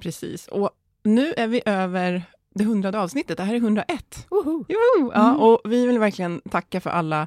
Precis. 0.00 0.46
Och 0.48 0.70
nu 1.02 1.32
är 1.36 1.46
vi 1.46 1.62
över 1.66 2.22
det 2.54 2.64
hundrade 2.64 3.00
avsnittet. 3.00 3.36
Det 3.36 3.42
här 3.42 3.54
är 3.54 3.58
101. 3.58 4.26
Woho! 4.30 4.64
Joho! 4.68 5.12
Ja, 5.14 5.28
Mm. 5.28 5.40
och 5.40 5.60
vi 5.64 5.86
vill 5.86 5.98
verkligen 5.98 6.40
tacka 6.50 6.80
för 6.80 6.90
alla 6.90 7.26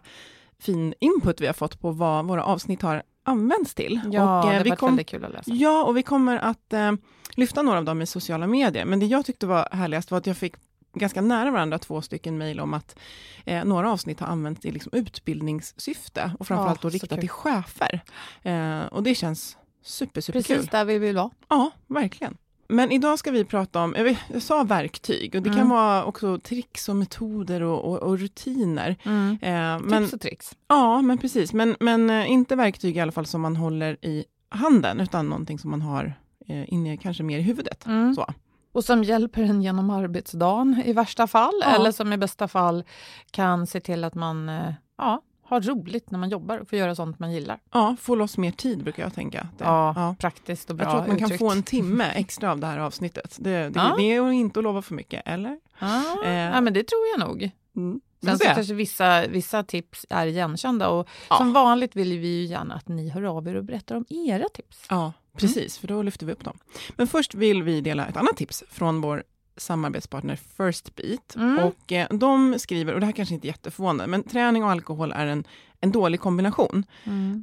fin 0.59 0.93
input 0.99 1.41
vi 1.41 1.45
har 1.45 1.53
fått 1.53 1.79
på 1.81 1.91
vad 1.91 2.25
våra 2.27 2.43
avsnitt 2.43 2.81
har 2.81 3.03
använts 3.23 3.73
till. 3.75 4.01
Ja, 4.11 4.43
och, 4.43 4.51
eh, 4.51 4.57
det 4.57 4.63
vi 4.63 4.69
varit 4.69 4.79
kom- 4.79 4.89
väldigt 4.89 5.07
kul 5.07 5.25
att 5.25 5.31
läsa. 5.31 5.51
Ja, 5.53 5.83
och 5.83 5.97
vi 5.97 6.03
kommer 6.03 6.37
att 6.37 6.73
eh, 6.73 6.91
lyfta 7.35 7.61
några 7.61 7.77
av 7.77 7.85
dem 7.85 8.01
i 8.01 8.05
sociala 8.05 8.47
medier. 8.47 8.85
Men 8.85 8.99
det 8.99 9.05
jag 9.05 9.25
tyckte 9.25 9.47
var 9.47 9.67
härligast 9.71 10.11
var 10.11 10.17
att 10.17 10.27
jag 10.27 10.37
fick 10.37 10.53
ganska 10.93 11.21
nära 11.21 11.51
varandra 11.51 11.79
två 11.79 12.01
stycken 12.01 12.37
mejl 12.37 12.59
om 12.59 12.73
att 12.73 12.99
eh, 13.45 13.65
några 13.65 13.91
avsnitt 13.91 14.19
har 14.19 14.27
använts 14.27 14.65
i 14.65 14.71
liksom 14.71 14.91
utbildningssyfte 14.93 16.31
och 16.39 16.47
framförallt 16.47 16.83
Ja, 16.83 16.89
då 16.89 16.93
riktat 16.93 17.19
till 17.19 17.29
chefer. 17.29 18.01
Eh, 18.43 18.85
och 18.85 19.03
det 19.03 19.15
känns 19.15 19.57
super, 19.83 20.21
super 20.21 20.41
kul. 20.41 20.55
Precis 20.55 20.71
där 20.71 20.85
vi 20.85 20.97
vill 20.97 21.15
vara. 21.15 21.29
Ja, 21.49 21.71
verkligen. 21.87 22.37
Men 22.69 22.91
idag 22.91 23.19
ska 23.19 23.31
vi 23.31 23.45
prata 23.45 23.83
om, 23.83 23.93
jag, 23.97 24.03
vet, 24.03 24.17
jag 24.33 24.41
sa 24.41 24.63
verktyg 24.63 25.35
och 25.35 25.41
det 25.41 25.49
kan 25.49 25.57
Mm. 25.59 25.69
vara 25.69 26.05
också 26.05 26.39
tricks 26.39 26.89
och 26.89 26.95
metoder 26.95 27.61
och, 27.61 27.85
och, 27.85 27.97
och 27.97 28.19
rutiner. 28.19 28.95
Mm. 29.03 29.37
Eh, 29.41 29.79
men, 29.89 30.03
Tips 30.03 30.13
och 30.13 30.21
tricks. 30.21 30.55
ja, 30.67 31.01
men 31.01 31.17
precis. 31.17 31.53
Men, 31.53 31.75
men 31.79 32.09
eh, 32.09 32.31
inte 32.31 32.55
verktyg 32.55 32.97
i 32.97 32.99
alla 32.99 33.11
fall 33.11 33.25
som 33.25 33.41
man 33.41 33.55
håller 33.55 34.05
i 34.05 34.25
handen, 34.49 34.99
utan 34.99 35.29
någonting 35.29 35.59
som 35.59 35.71
man 35.71 35.81
har 35.81 36.13
eh, 36.47 36.73
inne 36.73 36.97
kanske 36.97 37.23
mer 37.23 37.39
i 37.39 37.41
huvudet. 37.41 37.85
Mm. 37.85 38.13
Så. 38.15 38.25
Och 38.71 38.83
som 38.85 39.03
hjälper 39.03 39.41
en 39.43 39.61
genom 39.61 39.89
arbetsdagen 39.89 40.81
i 40.85 40.93
värsta 40.93 41.27
fall, 41.27 41.61
Ja. 41.61 41.75
eller 41.75 41.91
som 41.91 42.13
i 42.13 42.17
bästa 42.17 42.47
fall 42.47 42.83
kan 43.31 43.67
se 43.67 43.79
till 43.79 44.03
att 44.03 44.15
man 44.15 44.49
eh, 44.49 44.73
ja, 44.97 45.21
har 45.49 45.61
roligt 45.61 46.11
när 46.11 46.19
man 46.19 46.29
jobbar 46.29 46.57
och 46.57 46.69
får 46.69 46.79
göra 46.79 46.95
sånt 46.95 47.19
man 47.19 47.31
gillar. 47.31 47.59
Ja, 47.71 47.95
få 48.01 48.15
loss 48.15 48.37
mer 48.37 48.51
tid 48.51 48.83
brukar 48.83 49.03
jag 49.03 49.13
tänka. 49.13 49.47
Ja, 49.57 49.93
ja. 49.95 50.15
praktiskt 50.19 50.69
och 50.69 50.75
bra 50.75 50.85
Jag 50.85 50.91
tror 50.91 51.01
att 51.01 51.07
man 51.07 51.17
kan 51.17 51.25
uttryckt. 51.25 51.39
få 51.39 51.51
en 51.51 51.63
timme 51.63 52.05
extra 52.15 52.51
av 52.51 52.59
det 52.59 52.67
här 52.67 52.77
avsnittet. 52.79 53.35
Det, 53.39 53.49
det, 53.69 53.71
Ja. 53.75 53.95
det 53.97 54.03
är 54.15 54.31
inte 54.31 54.59
att 54.59 54.63
lova 54.63 54.81
för 54.81 54.93
mycket, 54.95 55.21
eller? 55.25 55.57
Ja, 55.79 56.03
Eh. 56.25 56.31
ja, 56.33 56.61
men 56.61 56.73
det 56.73 56.83
tror 56.87 57.01
jag 57.17 57.27
nog. 57.27 57.49
Mm. 57.75 58.01
Sen 58.23 58.37
så 58.37 58.45
kanske 58.45 58.73
vissa, 58.73 59.27
vissa 59.27 59.63
tips 59.63 60.05
är 60.09 60.27
igenkända 60.27 60.89
och 60.89 61.07
Ja. 61.29 61.37
som 61.37 61.53
vanligt 61.53 61.95
vill 61.95 62.19
vi 62.19 62.27
ju 62.27 62.45
gärna 62.45 62.73
att 62.75 62.87
ni 62.87 63.09
hör 63.09 63.23
av 63.23 63.47
er 63.47 63.55
och 63.55 63.63
berättar 63.63 63.95
om 63.95 64.05
era 64.09 64.49
tips. 64.49 64.85
Ja, 64.89 65.13
precis, 65.37 65.77
för 65.77 65.87
då 65.87 66.01
lyfter 66.01 66.25
vi 66.25 66.31
upp 66.31 66.43
dem. 66.43 66.57
Men 66.95 67.07
först 67.07 67.33
vill 67.35 67.63
vi 67.63 67.81
dela 67.81 68.07
ett 68.07 68.17
annat 68.17 68.37
tips 68.37 68.63
från 68.69 69.01
vår 69.01 69.23
samarbetspartner 69.59 70.35
Firstbeat. 70.35 71.35
Mm. 71.35 71.59
Och 71.59 71.91
eh, 71.91 72.07
de 72.09 72.59
skriver, 72.59 72.93
och 72.93 72.99
det 72.99 73.05
här 73.05 73.13
kanske 73.13 73.35
inte 73.35 73.47
är 73.47 73.49
jätteförvånande, 73.49 74.07
men 74.07 74.23
träning 74.23 74.63
och 74.63 74.71
alkohol 74.71 75.11
är 75.11 75.27
en, 75.27 75.43
en 75.81 75.91
dålig 75.91 76.19
kombination. 76.19 76.85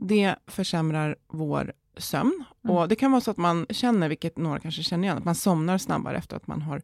Det 0.00 0.34
försämrar 0.46 1.16
vår 1.28 1.72
sömn. 1.96 2.44
Mm. 2.64 2.76
Och 2.76 2.88
det 2.88 2.96
kan 2.96 3.10
vara 3.10 3.20
så 3.20 3.30
att 3.30 3.36
man 3.36 3.66
känner, 3.70 4.08
vilket 4.08 4.38
några 4.38 4.58
kanske 4.58 4.82
känner 4.82 5.04
igen, 5.04 5.18
att 5.18 5.24
man 5.24 5.34
somnar 5.34 5.78
snabbare 5.78 6.16
efter 6.16 6.36
att 6.36 6.46
man 6.46 6.62
har 6.62 6.82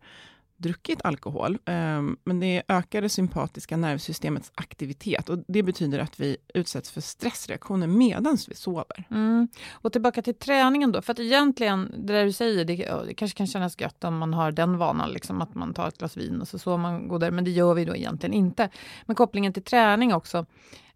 druckit 0.62 1.02
alkohol. 1.04 1.58
Ehm, 1.64 2.16
men 2.24 2.40
det 2.40 2.62
ökar 2.68 3.02
det 3.02 3.08
sympatiska 3.08 3.76
nervsystemets 3.76 4.52
aktivitet 4.54 5.28
och 5.28 5.38
det 5.48 5.62
betyder 5.62 5.98
att 5.98 6.20
vi 6.20 6.36
utsätts 6.54 6.90
för 6.90 7.00
stressreaktioner 7.00 7.86
medan 7.86 8.38
vi 8.48 8.54
sover. 8.54 9.04
Mm. 9.10 9.48
Och 9.72 9.92
tillbaka 9.92 10.22
till 10.22 10.34
träningen 10.34 10.92
då, 10.92 11.02
för 11.02 11.12
att 11.12 11.18
egentligen, 11.18 11.94
det 11.98 12.12
där 12.12 12.24
du 12.24 12.32
säger, 12.32 12.64
det, 12.64 12.76
det 13.06 13.14
kanske 13.14 13.36
kan 13.36 13.46
kännas 13.46 13.80
gött 13.80 14.04
om 14.04 14.18
man 14.18 14.34
har 14.34 14.52
den 14.52 14.78
vanan, 14.78 15.10
liksom, 15.10 15.42
att 15.42 15.54
man 15.54 15.74
tar 15.74 15.88
ett 15.88 15.98
glas 15.98 16.16
vin 16.16 16.40
och 16.40 16.48
så 16.48 16.58
sover 16.58 16.78
man 16.78 17.08
godare, 17.08 17.30
men 17.30 17.44
det 17.44 17.50
gör 17.50 17.74
vi 17.74 17.84
då 17.84 17.96
egentligen 17.96 18.34
inte. 18.34 18.68
Men 19.06 19.16
kopplingen 19.16 19.52
till 19.52 19.62
träning 19.62 20.14
också, 20.14 20.46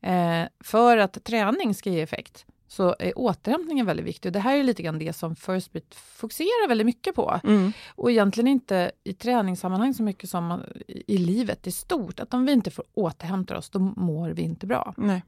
eh, 0.01 0.43
för 0.61 0.99
att 0.99 1.25
träning 1.25 1.75
ska 1.75 1.91
ge 1.91 2.01
effekt, 2.01 2.47
så 2.69 2.97
är 2.99 3.19
återhämtningen 3.19 3.87
väldigt 3.87 4.07
viktig. 4.07 4.29
Och 4.29 4.33
det 4.33 4.41
här 4.41 4.57
är 4.57 4.65
lite 4.65 4.83
grann 4.83 4.99
det 4.99 5.13
som 5.13 5.37
First 5.37 5.73
Beat 5.73 5.95
fokuserar 5.95 6.69
väldigt 6.69 6.87
mycket 6.87 7.15
på. 7.15 7.41
Mm. 7.45 7.73
Och 7.89 8.11
egentligen 8.11 8.49
inte 8.49 8.93
i 9.05 9.13
träningssammanhang 9.13 9.95
så 9.95 10.03
mycket 10.03 10.31
som 10.31 10.63
i 10.87 11.19
livet 11.19 11.67
i 11.67 11.73
stort. 11.73 12.21
Att 12.21 12.35
om 12.35 12.47
vi 12.47 12.53
inte 12.53 12.71
får 12.71 12.85
återhämta 12.95 13.59
oss, 13.59 13.71
då 13.71 13.79
mår 13.79 14.31
vi 14.31 14.43
inte 14.43 14.67
bra. 14.67 14.95
Nej. 14.97 15.23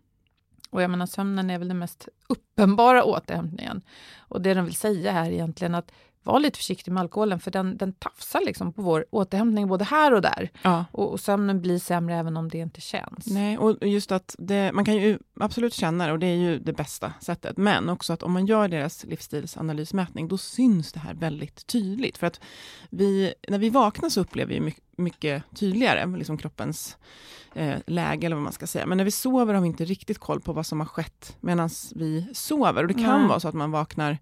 Och 0.70 0.82
jag 0.82 0.90
menar, 0.90 1.06
sömnen 1.06 1.50
är 1.50 1.58
väl 1.58 1.68
den 1.68 1.78
mest 1.78 2.08
uppenbara 2.28 3.04
återhämtningen. 3.04 3.82
Och 4.18 4.40
det 4.40 4.54
de 4.54 4.64
vill 4.64 4.76
säga 4.76 5.12
här 5.12 5.30
egentligen 5.30 5.74
att 5.74 5.92
var 6.32 6.40
lite 6.40 6.58
försiktig 6.58 6.92
med 6.92 7.00
alkoholen 7.00 7.40
för 7.40 7.50
den, 7.50 7.76
den 7.76 7.92
tafsar 7.92 8.40
liksom 8.40 8.72
på 8.72 8.82
vår 8.82 9.06
återhämtning 9.10 9.68
både 9.68 9.84
här 9.84 10.14
och 10.14 10.22
där. 10.22 10.50
Ja. 10.62 10.84
Och, 10.92 11.12
och 11.12 11.20
sömnen 11.20 11.60
blir 11.60 11.78
sämre 11.78 12.16
även 12.16 12.36
om 12.36 12.48
det 12.48 12.58
inte 12.58 12.80
känns. 12.80 13.26
Nej, 13.26 13.58
och 13.58 13.86
just 13.86 14.12
att 14.12 14.34
det, 14.38 14.72
man 14.72 14.84
kan 14.84 14.96
ju 14.96 15.18
absolut 15.40 15.74
känna 15.74 16.06
det 16.06 16.12
och 16.12 16.18
det 16.18 16.26
är 16.26 16.36
ju 16.36 16.58
det 16.58 16.72
bästa 16.72 17.12
sättet. 17.20 17.56
Men 17.56 17.88
också 17.88 18.12
att 18.12 18.22
om 18.22 18.32
man 18.32 18.46
gör 18.46 18.68
deras 18.68 19.04
livsstilsanalysmätning, 19.04 20.28
då 20.28 20.38
syns 20.38 20.92
det 20.92 21.00
här 21.00 21.14
väldigt 21.14 21.66
tydligt. 21.66 22.18
För 22.18 22.26
att 22.26 22.40
vi, 22.90 23.34
när 23.48 23.58
vi 23.58 23.70
vaknar 23.70 24.08
så 24.08 24.20
upplever 24.20 24.54
vi 24.54 24.60
mycket, 24.60 24.84
mycket 24.96 25.42
tydligare 25.54 26.16
liksom 26.16 26.38
kroppens 26.38 26.96
eh, 27.54 27.76
läge, 27.86 28.26
eller 28.26 28.36
vad 28.36 28.42
man 28.42 28.52
ska 28.52 28.66
säga. 28.66 28.86
Men 28.86 28.98
när 28.98 29.04
vi 29.04 29.10
sover 29.10 29.54
har 29.54 29.60
vi 29.60 29.68
inte 29.68 29.84
riktigt 29.84 30.18
koll 30.18 30.40
på 30.40 30.52
vad 30.52 30.66
som 30.66 30.80
har 30.80 30.86
skett 30.86 31.36
medan 31.40 31.70
vi 31.94 32.26
sover. 32.32 32.82
Och 32.82 32.88
det 32.88 32.94
kan 32.94 33.20
Nej. 33.20 33.28
vara 33.28 33.40
så 33.40 33.48
att 33.48 33.54
man 33.54 33.70
vaknar 33.70 34.18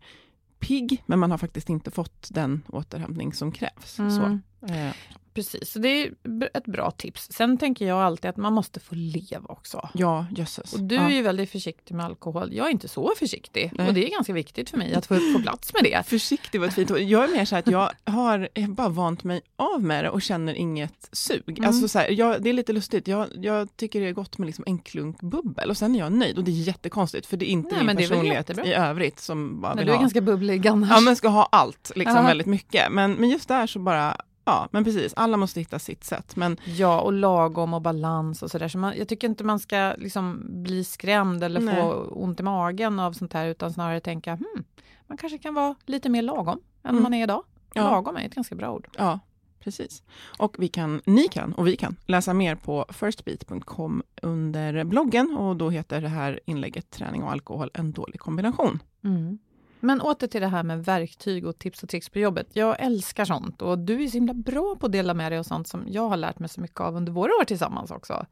pigg, 0.59 1.03
men 1.07 1.19
man 1.19 1.31
har 1.31 1.39
faktiskt 1.39 1.69
inte 1.69 1.91
fått 1.91 2.29
den 2.31 2.63
återhämtning 2.69 3.33
som 3.33 3.53
krävs. 3.53 3.99
Mm. 3.99 4.11
Så, 4.11 4.39
eh, 4.69 4.93
Precis, 5.37 5.71
så 5.73 5.79
det 5.79 5.89
är 5.89 6.11
ett 6.55 6.67
bra 6.67 6.91
tips. 6.91 7.29
Sen 7.33 7.59
tänker 7.59 7.87
jag 7.87 8.03
alltid 8.03 8.31
att 8.31 8.37
man 8.37 8.53
måste 8.53 8.81
få 8.81 8.95
leva 8.95 9.49
också. 9.49 9.89
ja, 9.95 10.27
jösses. 10.37 10.73
Och 10.73 10.81
du 10.81 10.95
ja. 10.95 11.03
är 11.03 11.11
ju 11.11 11.23
väldigt 11.23 11.51
försiktig 11.51 11.95
med 11.95 12.07
alkohol. 12.07 12.55
Jag 12.55 12.67
är 12.67 12.71
inte 12.71 12.89
så 12.89 13.13
försiktig. 13.19 13.73
Nej. 13.75 13.89
Och 13.89 13.95
det 13.95 14.07
är 14.07 14.11
ganska 14.11 14.33
viktigt 14.33 14.71
för 14.71 14.79
mig 14.79 14.95
att 14.95 15.07
få, 15.07 15.15
få 15.15 15.43
plats 15.43 15.73
med 15.75 15.85
det. 15.85 16.07
Försiktig 16.07 16.61
var 16.61 16.67
ett 16.67 16.75
fint 16.75 16.91
ord. 16.91 16.99
Jag 16.99 17.25
är 17.25 17.29
mer 17.29 17.45
så 17.45 17.55
här 17.55 17.63
att 17.63 17.71
jag 17.71 17.91
har 18.05 18.49
jag 18.55 18.71
bara 18.71 18.89
vant 18.89 19.25
mig 19.25 19.41
av 19.57 19.83
med 19.83 20.05
det 20.05 20.11
och 20.11 20.23
känner 20.23 20.55
inget 20.55 21.09
sug. 21.13 21.59
Mm. 21.59 21.65
Alltså 21.65 21.89
så 21.89 21.99
här, 21.99 22.11
jag, 22.11 22.43
det 22.43 22.49
är 22.49 22.55
lite 22.55 22.73
lustigt, 22.73 23.09
jag, 23.09 23.29
jag 23.35 23.77
tycker 23.77 24.01
det 24.01 24.09
är 24.09 24.13
gott 24.13 24.39
med 24.39 24.47
liksom 24.47 24.65
en 24.67 24.79
klunk 24.79 25.21
bubbel 25.21 25.71
och 25.71 25.77
sen 25.77 25.95
är 25.95 25.99
jag 25.99 26.13
nöjd. 26.13 26.39
Och 26.39 26.45
det 26.45 26.51
är 26.51 26.63
jättekonstigt 26.63 27.27
för 27.27 27.37
det 27.37 27.51
är 27.51 27.53
inte 27.53 27.77
Nej, 27.77 27.87
min 27.87 27.97
personlighet 27.97 28.59
i 28.67 28.73
övrigt 28.73 29.21
som 29.21 29.61
bara 29.61 29.75
Men 29.75 29.79
vill 29.79 29.87
du 29.87 29.93
är 29.93 29.97
ha. 29.97 30.03
ganska 30.03 30.21
bubblig 30.21 30.67
annars. 30.69 30.91
Ja 30.91 31.01
men 31.01 31.17
ska 31.17 31.29
ha 31.29 31.49
allt, 31.53 31.93
liksom 31.95 32.17
Ja. 32.17 32.23
väldigt 32.23 32.47
mycket. 32.47 32.93
Men, 32.93 33.13
men 33.13 33.31
just 33.31 33.49
där 33.49 33.67
så 33.67 33.79
bara, 33.79 34.17
ja 34.47 34.69
men 34.73 34.85
precis, 34.85 35.15
alla 35.17 35.37
måste 35.37 35.61
hitta 35.61 35.79
sitt 35.79 36.05
sätt. 36.05 36.37
Men 36.37 36.57
Ja, 36.65 37.01
och 37.01 37.13
lagom 37.13 37.75
och 37.75 37.83
balans 37.83 38.43
och 38.43 38.51
sådär. 38.51 38.69
Så 38.69 38.79
man, 38.79 38.95
jag 38.99 39.09
tycker 39.09 39.29
inte 39.29 39.45
man 39.45 39.59
ska 39.59 39.95
liksom 39.99 40.43
bli 40.63 40.85
skrämd 40.85 41.45
eller 41.45 41.61
Nej. 41.61 41.75
få 41.83 41.93
ont 42.11 42.41
i 42.41 42.43
magen 42.43 43.01
av 43.01 43.13
sånt 43.13 43.33
här, 43.33 43.47
utan 43.47 43.73
snarare 43.73 44.01
tänka, 44.01 44.35
hmm, 44.35 44.65
man 45.07 45.19
kanske 45.19 45.39
kan 45.39 45.55
vara 45.55 45.75
lite 45.87 46.09
mer 46.09 46.23
lagom 46.23 46.61
än 46.83 46.91
Mm. 46.91 47.03
man 47.03 47.15
är 47.15 47.23
idag. 47.23 47.43
Ja. 47.75 47.83
Lagom 47.91 48.17
är 48.17 48.27
ett 48.27 48.35
ganska 48.35 48.55
bra 48.55 48.73
ord. 48.73 48.89
Ja, 48.99 49.21
precis. 49.61 50.03
Och 50.39 50.57
vi 50.59 50.69
kan, 50.69 51.01
ni 51.05 51.29
kan 51.29 51.53
och 51.53 51.67
vi 51.67 51.77
kan 51.77 51.97
läsa 52.07 52.35
mer 52.35 52.55
på 52.55 52.87
firstbeat.com 52.89 54.03
under 54.23 54.85
bloggen 54.85 55.37
och 55.37 55.57
då 55.57 55.71
heter 55.71 56.01
det 56.01 56.09
här 56.09 56.41
inlägget 56.47 56.91
Träning 56.91 57.23
och 57.23 57.33
alkohol 57.33 57.71
en 57.75 57.93
dålig 57.93 58.21
kombination. 58.21 58.83
Mm. 59.05 59.39
Men 59.81 60.01
åter 60.01 60.27
till 60.27 60.41
det 60.41 60.49
här 60.49 60.63
med 60.63 60.85
verktyg 60.85 61.47
och 61.47 61.59
tips 61.59 61.83
och 61.83 61.89
tricks 61.89 62.09
på 62.09 62.19
jobbet. 62.19 62.47
Jag 62.53 62.81
älskar 62.81 63.25
sånt 63.25 63.63
och 63.63 63.79
du 63.79 64.05
är 64.05 64.09
så 64.09 64.15
himla 64.15 64.35
bra 64.35 64.77
på 64.81 64.87
att 64.87 64.93
dela 64.93 65.15
med 65.15 65.33
dig 65.33 65.39
av 65.39 65.43
sånt 65.43 65.69
som 65.69 65.85
jag 65.89 66.09
har 66.09 66.17
lärt 66.17 66.39
mig 66.39 66.49
så 66.49 66.61
mycket 66.61 66.81
av 66.81 66.97
under 66.97 67.13
våra 67.13 67.31
år 67.41 67.45
tillsammans 67.45 67.91
också. 67.91 68.27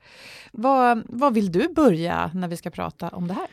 Vad, 0.52 1.02
vad 1.08 1.35
vill 1.35 1.52
du 1.52 1.69
börja 1.69 2.31
när 2.35 2.49
vi 2.49 2.56
ska 2.56 2.70
prata 2.70 3.08
om 3.08 3.29
det 3.29 3.35
här? 3.35 3.46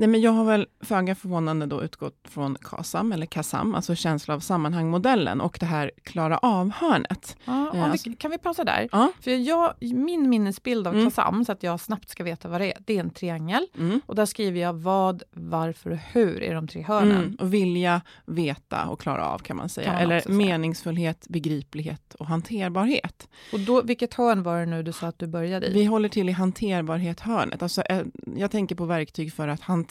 Nej, 0.00 0.08
men 0.08 0.20
jag 0.20 0.30
har 0.30 0.44
väl 0.44 0.66
föga 0.80 1.14
förvånande 1.14 1.66
då 1.66 1.82
utgått 1.82 2.18
från 2.28 2.56
KASAM, 2.62 3.12
eller 3.12 3.26
KASAM, 3.26 3.74
alltså 3.74 3.94
känsla 3.94 4.34
av 4.34 4.40
sammanhang-modellen 4.40 5.40
och 5.40 5.56
det 5.60 5.66
här 5.66 5.90
klara 6.02 6.38
av-hörnet. 6.38 7.36
Ja, 7.44 7.70
vi, 7.74 7.80
alltså- 7.80 8.10
kan 8.18 8.30
vi 8.30 8.38
pausa 8.38 8.64
där? 8.64 8.88
Ja. 8.92 9.12
För 9.20 9.30
jag, 9.30 9.74
min 9.80 10.28
minnesbild 10.30 10.86
av 10.86 10.94
Mm. 10.94 11.06
KASAM, 11.06 11.44
så 11.44 11.52
att 11.52 11.62
jag 11.62 11.80
snabbt 11.80 12.08
ska 12.08 12.24
veta 12.24 12.48
vad 12.48 12.60
det 12.60 12.72
är, 12.72 12.78
det 12.86 12.96
är 12.96 13.00
en 13.00 13.10
triangel. 13.10 13.66
Mm. 13.78 14.00
Och 14.06 14.14
där 14.14 14.26
skriver 14.26 14.60
jag 14.60 14.72
vad, 14.72 15.22
varför 15.30 15.90
och 15.90 15.98
hur 16.12 16.42
är 16.42 16.54
de 16.54 16.68
tre 16.68 16.82
hörnen. 16.82 17.16
Mm. 17.16 17.34
Och 17.40 17.54
vilja, 17.54 18.00
veta 18.26 18.86
och 18.86 19.00
klara 19.00 19.26
av 19.28 19.38
kan 19.38 19.56
man 19.56 19.68
säga. 19.68 19.84
Kan 19.86 19.94
man 19.94 20.02
eller 20.02 20.20
säga. 20.20 20.34
meningsfullhet, 20.34 21.26
begriplighet 21.28 22.14
och 22.14 22.26
hanterbarhet. 22.26 23.28
Och 23.52 23.60
då, 23.60 23.82
vilket 23.82 24.14
hörn 24.14 24.42
var 24.42 24.60
det 24.60 24.66
nu 24.66 24.82
du 24.82 24.92
sa 24.92 25.06
att 25.06 25.18
du 25.18 25.26
började 25.26 25.66
i? 25.66 25.72
Vi 25.72 25.84
håller 25.84 26.08
till 26.08 26.28
i 26.28 26.32
hanterbarhet-hörnet. 26.32 27.62
Alltså, 27.62 27.82
eh, 27.82 28.02
jag 28.36 28.50
tänker 28.50 28.74
på 28.74 28.84
verktyg 28.84 29.32
för 29.32 29.48
att 29.48 29.60
hantera 29.60 29.87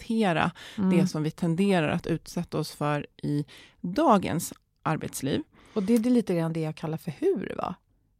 Mm. 0.78 0.98
det 0.98 1.08
som 1.08 1.24
vi 1.24 1.32
tenderar 1.32 1.90
att 1.90 2.08
utsätta 2.08 2.58
oss 2.60 2.72
för 2.72 3.08
i 3.24 3.46
dagens 3.82 4.54
arbetsliv. 4.84 5.42
Och 5.74 5.84
det 5.84 5.96
är 5.96 6.00
lite 6.00 6.36
grann 6.36 6.54
det 6.54 6.60
jag 6.60 6.76
kallar 6.76 6.98
för 6.98 7.14
hur, 7.20 7.54
va? 7.58 7.76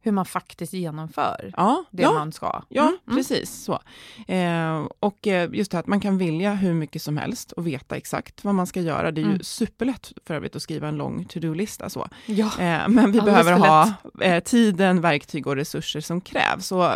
Hur 0.08 0.12
man 0.12 0.24
faktiskt 0.24 0.72
genomför 0.72 1.52
Ja, 1.56 1.84
det 1.90 2.02
ja. 2.02 2.12
man 2.12 2.32
ska. 2.32 2.62
Ja, 2.68 2.82
Mm, 2.82 2.96
mm. 3.06 3.16
precis 3.16 3.50
så. 3.64 3.78
Eh, 4.32 4.86
och 5.00 5.26
eh, 5.26 5.50
just 5.52 5.70
det 5.70 5.76
här 5.76 5.80
att 5.80 5.86
man 5.86 6.00
kan 6.00 6.18
vilja 6.18 6.54
hur 6.54 6.74
mycket 6.74 7.02
som 7.02 7.16
helst 7.16 7.52
och 7.52 7.66
veta 7.66 7.96
exakt 7.96 8.44
vad 8.44 8.54
man 8.54 8.66
ska 8.66 8.80
göra. 8.80 9.10
Det 9.10 9.20
är 9.20 9.22
ju 9.22 9.28
Mm. 9.30 9.42
superlätt 9.42 10.12
för 10.26 10.34
övrigt 10.34 10.56
att 10.56 10.62
skriva 10.62 10.88
en 10.88 10.96
lång 10.96 11.24
to-do-lista. 11.24 11.90
Så. 11.90 12.08
Ja. 12.26 12.46
Eh, 12.46 12.88
men 12.88 13.12
vi 13.12 13.20
behöver 13.20 13.52
ha 13.52 13.92
eh, 14.20 14.42
tiden, 14.42 15.00
verktyg 15.00 15.46
och 15.46 15.56
resurser 15.56 16.00
som 16.00 16.20
krävs. 16.20 16.66
Så 16.66 16.92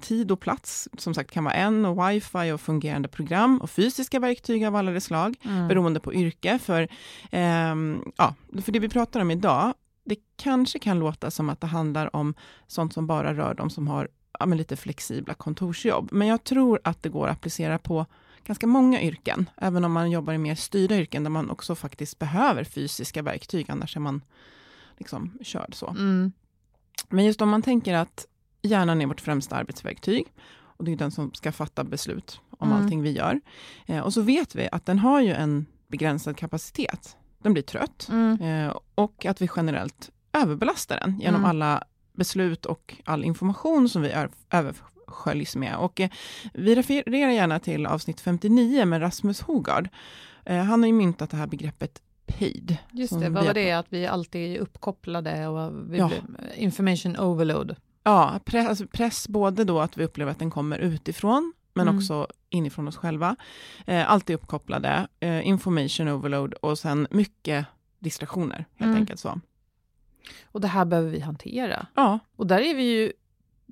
tid 0.00 0.30
och 0.30 0.40
plats, 0.40 0.88
som 0.98 1.14
sagt, 1.14 1.30
kan 1.30 1.44
vara 1.44 1.54
en, 1.54 1.84
och 1.84 2.08
wifi 2.10 2.52
och 2.52 2.60
fungerande 2.60 3.08
program 3.08 3.60
och 3.60 3.70
fysiska 3.70 4.18
verktyg 4.20 4.64
av 4.64 4.76
alla 4.76 5.00
slag, 5.00 5.34
Mm. 5.44 5.68
beroende 5.68 6.00
på 6.00 6.14
yrke. 6.14 6.58
För, 6.58 6.88
ehm, 7.30 8.02
ja, 8.16 8.34
för 8.62 8.72
det 8.72 8.78
vi 8.78 8.88
pratar 8.88 9.20
om 9.20 9.30
idag, 9.30 9.74
det 10.06 10.16
kanske 10.36 10.78
kan 10.78 10.98
låta 10.98 11.30
som 11.30 11.50
att 11.50 11.60
det 11.60 11.66
handlar 11.66 12.16
om 12.16 12.34
sånt 12.66 12.92
som 12.92 13.06
bara 13.06 13.34
rör 13.34 13.54
de 13.54 13.70
som 13.70 13.88
har 13.88 14.08
ja, 14.38 14.46
lite 14.46 14.76
flexibla 14.76 15.34
kontorsjobb. 15.34 16.08
Men 16.12 16.28
jag 16.28 16.44
tror 16.44 16.80
att 16.84 17.02
det 17.02 17.08
går 17.08 17.28
att 17.28 17.36
applicera 17.36 17.78
på 17.78 18.06
ganska 18.44 18.66
många 18.66 19.02
yrken, 19.02 19.50
även 19.56 19.84
om 19.84 19.92
man 19.92 20.10
jobbar 20.10 20.32
i 20.32 20.38
mer 20.38 20.54
styrda 20.54 20.96
yrken, 20.96 21.22
där 21.24 21.30
man 21.30 21.50
också 21.50 21.74
faktiskt 21.74 22.18
behöver 22.18 22.64
fysiska 22.64 23.22
verktyg, 23.22 23.70
annars 23.70 23.96
är 23.96 24.00
man 24.00 24.22
liksom 24.98 25.38
körd 25.42 25.74
så. 25.74 25.88
Mm. 25.88 26.32
Men 27.08 27.24
just 27.24 27.42
om 27.42 27.48
man 27.48 27.62
tänker 27.62 27.94
att 27.94 28.26
hjärnan 28.62 29.00
är 29.00 29.06
vårt 29.06 29.20
främsta 29.20 29.56
arbetsverktyg, 29.56 30.26
och 30.78 30.84
det 30.84 30.92
är 30.92 30.96
den 30.96 31.10
som 31.10 31.32
ska 31.34 31.52
fatta 31.52 31.84
beslut 31.84 32.40
om 32.50 32.70
Mm. 32.70 32.82
allting 32.82 33.02
vi 33.02 33.10
gör. 33.10 33.40
Eh, 33.86 34.00
och 34.00 34.14
så 34.14 34.20
vet 34.20 34.54
vi 34.54 34.68
att 34.72 34.86
den 34.86 34.98
har 34.98 35.20
ju 35.20 35.32
en 35.32 35.66
begränsad 35.88 36.36
kapacitet. 36.36 37.16
Den 37.38 37.52
blir 37.52 37.62
trött 37.62 38.06
Mm. 38.10 38.40
eh, 38.66 38.76
och 38.94 39.26
att 39.26 39.42
vi 39.42 39.48
generellt 39.56 40.10
överbelastar 40.32 41.00
den 41.00 41.20
genom 41.20 41.40
Mm. 41.40 41.50
alla 41.50 41.82
beslut 42.12 42.66
och 42.66 42.96
all 43.04 43.24
information 43.24 43.88
som 43.88 44.02
vi 44.02 44.08
är, 44.10 44.30
översköljs 44.50 45.56
med. 45.56 45.76
Och, 45.76 46.00
eh, 46.00 46.10
vi 46.54 46.74
refererar 46.74 47.30
gärna 47.30 47.58
till 47.58 47.86
avsnitt 47.86 48.20
59 48.20 48.84
med 48.84 49.02
Rasmus 49.02 49.40
Hogard. 49.40 49.88
Eh, 50.44 50.62
han 50.62 50.80
har 50.82 50.86
ju 50.86 50.92
myntat 50.92 51.30
det 51.30 51.36
här 51.36 51.46
begreppet 51.46 52.02
PAID. 52.26 52.76
Just 52.92 53.20
det, 53.20 53.28
vad 53.30 53.44
var 53.44 53.54
det? 53.54 53.72
Att 53.72 53.86
vi 53.88 54.06
alltid 54.06 54.56
är 54.56 54.60
uppkopplade 54.60 55.46
och 55.46 55.72
vi 55.92 55.98
Ja. 55.98 56.10
information 56.56 57.16
overload. 57.16 57.76
Ja, 58.02 58.40
press, 58.44 58.68
alltså 58.68 58.86
press 58.86 59.28
både 59.28 59.64
då 59.64 59.80
att 59.80 59.96
vi 59.96 60.04
upplever 60.04 60.32
att 60.32 60.38
den 60.38 60.50
kommer 60.50 60.78
utifrån, 60.78 61.52
men 61.76 61.88
Mm. 61.88 61.96
också 61.98 62.26
inifrån 62.50 62.88
oss 62.88 62.96
själva. 62.96 63.36
Eh, 63.86 64.10
alltid 64.10 64.34
uppkopplade, 64.36 65.06
eh, 65.20 65.46
information 65.48 66.08
overload 66.08 66.52
och 66.54 66.78
sen 66.78 67.06
mycket 67.10 67.66
distraktioner, 67.98 68.56
helt 68.56 68.88
Mm. 68.88 68.96
enkelt 68.96 69.20
så. 69.20 69.40
Och 70.44 70.60
det 70.60 70.68
här 70.68 70.84
behöver 70.84 71.10
vi 71.10 71.20
hantera. 71.20 71.86
Ja, 71.94 72.18
Och 72.36 72.46
där 72.46 72.58
är 72.60 72.74
vi 72.74 72.82
ju 72.82 73.12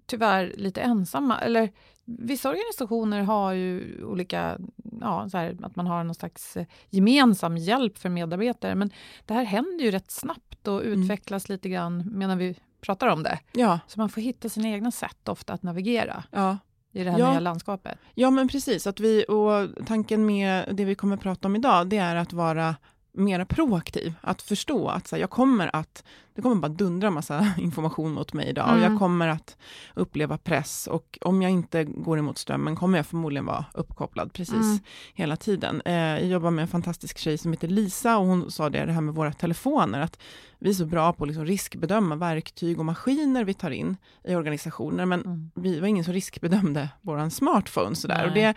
tyvärr 0.07 0.53
lite 0.57 0.81
ensamma. 0.81 1.39
Eller 1.41 1.73
vissa 2.05 2.49
organisationer 2.51 3.23
har 3.23 3.53
ju 3.53 4.05
olika, 4.05 4.59
ja, 5.01 5.29
så 5.31 5.39
här, 5.39 5.57
att 5.63 5.77
man 5.77 5.87
har 5.87 6.05
någon 6.05 6.15
slags 6.15 6.57
eh, 6.57 6.67
gemensam 6.91 7.57
hjälp 7.57 7.99
för 7.99 8.09
medarbetare. 8.09 8.75
Men 8.75 8.91
det 9.27 9.35
här 9.35 9.45
händer 9.45 9.85
ju 9.85 9.91
rätt 9.91 10.11
snabbt 10.11 10.69
och 10.69 10.85
Mm. 10.85 11.03
utvecklas 11.03 11.49
lite 11.49 11.69
grann 11.69 12.05
medan 12.13 12.39
vi 12.39 12.57
pratar 12.81 13.07
om 13.09 13.23
det. 13.23 13.39
ja, 13.53 13.81
Så 13.87 14.01
man 14.01 14.09
får 14.09 14.21
hitta 14.21 14.49
sina 14.49 14.69
egna 14.69 14.91
sätt 14.91 15.29
ofta 15.29 15.53
att 15.53 15.63
navigera 15.63 16.25
ja. 16.31 16.59
I 16.95 17.05
det 17.05 17.11
här 17.11 17.19
Ja. 17.19 17.31
nya 17.31 17.41
landskapet. 17.41 17.99
Ja, 18.15 18.31
men 18.31 18.49
precis. 18.49 18.87
Att 18.87 19.01
vi, 19.01 19.25
och 19.29 19.87
tanken 19.87 20.27
med 20.27 20.69
det 20.77 20.85
vi 20.85 20.95
kommer 20.95 21.15
att 21.17 21.23
prata 21.23 21.49
om 21.49 21.57
idag, 21.57 21.87
det 21.89 21.97
är 21.97 22.17
att 22.17 22.33
vara 22.33 22.77
mera 23.17 23.45
proaktiv. 23.47 24.15
Att 24.21 24.43
förstå 24.43 24.89
att 24.89 25.07
så 25.09 25.17
här, 25.17 25.21
jag 25.21 25.31
kommer 25.31 25.71
att, 25.77 26.05
det 26.35 26.43
kommer 26.43 26.55
bara 26.57 26.69
dundra 26.69 27.11
massa 27.11 27.53
information 27.59 28.13
mot 28.13 28.33
mig 28.33 28.49
idag. 28.49 28.65
Och 28.65 28.77
Mm. 28.77 28.91
jag 28.93 28.99
kommer 28.99 29.29
att 29.29 29.57
uppleva 29.95 30.39
press 30.39 30.87
och 30.87 31.19
om 31.21 31.43
jag 31.43 31.51
inte 31.51 31.85
går 31.85 32.19
emot 32.19 32.39
strömmen 32.39 32.77
kommer 32.77 32.99
jag 32.99 33.07
förmodligen 33.07 33.47
vara 33.47 33.65
uppkopplad 33.75 34.33
precis 34.33 34.55
Mm. 34.55 34.79
hela 35.15 35.37
tiden. 35.37 35.83
Eh, 35.85 35.95
jag 35.95 36.25
jobbar 36.27 36.51
med 36.51 36.63
en 36.63 36.69
fantastisk 36.69 37.19
tjej 37.19 37.39
som 37.39 37.53
heter 37.53 37.69
Lisa 37.69 38.19
och 38.19 38.27
hon 38.27 38.51
sa 38.51 38.71
det, 38.71 38.85
det 38.87 38.93
här 38.93 39.01
med 39.01 39.15
våra 39.15 39.33
telefoner, 39.33 40.01
att 40.01 40.19
vi 40.65 40.71
är 40.71 40.75
så 40.75 40.87
bra 40.87 41.13
på 41.13 41.25
att 41.25 41.29
liksom 41.29 41.47
riskbedöma 41.47 42.17
verktyg 42.17 42.79
och 42.79 42.85
maskiner 42.85 43.45
vi 43.45 43.55
tar 43.55 43.71
in 43.71 43.97
i 44.25 44.35
organisationer, 44.35 45.07
men 45.07 45.21
Mm. 45.21 45.51
vi 45.55 45.81
var 45.81 45.89
ingen 45.89 46.05
som 46.05 46.13
riskbedömde 46.15 46.89
vår 47.01 47.31
smartphone 47.31 47.97
sådär. 47.97 48.17
Nej. 48.17 48.27
Och 48.27 48.35
det 48.35 48.55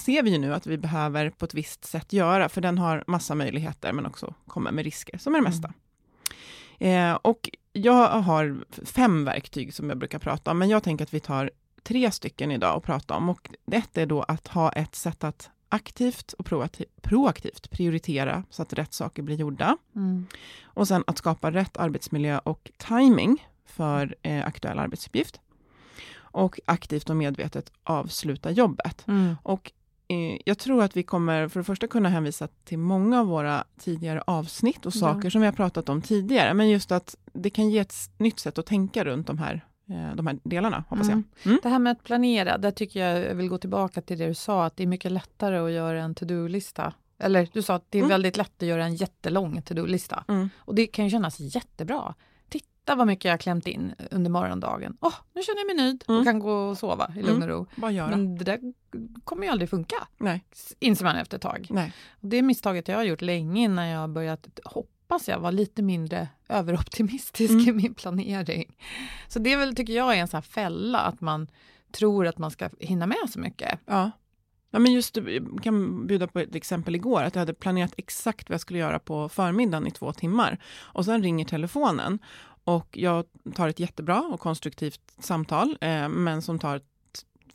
ser 0.00 0.22
vi 0.22 0.30
ju 0.30 0.38
nu 0.38 0.54
att 0.54 0.66
vi 0.66 0.78
behöver 0.78 1.30
på 1.30 1.44
ett 1.44 1.54
visst 1.54 1.84
sätt 1.84 2.12
göra, 2.12 2.48
för 2.48 2.60
den 2.60 2.78
har 2.78 3.04
massa 3.06 3.34
möjligheter, 3.34 3.92
men 3.92 4.06
också 4.06 4.34
kommer 4.46 4.72
med 4.72 4.84
risker, 4.84 5.18
som 5.18 5.34
är 5.34 5.38
det 5.38 5.44
mesta. 5.44 5.72
Eh, 6.78 7.12
och 7.14 7.50
jag 7.72 8.08
har 8.08 8.64
fem 8.84 9.24
verktyg 9.24 9.74
som 9.74 9.88
jag 9.88 9.98
brukar 9.98 10.18
prata 10.18 10.50
om, 10.50 10.58
men 10.58 10.68
jag 10.68 10.82
tänker 10.82 11.04
att 11.04 11.14
vi 11.14 11.20
tar 11.20 11.50
tre 11.82 12.10
stycken 12.10 12.50
idag 12.50 12.76
och 12.76 12.84
prata 12.84 13.14
om. 13.14 13.28
Och 13.28 13.50
ett 13.72 13.98
är 13.98 14.06
då 14.06 14.22
att 14.22 14.48
ha 14.48 14.72
ett 14.72 14.94
sätt 14.94 15.24
att 15.24 15.50
aktivt 15.68 16.32
och 16.32 16.46
proaktivt 17.02 17.70
prioritera 17.70 18.44
så 18.50 18.62
att 18.62 18.72
rätt 18.72 18.94
saker 18.94 19.22
blir 19.22 19.36
gjorda. 19.36 19.76
Mm. 19.96 20.26
Och 20.64 20.88
sen 20.88 21.04
att 21.06 21.18
skapa 21.18 21.50
rätt 21.50 21.76
arbetsmiljö 21.76 22.38
och 22.38 22.70
timing 22.76 23.46
för 23.66 24.16
eh, 24.22 24.46
aktuell 24.46 24.78
arbetsuppgift. 24.78 25.40
Och 26.16 26.60
aktivt 26.64 27.10
och 27.10 27.16
medvetet 27.16 27.72
avsluta 27.82 28.50
jobbet. 28.50 29.04
Mm. 29.08 29.36
Och 29.42 29.72
eh, 30.08 30.40
jag 30.44 30.58
tror 30.58 30.82
att 30.82 30.96
vi 30.96 31.02
kommer 31.02 31.48
för 31.48 31.60
det 31.60 31.64
första 31.64 31.86
kunna 31.86 32.08
hänvisa 32.08 32.48
till 32.64 32.78
många 32.78 33.20
av 33.20 33.26
våra 33.26 33.64
tidigare 33.78 34.22
avsnitt 34.26 34.86
och 34.86 34.94
saker 34.94 35.24
ja. 35.24 35.30
som 35.30 35.40
vi 35.40 35.46
har 35.46 35.52
pratat 35.52 35.88
om 35.88 36.02
tidigare. 36.02 36.54
Men 36.54 36.68
just 36.68 36.92
att 36.92 37.16
det 37.32 37.50
kan 37.50 37.70
ge 37.70 37.78
ett 37.78 37.94
nytt 38.18 38.40
sätt 38.40 38.58
att 38.58 38.66
tänka 38.66 39.04
runt 39.04 39.26
de 39.26 39.38
här 39.38 39.64
de 39.88 40.26
här 40.26 40.38
delarna, 40.42 40.84
hoppas 40.88 41.08
jag. 41.08 41.12
Mm. 41.12 41.24
mm. 41.44 41.58
Det 41.62 41.68
här 41.68 41.78
med 41.78 41.90
att 41.90 42.04
planera, 42.04 42.58
där 42.58 42.70
tycker 42.70 43.06
jag, 43.06 43.24
jag 43.24 43.34
vill 43.34 43.48
gå 43.48 43.58
tillbaka 43.58 44.00
till 44.00 44.18
det 44.18 44.26
du 44.26 44.34
sa, 44.34 44.64
att 44.64 44.76
det 44.76 44.82
är 44.82 44.86
mycket 44.86 45.12
lättare 45.12 45.58
att 45.58 45.70
göra 45.70 46.02
en 46.02 46.14
to-do-lista. 46.14 46.92
Eller 47.18 47.48
du 47.52 47.62
sa 47.62 47.74
att 47.74 47.84
det 47.90 47.98
är 47.98 48.02
mm. 48.02 48.08
väldigt 48.08 48.36
lätt 48.36 48.62
att 48.62 48.68
göra 48.68 48.84
en 48.84 48.94
jättelång 48.94 49.62
to-do-lista. 49.62 50.24
Mm. 50.28 50.48
Och 50.58 50.74
det 50.74 50.86
kan 50.86 51.04
ju 51.04 51.10
kännas 51.10 51.40
jättebra. 51.40 52.14
Titta 52.48 52.94
vad 52.94 53.06
mycket 53.06 53.24
jag 53.24 53.32
har 53.32 53.38
klämt 53.38 53.66
in 53.66 53.94
under 54.10 54.30
morgondagen. 54.30 54.96
Åh, 55.00 55.08
oh, 55.08 55.14
nu 55.34 55.42
känner 55.42 55.58
jag 55.58 55.66
mig 55.66 55.76
nöjd 55.76 56.04
och 56.06 56.14
mm. 56.14 56.24
kan 56.24 56.38
gå 56.38 56.52
och 56.52 56.78
sova 56.78 57.12
i 57.16 57.22
lugn 57.22 57.42
och 57.42 57.48
ro. 57.48 57.66
Men 57.76 58.38
det 58.38 58.44
där 58.44 58.60
kommer 59.24 59.44
ju 59.44 59.50
aldrig 59.50 59.70
funka, 59.70 60.08
Nej. 60.18 60.44
inser 60.78 61.04
man 61.04 61.16
efter 61.16 61.36
ett 61.36 61.42
tag. 61.42 61.66
Nej. 61.70 61.92
Och 62.10 62.28
det 62.28 62.42
misstaget 62.42 62.88
jag 62.88 62.96
har 62.96 63.04
gjort 63.04 63.22
länge 63.22 63.62
innan 63.62 63.86
jag 63.86 64.00
har 64.00 64.08
börjat 64.08 64.48
hoppa 64.64 64.97
hoppas 65.08 65.28
jag 65.28 65.40
var 65.40 65.52
lite 65.52 65.82
mindre 65.82 66.28
överoptimistisk 66.48 67.50
mm. 67.50 67.68
i 67.68 67.72
min 67.72 67.94
planering. 67.94 68.76
Så 69.28 69.38
det 69.38 69.52
är 69.52 69.56
väl, 69.56 69.74
tycker 69.74 69.92
jag, 69.92 70.14
är 70.14 70.20
en 70.20 70.28
sån 70.28 70.42
fälla 70.42 70.98
att 70.98 71.20
man 71.20 71.48
tror 71.92 72.26
att 72.26 72.38
man 72.38 72.50
ska 72.50 72.70
hinna 72.80 73.06
med 73.06 73.30
så 73.30 73.40
mycket. 73.40 73.80
Ja. 73.86 74.10
Ja, 74.70 74.78
men 74.78 74.92
just, 74.92 75.16
jag 75.16 75.62
kan 75.62 76.06
bjuda 76.06 76.26
på 76.26 76.38
ett 76.38 76.54
exempel 76.54 76.94
igår, 76.94 77.22
att 77.22 77.34
jag 77.34 77.40
hade 77.40 77.54
planerat 77.54 77.94
exakt 77.96 78.48
vad 78.48 78.54
jag 78.54 78.60
skulle 78.60 78.78
göra 78.78 78.98
på 78.98 79.28
förmiddagen 79.28 79.86
i 79.86 79.90
två 79.90 80.12
timmar. 80.12 80.58
Och 80.76 81.04
sen 81.04 81.22
ringer 81.22 81.44
telefonen 81.44 82.18
och 82.64 82.88
jag 82.98 83.24
tar 83.54 83.68
ett 83.68 83.80
jättebra 83.80 84.20
och 84.20 84.40
konstruktivt 84.40 85.00
samtal, 85.18 85.78
eh, 85.80 86.08
men 86.08 86.42
som 86.42 86.58
tar 86.58 86.80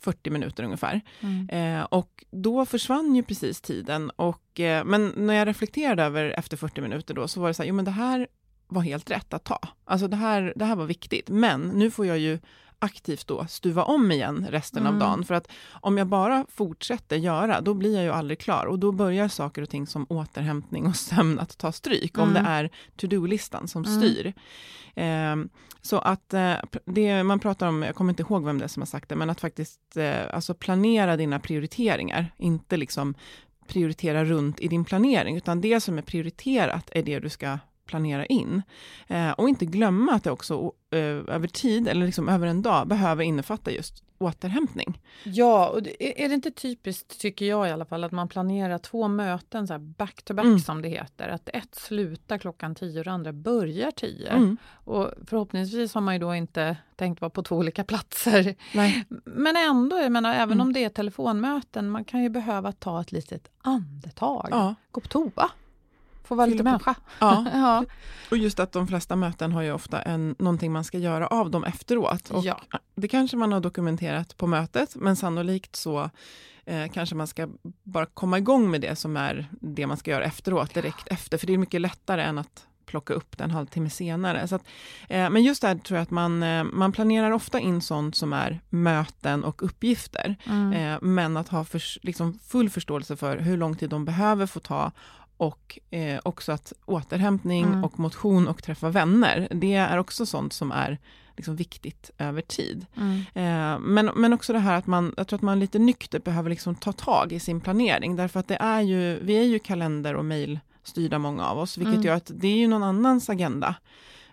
40 0.04 0.30
minuter 0.30 0.64
ungefär. 0.64 1.00
Mm. 1.20 1.48
Eh, 1.48 1.84
och 1.84 2.24
då 2.30 2.66
försvann 2.66 3.14
ju 3.14 3.22
precis 3.22 3.60
tiden. 3.60 4.10
Och, 4.10 4.60
eh, 4.60 4.84
men 4.84 5.12
när 5.16 5.34
jag 5.34 5.48
reflekterade 5.48 6.02
över 6.02 6.24
efter 6.38 6.56
40 6.56 6.80
minuter 6.80 7.14
då, 7.14 7.28
så 7.28 7.40
var 7.40 7.48
det 7.48 7.54
så 7.54 7.62
här, 7.62 7.68
jo 7.68 7.74
men 7.74 7.84
det 7.84 7.90
här 7.90 8.26
var 8.66 8.82
helt 8.82 9.10
rätt 9.10 9.34
att 9.34 9.44
ta. 9.44 9.58
Alltså 9.84 10.08
det 10.08 10.16
här, 10.16 10.52
det 10.56 10.64
här 10.64 10.76
var 10.76 10.86
viktigt. 10.86 11.28
Men 11.28 11.60
nu 11.60 11.90
får 11.90 12.06
jag 12.06 12.18
ju 12.18 12.38
aktivt 12.84 13.26
då 13.26 13.46
stuva 13.46 13.82
om 13.82 14.12
igen 14.12 14.46
resten 14.50 14.82
mm. 14.82 14.94
av 14.94 15.00
dagen. 15.00 15.24
För 15.24 15.34
att 15.34 15.48
om 15.70 15.98
jag 15.98 16.06
bara 16.06 16.46
fortsätter 16.48 17.16
göra, 17.16 17.60
då 17.60 17.74
blir 17.74 17.94
jag 17.94 18.04
ju 18.04 18.10
aldrig 18.10 18.38
klar. 18.38 18.66
Och 18.66 18.78
då 18.78 18.92
börjar 18.92 19.28
saker 19.28 19.62
och 19.62 19.70
ting 19.70 19.86
som 19.86 20.06
återhämtning 20.08 20.86
och 20.86 20.96
sömn 21.10 21.38
att 21.38 21.58
ta 21.58 21.72
stryk. 21.72 22.16
Mm. 22.16 22.28
Om 22.28 22.34
det 22.34 22.40
mm. 22.40 22.52
är 22.52 22.70
to-do-listan 22.96 23.68
som 23.68 23.84
mm. 23.84 24.00
styr. 24.00 24.32
Eh, 24.94 25.36
så 25.82 25.98
att 25.98 26.34
eh, 26.34 26.54
det 26.84 27.24
man 27.24 27.40
pratar 27.40 27.68
om, 27.68 27.82
jag 27.82 27.94
kommer 27.94 28.12
inte 28.12 28.22
ihåg 28.22 28.44
vem 28.44 28.58
det 28.58 28.64
är 28.64 28.68
som 28.68 28.82
har 28.82 28.86
sagt 28.86 29.08
det, 29.08 29.16
men 29.16 29.30
att 29.30 29.40
faktiskt 29.40 29.96
eh, 29.96 30.34
alltså 30.34 30.54
planera 30.54 31.16
dina 31.16 31.38
prioriteringar. 31.38 32.34
Inte 32.36 32.76
liksom 32.76 33.14
prioritera 33.66 34.24
runt 34.24 34.60
i 34.60 34.68
din 34.68 34.84
planering, 34.84 35.36
utan 35.36 35.60
det 35.60 35.80
som 35.80 35.98
är 35.98 36.02
prioriterat 36.02 36.90
är 36.92 37.02
det 37.02 37.18
du 37.18 37.28
ska 37.28 37.58
planera 37.86 38.26
in. 38.26 38.62
Eh, 39.06 39.30
och 39.30 39.48
inte 39.48 39.66
glömma 39.66 40.12
att 40.12 40.24
det 40.24 40.30
också 40.30 40.72
eh, 40.90 40.98
över 41.34 41.46
tid, 41.46 41.88
eller 41.88 42.06
liksom 42.06 42.28
över 42.28 42.46
en 42.46 42.62
dag, 42.62 42.88
behöver 42.88 43.24
innefatta 43.24 43.70
just 43.70 44.04
återhämtning. 44.18 45.00
Ja, 45.24 45.68
och 45.68 45.78
är 45.98 46.28
det 46.28 46.34
inte 46.34 46.50
typiskt, 46.50 47.20
tycker 47.20 47.46
jag 47.46 47.68
i 47.68 47.70
alla 47.70 47.84
fall, 47.84 48.04
att 48.04 48.12
man 48.12 48.28
planerar 48.28 48.78
två 48.78 49.08
möten 49.08 49.68
så 49.68 49.78
back 49.78 50.22
to 50.22 50.34
back 50.34 50.44
mm. 50.44 50.58
som 50.58 50.82
det 50.82 50.88
heter. 50.88 51.28
Att 51.28 51.48
ett 51.48 51.74
slutar 51.74 52.38
klockan 52.38 52.74
tio 52.74 52.98
och 52.98 53.04
det 53.04 53.12
andra 53.12 53.32
börjar 53.32 53.90
tio. 53.90 54.28
Mm. 54.28 54.56
Och 54.72 55.10
förhoppningsvis 55.26 55.94
har 55.94 56.00
man 56.00 56.14
ju 56.14 56.20
då 56.20 56.34
inte 56.34 56.76
tänkt 56.96 57.20
vara 57.20 57.30
på 57.30 57.42
två 57.42 57.56
olika 57.56 57.84
platser. 57.84 58.54
Nej. 58.74 59.04
Men 59.24 59.56
ändå, 59.56 59.98
jag 59.98 60.12
menar, 60.12 60.34
även 60.34 60.52
mm. 60.52 60.60
om 60.60 60.72
det 60.72 60.84
är 60.84 60.88
telefonmöten, 60.88 61.90
man 61.90 62.04
kan 62.04 62.22
ju 62.22 62.28
behöva 62.28 62.72
ta 62.72 63.00
ett 63.00 63.12
litet 63.12 63.48
andetag. 63.58 64.48
Ja. 64.50 64.74
Gå 64.90 65.00
på 65.00 65.08
toa. 65.08 65.50
Få 66.24 66.34
vara 66.34 66.46
lite 66.46 66.62
människa. 66.62 66.94
Ja. 67.18 67.46
ja. 67.52 67.84
Och 68.30 68.36
just 68.36 68.60
att 68.60 68.72
de 68.72 68.86
flesta 68.86 69.16
möten 69.16 69.52
har 69.52 69.62
ju 69.62 69.72
ofta 69.72 70.02
en, 70.02 70.34
någonting 70.38 70.72
man 70.72 70.84
ska 70.84 70.98
göra 70.98 71.26
av 71.26 71.50
dem 71.50 71.64
efteråt. 71.64 72.30
Och 72.30 72.44
ja. 72.44 72.60
Det 72.94 73.08
kanske 73.08 73.36
man 73.36 73.52
har 73.52 73.60
dokumenterat 73.60 74.36
på 74.36 74.46
mötet, 74.46 74.96
men 74.96 75.16
sannolikt 75.16 75.76
så 75.76 76.10
eh, 76.64 76.88
kanske 76.92 77.14
man 77.14 77.26
ska 77.26 77.48
bara 77.82 78.06
komma 78.06 78.38
igång 78.38 78.70
med 78.70 78.80
det 78.80 78.96
som 78.96 79.16
är 79.16 79.46
det 79.60 79.86
man 79.86 79.96
ska 79.96 80.10
göra 80.10 80.24
efteråt, 80.24 80.74
direkt 80.74 81.08
efter. 81.08 81.38
För 81.38 81.46
det 81.46 81.54
är 81.54 81.58
mycket 81.58 81.80
lättare 81.80 82.22
än 82.22 82.38
att 82.38 82.66
plocka 82.86 83.14
upp 83.14 83.38
det 83.38 83.44
en 83.44 83.50
halvtimme 83.50 83.90
senare. 83.90 84.48
Så 84.48 84.54
att, 84.54 84.62
eh, 85.08 85.30
men 85.30 85.42
just 85.42 85.62
där 85.62 85.74
tror 85.74 85.96
jag 85.96 86.02
att 86.02 86.10
man, 86.10 86.42
eh, 86.42 86.64
man 86.64 86.92
planerar 86.92 87.30
ofta 87.30 87.60
in 87.60 87.80
sånt 87.80 88.16
som 88.16 88.32
är 88.32 88.60
möten 88.70 89.44
och 89.44 89.62
uppgifter. 89.62 90.36
Mm. 90.46 90.72
Eh, 90.72 90.98
men 91.02 91.36
att 91.36 91.48
ha 91.48 91.64
för, 91.64 91.82
liksom 92.06 92.38
full 92.38 92.70
förståelse 92.70 93.16
för 93.16 93.38
hur 93.38 93.56
lång 93.56 93.76
tid 93.76 93.90
de 93.90 94.04
behöver 94.04 94.46
få 94.46 94.60
ta 94.60 94.92
och 95.44 95.78
eh, 95.90 96.20
också 96.22 96.52
att 96.52 96.72
återhämtning 96.84 97.64
mm. 97.64 97.84
och 97.84 97.98
motion 97.98 98.48
och 98.48 98.62
träffa 98.62 98.88
vänner, 98.88 99.48
det 99.50 99.74
är 99.74 99.98
också 99.98 100.26
sånt 100.26 100.52
som 100.52 100.72
är 100.72 100.98
liksom 101.36 101.56
viktigt 101.56 102.10
över 102.18 102.42
tid. 102.42 102.86
Mm. 102.96 103.18
Eh, 103.18 103.78
men, 103.80 104.10
men 104.14 104.32
också 104.32 104.52
det 104.52 104.58
här 104.58 104.78
att 104.78 104.86
man, 104.86 105.14
jag 105.16 105.28
tror 105.28 105.38
att 105.38 105.42
man 105.42 105.60
lite 105.60 105.78
nyktert 105.78 106.24
behöver 106.24 106.50
liksom 106.50 106.74
ta 106.74 106.92
tag 106.92 107.32
i 107.32 107.40
sin 107.40 107.60
planering, 107.60 108.16
därför 108.16 108.40
att 108.40 108.48
det 108.48 108.56
är 108.56 108.80
ju, 108.80 109.18
vi 109.22 109.36
är 109.36 109.42
ju 109.42 109.58
kalender 109.58 110.14
och 110.14 110.24
mejlstyrda 110.24 111.18
många 111.18 111.46
av 111.46 111.58
oss, 111.58 111.78
vilket 111.78 111.94
mm. 111.94 112.06
gör 112.06 112.14
att 112.14 112.30
det 112.34 112.48
är 112.48 112.56
ju 112.56 112.66
någon 112.66 112.82
annans 112.82 113.30
agenda 113.30 113.74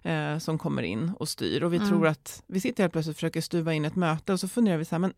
eh, 0.03 0.37
som 0.37 0.57
kommer 0.57 0.83
in 0.83 1.11
och 1.19 1.29
styr. 1.29 1.63
Och 1.63 1.73
vi 1.73 1.77
mm. 1.77 1.89
tror 1.89 2.07
att, 2.07 2.43
vi 2.47 2.59
sitter 2.59 2.83
helt 2.83 2.93
plötsligt 2.93 3.13
och 3.13 3.17
försöker 3.17 3.41
stuva 3.41 3.73
in 3.73 3.85
ett 3.85 3.95
möte 3.95 4.33
och 4.33 4.39
så 4.39 4.47
funderar 4.47 4.77
vi 4.77 4.85
så 4.85 4.95
här, 4.95 4.99
men 4.99 5.13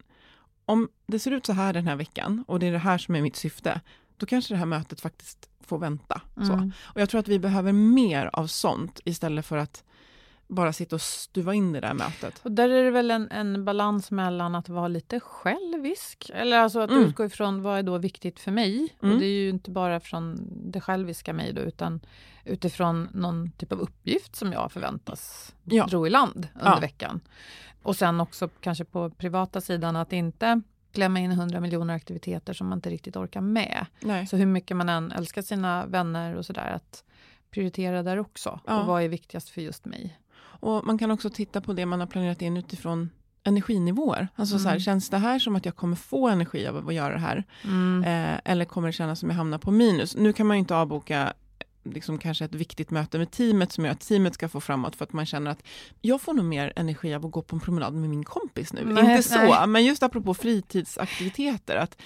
om 0.65 0.89
det 1.07 1.19
ser 1.19 1.31
ut 1.31 1.45
så 1.45 1.53
här 1.53 1.73
den 1.73 1.87
här 1.87 1.95
veckan 1.95 2.43
och 2.47 2.59
det 2.59 2.67
är 2.67 2.71
det 2.71 2.77
här 2.77 2.97
som 2.97 3.15
är 3.15 3.21
mitt 3.21 3.35
syfte, 3.35 3.81
då 4.17 4.25
kanske 4.25 4.53
det 4.53 4.57
här 4.57 4.65
mötet 4.65 5.01
faktiskt 5.01 5.49
får 5.61 5.77
vänta. 5.77 6.21
Mm. 6.37 6.47
Så. 6.47 6.71
Och 6.93 7.01
jag 7.01 7.09
tror 7.09 7.19
att 7.19 7.27
vi 7.27 7.39
behöver 7.39 7.71
mer 7.71 8.29
av 8.33 8.47
sånt 8.47 8.99
istället 9.05 9.45
för 9.45 9.57
att 9.57 9.83
bara 10.47 10.73
sitta 10.73 10.95
och 10.95 11.01
stuva 11.01 11.53
in 11.53 11.75
i 11.75 11.79
det 11.79 11.87
där 11.87 11.93
mötet. 11.93 12.41
Och 12.43 12.51
där 12.51 12.69
är 12.69 12.83
det 12.83 12.91
väl 12.91 13.11
en, 13.11 13.31
en 13.31 13.65
balans 13.65 14.11
mellan 14.11 14.55
att 14.55 14.69
vara 14.69 14.87
lite 14.87 15.19
självisk, 15.19 16.31
eller 16.33 16.57
alltså 16.57 16.79
att 16.79 16.89
mm. 16.89 17.03
utgå 17.03 17.25
ifrån 17.25 17.61
vad 17.61 17.79
är 17.79 17.83
då 17.83 17.97
viktigt 17.97 18.39
för 18.39 18.51
mig? 18.51 18.95
Mm. 19.01 19.13
Och 19.13 19.19
det 19.19 19.25
är 19.25 19.41
ju 19.43 19.49
inte 19.49 19.71
bara 19.71 19.99
från 19.99 20.47
det 20.71 20.81
själviska 20.81 21.33
mig 21.33 21.53
då, 21.53 21.61
utan 21.61 21.99
utifrån 22.45 23.07
någon 23.13 23.51
typ 23.51 23.71
av 23.71 23.79
uppgift 23.79 24.35
som 24.35 24.51
jag 24.51 24.71
förväntas 24.71 25.53
ja. 25.63 25.87
ro 25.89 26.07
i 26.07 26.09
land 26.09 26.47
under 26.55 26.71
ja. 26.71 26.79
veckan. 26.79 27.21
Och 27.83 27.95
sen 27.95 28.21
också 28.21 28.49
kanske 28.59 28.85
på 28.85 29.09
privata 29.09 29.61
sidan 29.61 29.95
att 29.95 30.13
inte 30.13 30.61
klämma 30.93 31.19
in 31.19 31.31
100 31.31 31.59
miljoner 31.59 31.93
aktiviteter 31.93 32.53
som 32.53 32.67
man 32.67 32.77
inte 32.77 32.89
riktigt 32.89 33.15
orkar 33.15 33.41
med. 33.41 33.85
Nej. 33.99 34.27
Så 34.27 34.37
hur 34.37 34.45
mycket 34.45 34.77
man 34.77 34.89
än 34.89 35.11
älskar 35.11 35.41
sina 35.41 35.85
vänner 35.85 36.35
och 36.35 36.45
sådär, 36.45 36.71
att 36.75 37.03
prioritera 37.51 38.03
där 38.03 38.19
också. 38.19 38.59
Ja. 38.67 38.79
Och 38.79 38.87
vad 38.87 39.03
är 39.03 39.07
viktigast 39.07 39.49
för 39.49 39.61
just 39.61 39.85
mig? 39.85 40.19
Och 40.37 40.85
Man 40.85 40.97
kan 40.97 41.11
också 41.11 41.29
titta 41.29 41.61
på 41.61 41.73
det 41.73 41.85
man 41.85 41.99
har 41.99 42.07
planerat 42.07 42.41
in 42.41 42.57
utifrån 42.57 43.09
energinivåer. 43.43 44.27
Alltså 44.35 44.55
mm. 44.55 44.63
så 44.63 44.67
här, 44.67 44.75
mm. 44.75 44.79
känns 44.81 45.09
det 45.09 45.17
här 45.17 45.39
som 45.39 45.55
att 45.55 45.65
jag 45.65 45.75
kommer 45.75 45.95
få 45.95 46.27
energi 46.27 46.67
av 46.67 46.87
att 46.87 46.93
göra 46.93 47.13
det 47.13 47.19
här? 47.19 47.43
Mm. 47.63 48.03
Eh, 48.03 48.39
eller 48.45 48.65
kommer 48.65 48.87
det 48.87 48.91
kännas 48.91 49.19
som 49.19 49.29
att 49.29 49.33
jag 49.33 49.37
hamnar 49.37 49.57
på 49.57 49.71
minus? 49.71 50.15
Nu 50.15 50.33
kan 50.33 50.47
man 50.47 50.57
ju 50.57 50.59
inte 50.59 50.75
avboka 50.75 51.33
liksom 51.83 52.17
kanske 52.17 52.45
ett 52.45 52.55
viktigt 52.55 52.91
möte 52.91 53.17
med 53.17 53.31
teamet 53.31 53.71
som 53.71 53.85
gör 53.85 53.91
att 53.91 53.99
teamet 53.99 54.33
ska 54.33 54.49
få 54.49 54.61
framåt 54.61 54.95
för 54.95 55.03
att 55.03 55.13
man 55.13 55.25
känner 55.25 55.51
att 55.51 55.63
jag 56.01 56.21
får 56.21 56.33
nog 56.33 56.45
mer 56.45 56.73
energi 56.75 57.13
av 57.13 57.25
att 57.25 57.31
gå 57.31 57.41
på 57.41 57.55
en 57.55 57.59
promenad 57.59 57.93
med 57.93 58.09
min 58.09 58.23
kompis 58.23 58.73
nu. 58.73 58.85
Nej, 58.85 59.11
Inte 59.11 59.29
så, 59.29 59.37
nej. 59.37 59.67
men 59.67 59.85
just 59.85 60.03
apropå 60.03 60.33
fritidsaktiviteter. 60.33 61.75
att 61.75 61.97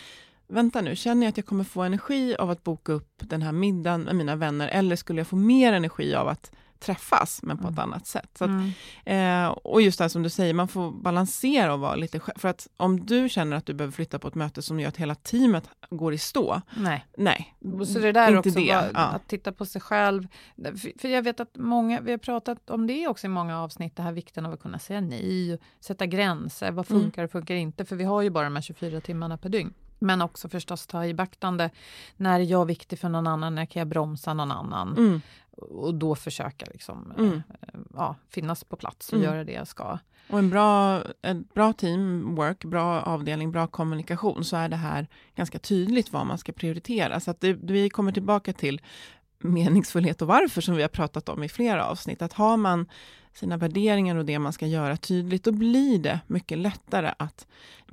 Vänta 0.50 0.82
nu, 0.82 0.96
känner 0.96 1.26
jag 1.26 1.30
att 1.30 1.38
jag 1.38 1.46
kommer 1.46 1.64
få 1.64 1.82
energi 1.82 2.36
av 2.36 2.50
att 2.50 2.64
boka 2.64 2.92
upp 2.92 3.14
den 3.18 3.42
här 3.42 3.52
middagen 3.52 4.02
med 4.02 4.16
mina 4.16 4.36
vänner 4.36 4.68
eller 4.68 4.96
skulle 4.96 5.20
jag 5.20 5.28
få 5.28 5.36
mer 5.36 5.74
energi 5.74 6.16
av 6.16 6.28
att 6.28 6.52
träffas, 6.80 7.40
men 7.44 7.58
på 7.58 7.64
mm. 7.64 7.74
ett 7.74 7.80
annat 7.80 8.08
sätt. 8.08 8.30
Så 8.38 8.44
att, 8.44 8.50
mm. 8.50 9.46
eh, 9.46 9.50
och 9.50 9.82
just 9.82 9.98
det 9.98 10.04
här 10.04 10.10
som 10.10 10.24
du 10.24 10.30
säger, 10.30 10.54
man 10.54 10.68
får 10.68 10.92
balansera 10.92 11.74
och 11.74 11.80
vara 11.80 11.96
lite 11.96 12.20
För 12.36 12.48
att 12.48 12.68
om 12.78 13.06
du 13.06 13.30
känner 13.30 13.58
att 13.58 13.66
du 13.66 13.74
behöver 13.74 13.92
flytta 13.92 14.20
på 14.20 14.28
ett 14.28 14.36
möte 14.36 14.62
som 14.62 14.80
gör 14.80 14.88
att 14.88 14.98
hela 14.98 15.16
teamet 15.16 15.70
går 15.90 16.14
i 16.14 16.18
stå. 16.18 16.62
Nej. 16.78 17.06
Nej, 17.18 17.56
så 17.88 18.00
det 18.00 18.12
där 18.12 18.38
också, 18.38 18.50
det. 18.50 18.76
Var, 18.76 18.90
ja. 18.94 19.00
att 19.00 19.28
titta 19.28 19.52
på 19.52 19.66
sig 19.66 19.82
själv. 19.82 20.28
För 20.98 21.08
jag 21.08 21.22
vet 21.22 21.40
att 21.40 21.56
många, 21.56 22.02
vi 22.02 22.12
har 22.12 22.18
pratat 22.18 22.70
om 22.70 22.88
det 22.88 23.08
också 23.08 23.28
i 23.28 23.30
många 23.30 23.60
avsnitt, 23.60 23.96
det 23.96 24.04
här 24.04 24.12
vikten 24.12 24.46
av 24.46 24.54
att 24.54 24.62
kunna 24.62 24.80
säga 24.80 25.02
nej, 25.02 25.60
sätta 25.80 26.06
gränser, 26.06 26.72
vad 26.72 26.92
mm. 26.92 27.02
funkar 27.02 27.24
och 27.24 27.32
funkar 27.32 27.56
inte, 27.56 27.86
för 27.86 27.96
vi 27.96 28.04
har 28.04 28.22
ju 28.22 28.30
bara 28.30 28.44
de 28.44 28.56
här 28.56 28.62
24 28.62 29.02
timmarna 29.02 29.38
per 29.38 29.50
dygn. 29.50 29.74
Men 30.00 30.22
också 30.22 30.50
förstås 30.50 30.88
ta 30.88 31.06
i 31.06 31.14
beaktande, 31.14 31.70
när 32.18 32.40
är 32.40 32.44
jag 32.44 32.66
viktig 32.66 33.00
för 33.00 33.10
någon 33.10 33.28
annan, 33.28 33.56
när 33.56 33.66
kan 33.66 33.80
jag 33.80 33.88
bromsa 33.88 34.34
någon 34.34 34.52
annan? 34.52 34.98
Mm. 34.98 35.22
Och 35.52 35.94
då 35.96 36.16
försöka 36.16 36.66
liksom, 36.72 37.14
Mm. 37.18 37.34
eh, 37.34 37.80
ja, 37.94 38.16
finnas 38.30 38.64
på 38.64 38.76
plats 38.76 39.10
och 39.10 39.18
Mm. 39.18 39.26
göra 39.26 39.44
det 39.44 39.52
jag 39.52 39.68
ska. 39.68 40.00
Och 40.30 40.40
en 40.40 40.50
bra, 40.50 41.04
ett 41.22 41.54
bra 41.54 41.74
teamwork, 41.74 42.66
bra 42.66 43.02
avdelning, 43.02 43.52
bra 43.52 43.68
kommunikation, 43.68 44.44
så 44.44 44.56
är 44.56 44.70
det 44.70 44.76
här 44.76 45.08
ganska 45.36 45.60
tydligt 45.60 46.14
vad 46.14 46.26
man 46.26 46.38
ska 46.38 46.52
prioritera. 46.52 47.20
Så 47.20 47.32
att 47.32 47.42
det, 47.42 47.54
vi 47.54 47.90
kommer 47.90 48.12
tillbaka 48.12 48.54
till 48.54 48.82
meningsfullhet 49.40 50.22
och 50.22 50.28
varför, 50.28 50.62
som 50.62 50.76
vi 50.76 50.82
har 50.82 50.90
pratat 50.90 51.30
om 51.30 51.44
i 51.44 51.50
flera 51.50 51.86
avsnitt. 51.86 52.22
Att 52.22 52.34
har 52.34 52.58
man 52.58 52.86
sina 53.38 53.58
värderingar 53.58 54.16
och 54.16 54.26
det 54.26 54.40
man 54.40 54.54
ska 54.54 54.68
göra 54.68 54.98
tydligt, 54.98 55.44
då 55.44 55.52
blir 55.52 56.00
det 56.00 56.20
mycket 56.28 56.58
lättare 56.58 57.12
att 57.20 57.48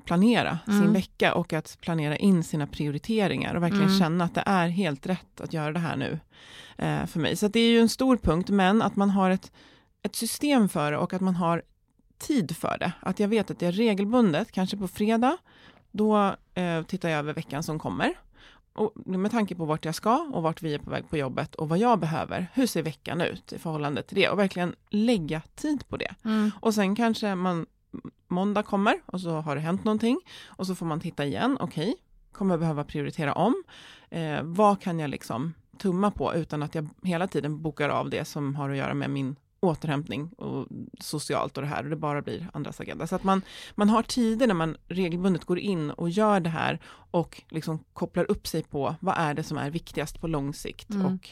planera 0.04 0.58
sin 0.64 0.74
Mm. 0.74 0.92
vecka 0.92 1.34
och 1.34 1.52
att 1.52 1.78
planera 1.80 2.16
in 2.16 2.44
sina 2.44 2.66
prioriteringar 2.66 3.54
och 3.54 3.62
verkligen 3.62 3.86
Mm. 3.86 3.98
känna 3.98 4.24
att 4.24 4.34
det 4.34 4.42
är 4.46 4.68
helt 4.68 5.06
rätt 5.06 5.40
att 5.40 5.52
göra 5.52 5.72
det 5.72 5.78
här 5.78 5.96
nu 5.96 6.18
eh, 6.78 7.06
för 7.06 7.20
mig. 7.20 7.36
Så 7.36 7.48
det 7.48 7.60
är 7.60 7.70
ju 7.70 7.80
en 7.80 7.88
stor 7.88 8.16
punkt, 8.16 8.48
men 8.50 8.82
att 8.82 8.96
man 8.96 9.10
har 9.10 9.30
ett, 9.30 9.52
ett 10.02 10.16
system 10.16 10.68
för 10.68 10.92
det 10.92 10.98
och 10.98 11.12
att 11.12 11.20
man 11.20 11.34
har 11.36 11.62
tid 12.18 12.56
för 12.56 12.76
det. 12.78 12.92
Att 13.00 13.20
jag 13.20 13.28
vet 13.28 13.50
att 13.50 13.62
jag 13.62 13.78
regelbundet, 13.78 14.52
kanske 14.52 14.76
på 14.76 14.88
fredag, 14.88 15.36
då 15.90 16.34
eh, 16.54 16.82
tittar 16.82 17.08
jag 17.08 17.18
över 17.18 17.32
veckan 17.34 17.62
som 17.62 17.78
kommer. 17.78 18.14
Och 18.74 18.92
med 18.94 19.30
tanke 19.30 19.54
på 19.54 19.64
vart 19.64 19.84
jag 19.84 19.94
ska 19.94 20.30
och 20.32 20.42
vart 20.42 20.62
vi 20.62 20.74
är 20.74 20.78
på 20.78 20.90
väg 20.90 21.10
på 21.10 21.16
jobbet 21.16 21.54
och 21.54 21.68
vad 21.68 21.78
jag 21.78 21.98
behöver. 21.98 22.50
Hur 22.54 22.66
ser 22.66 22.82
veckan 22.82 23.20
ut 23.20 23.52
i 23.52 23.58
förhållande 23.58 24.02
till 24.02 24.16
det? 24.16 24.28
Och 24.28 24.38
verkligen 24.38 24.74
lägga 24.88 25.42
tid 25.54 25.88
på 25.88 25.96
det. 25.96 26.14
Och 26.60 26.74
sen 26.74 26.96
kanske 26.96 27.34
man 27.34 27.66
måndag 28.28 28.62
kommer 28.62 29.00
och 29.06 29.20
så 29.20 29.30
har 29.30 29.54
det 29.54 29.60
hänt 29.60 29.84
någonting 29.84 30.20
och 30.44 30.66
så 30.66 30.74
får 30.74 30.86
man 30.86 31.00
titta 31.00 31.24
igen. 31.24 31.56
Okej, 31.60 31.96
kommer 32.32 32.52
jag 32.52 32.60
behöva 32.60 32.84
prioritera 32.84 33.32
om? 33.32 33.62
Eh, 34.10 34.42
vad 34.42 34.80
kan 34.80 34.98
jag 34.98 35.10
liksom 35.10 35.54
tumma 35.78 36.10
på 36.10 36.34
utan 36.34 36.62
att 36.62 36.74
jag 36.74 36.88
hela 37.02 37.26
tiden 37.26 37.62
bokar 37.62 37.88
av 37.88 38.10
det 38.10 38.24
som 38.24 38.54
har 38.54 38.70
att 38.70 38.76
göra 38.76 38.94
med 38.94 39.10
min 39.10 39.36
återhämtning 39.64 40.28
och 40.28 40.66
socialt 41.00 41.56
och 41.56 41.62
det 41.62 41.68
här 41.68 41.84
och 41.84 41.90
det 41.90 41.96
bara 41.96 42.22
blir 42.22 42.48
andras 42.52 42.80
agenda. 42.80 43.06
Så 43.06 43.16
att 43.16 43.24
man, 43.24 43.42
man 43.74 43.88
har 43.88 44.02
tider 44.02 44.46
när 44.46 44.54
man 44.54 44.76
regelbundet 44.88 45.44
går 45.44 45.58
in 45.58 45.90
och 45.90 46.10
gör 46.10 46.40
det 46.40 46.50
här 46.50 46.80
och 47.10 47.42
liksom 47.48 47.78
kopplar 47.92 48.30
upp 48.30 48.46
sig 48.46 48.62
på 48.62 48.94
vad 49.00 49.14
är 49.18 49.34
det 49.34 49.42
som 49.42 49.58
är 49.58 49.70
viktigast 49.70 50.20
på 50.20 50.26
lång 50.26 50.54
sikt 50.54 50.90
Mm. 50.90 51.06
och 51.06 51.28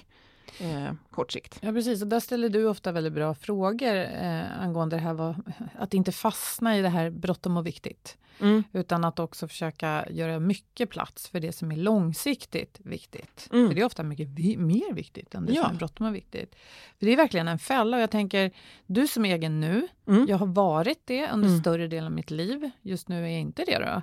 eh, 0.65 0.93
kort 1.13 1.33
sikt. 1.33 1.59
Ja, 1.63 1.73
precis. 1.73 2.03
Och 2.03 2.09
där 2.09 2.21
ställer 2.21 2.49
du 2.49 2.67
ofta 2.67 2.93
väldigt 2.93 3.13
bra 3.13 3.35
frågor 3.35 3.97
eh, 3.97 4.61
angående 4.63 4.97
det 4.97 5.03
här 5.03 5.15
vad, 5.15 5.35
att 5.79 5.95
inte 5.95 6.13
fastna 6.13 6.79
i 6.79 6.83
det 6.83 6.89
här 6.89 7.11
bråttom 7.11 7.57
och 7.57 7.67
viktigt. 7.67 8.19
Mm. 8.41 8.65
Utan 8.73 9.05
att 9.05 9.19
också 9.19 9.49
försöka 9.49 10.05
göra 10.11 10.39
mycket 10.41 10.91
plats 10.91 11.29
för 11.29 11.41
det 11.41 11.53
som 11.53 11.73
är 11.73 11.77
långsiktigt 11.77 12.81
viktigt. 12.85 13.49
Mm. 13.53 13.69
För 13.69 13.75
det 13.75 13.81
är 13.81 13.85
ofta 13.85 14.03
mycket 14.03 14.29
vi- 14.29 14.57
mer 14.57 14.93
viktigt 14.95 15.35
än 15.35 15.47
det 15.47 15.53
Ja. 15.53 15.63
som 15.65 15.75
är 15.75 15.79
bråttom 15.79 16.07
och 16.07 16.15
viktigt. 16.15 16.55
För 16.99 17.07
det 17.07 17.13
är 17.13 17.17
verkligen 17.17 17.49
en 17.49 17.59
fälla 17.59 17.97
och 17.97 18.03
jag 18.03 18.11
tänker, 18.11 18.51
du 18.87 19.07
som 19.07 19.25
är 19.25 19.35
egen 19.35 19.61
nu, 19.61 19.89
Mm. 20.09 20.27
jag 20.29 20.37
har 20.39 20.47
varit 20.47 21.01
det 21.05 21.29
under 21.31 21.49
Mm. 21.49 21.61
större 21.61 21.87
delen 21.89 22.05
av 22.07 22.13
mitt 22.13 22.31
liv. 22.31 22.71
Just 22.83 23.09
nu 23.09 23.19
är 23.25 23.29
jag 23.31 23.41
inte 23.41 23.65
det 23.67 23.79
då. 23.79 24.03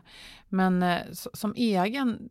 Men 0.50 0.84
eh, 0.84 0.98
som 1.12 1.54
egen, 1.58 2.30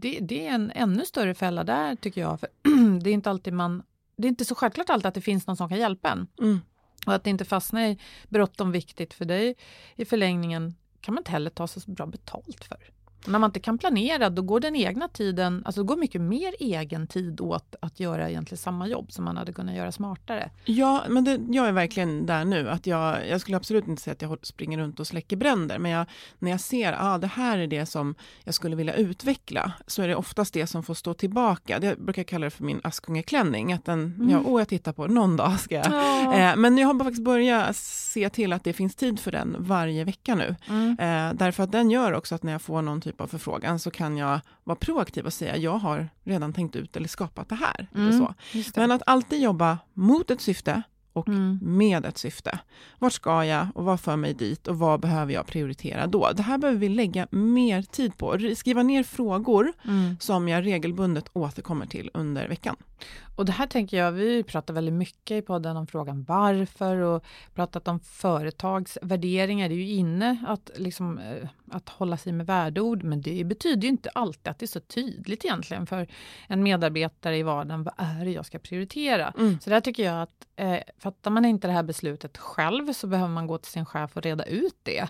det, 0.00 0.18
det 0.20 0.46
är 0.46 0.50
en 0.54 0.70
ännu 0.74 1.04
större 1.04 1.34
fälla 1.34 1.64
där 1.64 1.96
tycker 1.96 2.20
jag. 2.20 2.40
För 2.40 2.48
det 3.02 3.10
är 3.10 3.14
inte 3.14 3.30
alltid 3.30 3.52
man 3.52 3.82
det 4.16 4.26
är 4.26 4.28
inte 4.28 4.44
så 4.44 4.54
självklart 4.54 4.90
alltid 4.90 5.06
att 5.06 5.14
det 5.14 5.20
finns 5.20 5.46
någon 5.46 5.56
som 5.56 5.68
kan 5.68 5.78
hjälpa 5.78 6.10
en. 6.10 6.26
Mm. 6.40 6.60
Och 7.06 7.14
att 7.14 7.26
inte 7.26 7.44
fastna 7.44 7.88
i 7.88 7.98
bråttom 8.28 8.72
viktigt 8.72 9.14
för 9.14 9.24
dig 9.24 9.54
i 9.96 10.04
förlängningen 10.04 10.74
kan 11.00 11.14
man 11.14 11.20
inte 11.20 11.30
heller 11.30 11.50
ta 11.50 11.66
så 11.66 11.80
bra 11.86 12.06
betalt 12.06 12.64
för. 12.64 12.93
När 13.26 13.38
man 13.38 13.48
inte 13.48 13.60
kan 13.60 13.78
planera 13.78 14.30
då 14.30 14.42
går 14.42 14.60
den 14.60 14.76
egna 14.76 15.08
tiden, 15.08 15.62
alltså 15.64 15.82
går 15.82 15.96
mycket 15.96 16.20
mer 16.20 16.54
egen 16.58 17.06
tid 17.06 17.40
åt 17.40 17.74
att 17.80 18.00
göra 18.00 18.30
egentligen 18.30 18.58
samma 18.58 18.88
jobb 18.88 19.12
som 19.12 19.24
man 19.24 19.36
hade 19.36 19.52
kunnat 19.52 19.74
göra 19.74 19.92
smartare. 19.92 20.50
Ja, 20.64 21.04
men 21.08 21.24
det, 21.24 21.40
jag 21.48 21.68
är 21.68 21.72
verkligen 21.72 22.26
där 22.26 22.44
nu. 22.44 22.68
Att 22.68 22.86
jag, 22.86 23.28
jag 23.28 23.40
skulle 23.40 23.56
absolut 23.56 23.88
inte 23.88 24.02
säga 24.02 24.12
att 24.12 24.22
jag 24.22 24.46
springer 24.46 24.78
runt 24.78 25.00
och 25.00 25.06
släcker 25.06 25.36
bränder, 25.36 25.78
men 25.78 25.90
jag, 25.90 26.06
när 26.38 26.50
jag 26.50 26.60
ser 26.60 26.92
att 26.92 27.02
ah, 27.02 27.18
det 27.18 27.26
här 27.26 27.58
är 27.58 27.66
det 27.66 27.86
som 27.86 28.14
jag 28.44 28.54
skulle 28.54 28.76
vilja 28.76 28.94
utveckla, 28.94 29.72
så 29.86 30.02
är 30.02 30.08
det 30.08 30.16
oftast 30.16 30.54
det 30.54 30.66
som 30.66 30.82
får 30.82 30.94
stå 30.94 31.14
tillbaka. 31.14 31.78
Det 31.78 31.86
jag 31.86 32.00
brukar 32.00 32.22
kalla 32.22 32.44
det 32.44 32.50
för 32.50 32.64
min 32.64 32.80
Askungeklänning, 32.84 33.72
att 33.72 33.84
den, 33.84 34.28
ja, 34.30 34.42
åh, 34.46 34.60
jag 34.60 34.68
tittar 34.68 34.92
på 34.92 35.06
någon 35.06 35.36
dag 35.36 35.60
ska 35.60 35.74
jag. 35.74 35.86
Eh, 36.40 36.56
men 36.56 36.78
jag 36.78 36.88
har 36.88 36.98
faktiskt 36.98 37.24
börjat 37.24 37.76
se 37.76 38.30
till 38.30 38.52
att 38.52 38.64
det 38.64 38.72
finns 38.72 38.94
tid 38.94 39.20
för 39.20 39.32
den 39.32 39.56
varje 39.58 40.04
vecka 40.04 40.34
nu. 40.34 40.56
Mm. 40.68 40.90
Eh, 40.90 41.34
därför 41.34 41.62
att 41.62 41.72
den 41.72 41.90
gör 41.90 42.12
också 42.12 42.34
att 42.34 42.42
när 42.42 42.52
jag 42.52 42.62
får 42.62 42.82
någon 42.82 43.00
typ 43.00 43.13
av 43.20 43.26
förfrågan 43.26 43.78
så 43.78 43.90
kan 43.90 44.16
jag 44.16 44.40
vara 44.64 44.76
proaktiv 44.76 45.26
och 45.26 45.32
säga 45.32 45.56
jag 45.56 45.78
har 45.78 46.08
redan 46.24 46.52
tänkt 46.52 46.76
ut 46.76 46.96
eller 46.96 47.08
skapat 47.08 47.48
det 47.48 47.54
här. 47.54 47.86
Eller 47.94 48.04
Mm. 48.08 48.18
så. 48.18 48.34
Just 48.52 48.74
det. 48.74 48.80
Men 48.80 48.90
att 48.92 49.02
alltid 49.06 49.40
jobba 49.40 49.78
mot 49.92 50.30
ett 50.30 50.40
syfte 50.40 50.82
och 51.14 51.28
Mm. 51.28 51.58
med 51.62 52.04
ett 52.06 52.18
syfte. 52.18 52.58
Vart 52.98 53.12
ska 53.12 53.44
jag 53.44 53.66
och 53.74 53.84
vad 53.84 54.00
för 54.00 54.16
mig 54.16 54.34
dit 54.34 54.68
och 54.68 54.78
vad 54.78 55.00
behöver 55.00 55.32
jag 55.32 55.46
prioritera 55.46 56.06
då? 56.06 56.30
Det 56.34 56.42
här 56.42 56.58
behöver 56.58 56.80
vi 56.80 56.88
lägga 56.88 57.26
mer 57.30 57.82
tid 57.82 58.16
på. 58.18 58.38
Skriva 58.56 58.82
ner 58.82 59.02
frågor 59.02 59.72
Mm. 59.84 60.16
som 60.20 60.48
jag 60.48 60.64
regelbundet 60.66 61.24
återkommer 61.32 61.86
till 61.86 62.10
under 62.14 62.48
veckan. 62.48 62.76
Och 63.36 63.44
det 63.44 63.52
här 63.52 63.66
tänker 63.66 63.96
jag, 63.96 64.12
vi 64.12 64.42
pratar 64.42 64.74
väldigt 64.74 64.94
mycket 64.94 65.30
i 65.30 65.42
podden 65.42 65.76
om 65.76 65.86
frågan 65.86 66.24
varför 66.28 66.96
och 66.96 67.24
pratat 67.54 67.88
om 67.88 68.00
företags 68.00 68.98
värderingar. 69.02 69.68
Det 69.68 69.74
är 69.74 69.76
ju 69.76 69.88
inne 69.90 70.36
att, 70.46 70.70
liksom, 70.76 71.18
eh, 71.18 71.48
att 71.70 71.88
hålla 71.88 72.16
sig 72.16 72.32
med 72.32 72.46
värdeord, 72.46 73.02
men 73.02 73.22
det 73.22 73.44
betyder 73.44 73.82
ju 73.82 73.88
inte 73.88 74.10
alltid 74.14 74.48
att 74.48 74.58
det 74.58 74.64
är 74.64 74.68
så 74.68 74.80
tydligt 74.80 75.44
egentligen 75.44 75.86
för 75.86 76.06
en 76.48 76.62
medarbetare 76.62 77.36
i 77.38 77.42
vardagen. 77.42 77.82
Vad 77.82 77.94
är 77.96 78.24
det 78.24 78.30
jag 78.30 78.46
ska 78.46 78.58
prioritera? 78.58 79.32
Mm. 79.38 79.60
Så 79.60 79.70
där 79.70 79.80
tycker 79.80 80.04
jag 80.04 80.22
att 80.22 80.46
eh, 80.56 80.78
fattar 80.98 81.30
man 81.30 81.44
inte 81.44 81.66
det 81.66 81.72
här 81.72 81.82
beslutet 81.82 82.38
själv 82.38 82.92
så 82.92 83.06
behöver 83.06 83.34
man 83.34 83.46
gå 83.46 83.58
till 83.58 83.72
sin 83.72 83.86
chef 83.86 84.16
och 84.16 84.22
reda 84.22 84.44
ut 84.44 84.76
det. 84.82 85.08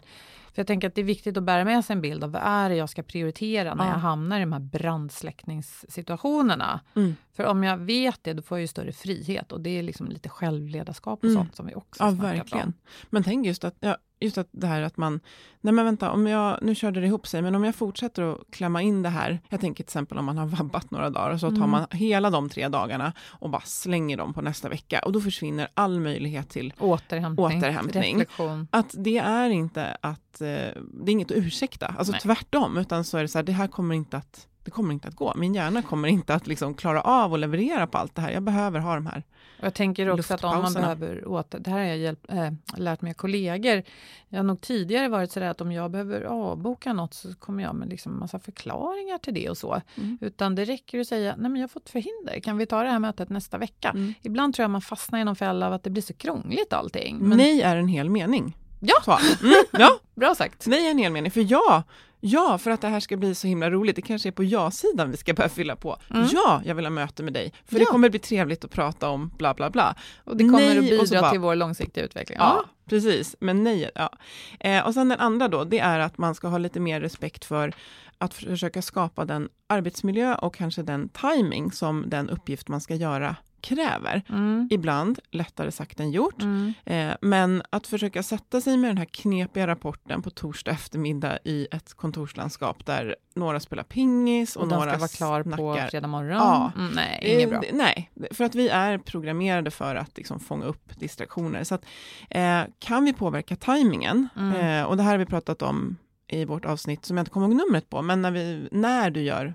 För 0.53 0.61
jag 0.61 0.67
tänker 0.67 0.89
att 0.89 0.95
det 0.95 1.01
är 1.01 1.05
viktigt 1.05 1.37
att 1.37 1.43
bära 1.43 1.65
med 1.65 1.85
sig 1.85 1.95
en 1.95 2.01
bild 2.01 2.25
av 2.25 2.31
vad 2.33 2.43
är 2.45 2.69
det 2.69 2.77
jag 2.77 2.89
ska 2.91 3.03
prioritera 3.03 3.75
när 3.75 3.85
Ja. 3.85 3.91
jag 3.91 3.99
hamnar 3.99 4.37
i 4.37 4.41
de 4.41 4.53
här 4.53 4.61
brandsläckningssituationerna. 4.61 6.81
Mm. 6.97 7.17
För 7.33 7.45
om 7.45 7.65
jag 7.65 7.77
vet 7.79 8.25
det, 8.25 8.33
då 8.33 8.43
får 8.43 8.59
jag 8.59 8.63
ju 8.63 8.69
större 8.69 8.93
frihet 8.93 9.53
och 9.53 9.61
det 9.61 9.71
är 9.79 9.83
liksom 9.83 10.09
lite 10.09 10.29
självledarskap 10.29 11.19
och 11.19 11.25
Mm. 11.25 11.37
sånt 11.37 11.57
som 11.57 11.67
vi 11.67 11.75
också 11.75 12.05
Ja, 12.05 12.11
verkligen. 12.11 12.67
om. 12.67 12.73
Men 13.11 13.25
tänk 13.25 13.47
just 13.47 13.65
att, 13.65 13.77
ja, 13.81 13.97
just 14.25 14.39
att 14.39 14.49
det 14.51 14.67
här 14.67 14.83
att 14.83 14.97
man, 14.97 15.21
nej 15.61 15.75
men 15.75 15.85
vänta, 15.85 16.11
om 16.11 16.27
jag, 16.27 16.59
nu 16.63 16.75
körde 16.75 17.01
det 17.01 17.07
ihop 17.07 17.27
sig, 17.27 17.43
men 17.43 17.55
om 17.55 17.65
jag 17.65 17.75
fortsätter 17.75 18.23
att 18.33 18.39
klämma 18.53 18.83
in 18.83 19.03
det 19.03 19.09
här, 19.09 19.41
jag 19.49 19.61
tänker 19.61 19.85
till 19.85 19.89
exempel 19.91 20.19
om 20.19 20.25
man 20.25 20.39
har 20.39 20.47
vabbat 20.47 20.91
några 20.91 21.11
dagar, 21.11 21.31
och 21.31 21.41
så 21.41 21.49
tar 21.51 21.57
Mm. 21.57 21.71
man 21.71 21.87
hela 21.91 22.31
de 22.31 22.49
tre 22.49 22.69
dagarna 22.69 23.13
och 23.27 23.51
bara 23.51 23.63
slänger 23.63 24.17
dem 24.17 24.35
på 24.35 24.43
nästa 24.43 24.69
vecka, 24.69 25.01
och 25.05 25.13
då 25.13 25.21
försvinner 25.21 25.69
all 25.75 26.01
möjlighet 26.01 26.49
till 26.51 26.73
Återhämtning, 26.79 27.47
Återhämtning. 27.47 28.15
reflektion. 28.19 28.69
att 28.71 28.95
det 28.99 29.19
är 29.19 29.51
inte 29.51 29.97
att, 30.01 30.41
eh, 30.41 30.47
det 30.47 31.07
är 31.07 31.11
inget 31.11 31.31
att 31.31 31.37
ursäkta, 31.37 31.87
alltså 31.99 32.13
Nej. 32.13 32.21
tvärtom, 32.21 32.77
utan 32.79 33.05
så 33.05 33.19
är 33.19 33.23
det 33.23 33.29
så 33.29 33.39
här, 33.39 33.43
det 33.43 33.53
här 33.53 33.67
kommer 33.69 33.95
inte 33.95 34.17
att 34.17 34.47
det 34.65 34.71
kommer 34.71 34.95
inte 34.95 35.09
att 35.09 35.17
gå. 35.17 35.33
Min 35.37 35.55
hjärna 35.55 35.83
kommer 35.83 36.09
inte 36.09 36.35
att 36.35 36.47
liksom 36.47 36.75
klara 36.75 37.01
av 37.01 37.33
och 37.33 37.39
leverera 37.39 37.87
på 37.87 37.99
allt 37.99 38.15
det 38.15 38.23
här. 38.23 38.31
Jag 38.31 38.43
behöver 38.43 38.81
ha 38.81 38.95
de 38.95 39.07
här. 39.07 39.23
Och 39.59 39.65
Jag 39.65 39.75
tänker 39.75 40.11
också 40.11 40.35
att 40.35 40.45
om 40.45 40.63
man 40.63 40.73
behöver 40.73 41.29
åter, 41.29 41.59
det 41.59 41.71
här 41.71 41.79
har 41.79 41.85
jag 41.85 41.99
hjälpt, 41.99 42.33
äh, 42.33 42.53
lärt 42.77 43.03
mig 43.03 43.11
av 43.11 43.15
kollegor. 43.15 43.83
Jag 44.29 44.39
har 44.39 44.45
nog 44.45 44.61
tidigare 44.61 45.09
varit 45.09 45.33
sådär 45.33 45.47
att 45.47 45.61
om 45.61 45.73
jag 45.73 45.91
behöver 45.91 46.23
avboka 46.23 46.93
något 46.93 47.15
så 47.15 47.35
kommer 47.35 47.63
jag 47.63 47.75
med 47.75 47.89
liksom 47.89 48.19
massa 48.19 48.39
förklaringar 48.39 49.19
till 49.19 49.35
det 49.35 49.51
och 49.51 49.59
så. 49.59 49.81
Mm. 49.97 50.19
Utan 50.21 50.55
det 50.55 50.65
räcker 50.65 51.01
att 51.01 51.07
säga, 51.07 51.35
nej 51.39 51.51
men 51.51 51.57
jag 51.61 51.63
har 51.63 51.69
fått 51.69 51.91
förhinder, 51.91 52.41
kan 52.41 52.59
vi 52.59 52.67
ta 52.67 52.83
det 52.83 52.91
här 52.91 52.99
mötet 52.99 53.29
nästa 53.29 53.59
vecka? 53.59 53.91
Mm. 53.91 54.15
Ibland 54.23 54.55
tror 54.55 54.65
jag 54.65 54.71
man 54.71 54.83
fastnar 54.83 55.19
i 55.19 55.25
någon 55.25 55.37
fälla 55.37 55.67
av 55.67 55.73
att 55.73 55.83
det 55.83 55.91
blir 55.91 56.03
så 56.03 56.15
krångligt 56.15 56.73
allting. 56.73 57.19
Men, 57.19 57.39
Nej 57.39 57.63
är 57.63 57.77
en 57.77 57.89
hel 57.89 58.11
mening. 58.11 58.57
Ja. 59.07 59.21
Mm, 59.43 59.55
ja, 59.73 59.99
Bra 60.15 60.35
sagt. 60.35 60.67
nej 60.67 60.89
en 60.89 60.99
hel 60.99 61.13
mening. 61.13 61.31
För 61.31 61.47
ja, 61.53 61.83
ja, 62.21 62.59
för 62.59 62.71
att 62.71 62.81
det 62.81 62.89
här 62.89 63.01
ska 63.01 63.17
bli 63.17 63.35
så 63.35 63.47
himla 63.47 63.71
roligt. 63.71 63.97
Det 63.97 64.03
kanske 64.03 64.29
är 64.29 64.31
på 64.33 64.45
ja-sidan 64.45 65.11
vi 65.11 65.17
ska 65.17 65.35
börja 65.35 65.49
fylla 65.49 65.77
på. 65.77 65.97
Mm. 66.15 66.29
Ja, 66.33 66.63
jag 66.65 66.75
vill 66.75 66.85
ha 66.85 66.91
möte 66.91 67.23
med 67.23 67.33
dig. 67.33 67.53
För 67.67 67.75
det 67.75 67.81
Ja. 67.85 67.91
kommer 67.91 68.09
bli 68.09 68.19
trevligt 68.19 68.65
att 68.65 68.71
prata 68.71 69.09
om 69.09 69.31
bla 69.39 69.55
bla 69.55 69.71
bla. 69.71 69.95
Och 70.25 70.37
det 70.37 70.45
kommer 70.45 70.59
Nej, 70.59 70.79
att 70.79 70.85
bidra 71.09 71.21
bara- 71.21 71.31
till 71.31 71.41
vår 71.41 71.55
långsiktiga 71.55 72.05
utveckling. 72.05 72.39
Ja, 72.41 72.65
precis. 72.89 73.37
Men 73.41 73.65
nej, 73.65 73.91
ja. 73.95 74.11
Eh, 74.61 74.87
och 74.87 74.95
sen 74.95 75.09
den 75.09 75.21
andra 75.21 75.49
då, 75.49 75.65
det 75.65 75.79
är 75.79 75.99
att 75.99 76.19
man 76.19 76.35
ska 76.35 76.49
ha 76.49 76.59
lite 76.59 76.81
mer 76.81 77.01
respekt 77.01 77.45
för 77.45 77.73
att 78.19 78.35
försöka 78.35 78.83
skapa 78.83 79.25
den 79.25 79.49
arbetsmiljö 79.67 80.35
och 80.35 80.55
kanske 80.55 80.83
den 80.83 81.09
timing 81.09 81.73
som 81.73 82.05
den 82.07 82.31
uppgift 82.31 82.69
man 82.69 82.81
ska 82.81 82.95
göra 82.95 83.37
kräver. 83.65 84.23
Mm. 84.29 84.69
Ibland 84.71 85.19
lättare 85.31 85.71
sagt 85.71 86.01
än 86.01 86.11
gjort. 86.11 86.43
Mm. 86.43 86.73
Eh, 86.85 87.17
men 87.21 87.63
att 87.71 87.87
försöka 87.87 88.23
sätta 88.23 88.61
sig 88.61 88.77
med 88.77 88.91
den 88.91 88.99
här 88.99 89.05
knepiga 89.05 89.67
rapporten 89.67 90.23
på 90.23 90.31
torsdag 90.31 90.71
eftermiddag 90.71 91.39
i 91.45 91.69
ett 91.71 91.95
kontorslandskap 91.95 92.87
där 92.87 93.17
några 93.35 93.61
spelar 93.61 93.83
pingis 93.83 94.57
och, 94.57 94.63
Och 94.63 94.69
den 94.69 94.79
några 94.79 94.91
ska 94.91 94.99
vara 95.29 95.43
klar 95.43 95.57
på 95.57 95.75
snackar. 95.75 95.89
fredag 95.89 96.07
morgon. 96.09 96.31
Ja. 96.37 96.73
Mm, 96.77 96.93
nej, 96.95 97.21
inget 97.23 97.43
Eh, 97.45 97.49
bra. 97.51 97.61
d- 97.61 97.71
Nej, 97.73 98.11
för 98.31 98.45
att 98.45 98.55
vi 98.55 98.69
är 98.69 98.99
programmerade 98.99 99.71
för 99.71 99.95
att 99.95 100.17
liksom 100.17 100.41
fånga 100.41 100.65
upp 100.65 100.99
distraktioner. 101.01 101.65
Så 101.65 101.75
att, 101.75 101.85
eh, 102.31 102.61
kan 102.79 103.05
vi 103.05 103.13
påverka 103.13 103.57
tajmingen, 103.57 104.29
Mm. 104.37 104.57
eh, 104.81 104.85
och 104.85 104.97
det 104.97 105.03
här 105.03 105.11
har 105.11 105.19
vi 105.19 105.27
pratat 105.27 105.63
om 105.63 105.97
i 106.29 106.45
vårt 106.45 106.65
avsnitt, 106.65 107.05
som 107.05 107.17
jag 107.17 107.23
inte 107.23 107.31
kommer 107.31 107.47
ihåg 107.47 107.57
numret 107.57 107.91
på, 107.91 108.03
men 108.03 108.23
när, 108.23 108.31
vi, 108.31 108.69
när 108.73 109.11
du 109.11 109.23
gör 109.23 109.55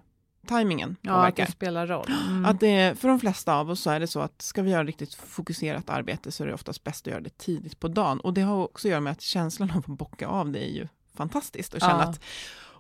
tajmingen 0.50 0.96
Ja, 1.02 1.14
påverkar. 1.16 1.44
att 1.44 1.48
det 1.50 1.54
spelar 1.54 1.88
roll. 1.88 2.12
Mm. 2.28 2.46
Att 2.46 2.60
det, 2.60 3.00
för 3.00 3.08
de 3.08 3.20
flesta 3.20 3.56
av 3.56 3.70
oss 3.70 3.82
så 3.82 3.90
är 3.90 4.00
det 4.00 4.08
så 4.08 4.20
att 4.20 4.42
ska 4.42 4.62
vi 4.62 4.72
göra 4.72 4.84
riktigt 4.84 5.14
fokuserat 5.14 5.90
arbete 5.90 6.32
så 6.32 6.44
är 6.44 6.48
det 6.48 6.54
oftast 6.54 6.84
bäst 6.84 7.08
att 7.08 7.12
göra 7.12 7.22
det 7.22 7.38
tidigt 7.38 7.80
på 7.80 7.88
dagen. 7.88 8.20
Och 8.20 8.34
det 8.34 8.42
har 8.42 8.64
också 8.64 8.88
att 8.88 8.90
göra 8.92 9.02
med 9.02 9.12
att 9.12 9.22
känslan 9.22 9.72
av 9.72 9.78
att 9.78 9.86
bocka 9.86 10.28
av 10.28 10.52
det 10.52 10.60
är 10.70 10.72
ju 10.74 10.88
fantastiskt 11.16 11.74
och 11.74 11.80
känna 11.82 11.94
Ja. 12.04 12.10
att 12.10 12.20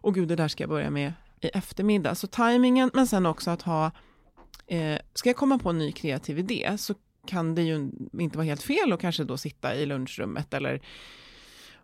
åh 0.01 0.13
gud, 0.13 0.27
det 0.27 0.35
där 0.35 0.47
ska 0.47 0.63
jag 0.63 0.69
börja 0.69 0.89
med 0.89 1.13
i 1.41 1.47
eftermiddag. 1.47 2.15
Så 2.15 2.27
tajmingen, 2.27 2.91
men 2.93 3.07
sen 3.07 3.25
också 3.25 3.51
att 3.51 3.61
ha, 3.61 3.91
eh, 4.67 4.97
ska 5.13 5.29
jag 5.29 5.35
komma 5.37 5.59
på 5.59 5.69
en 5.69 5.77
ny 5.77 5.91
kreativ 5.91 6.39
idé 6.39 6.75
så 6.77 6.93
kan 7.27 7.55
det 7.55 7.61
ju 7.61 7.89
inte 8.19 8.37
vara 8.37 8.45
helt 8.45 8.63
fel 8.63 8.93
att 8.93 9.01
kanske 9.01 9.23
då 9.23 9.37
sitta 9.37 9.75
i 9.75 9.85
lunchrummet 9.85 10.53
eller 10.53 10.81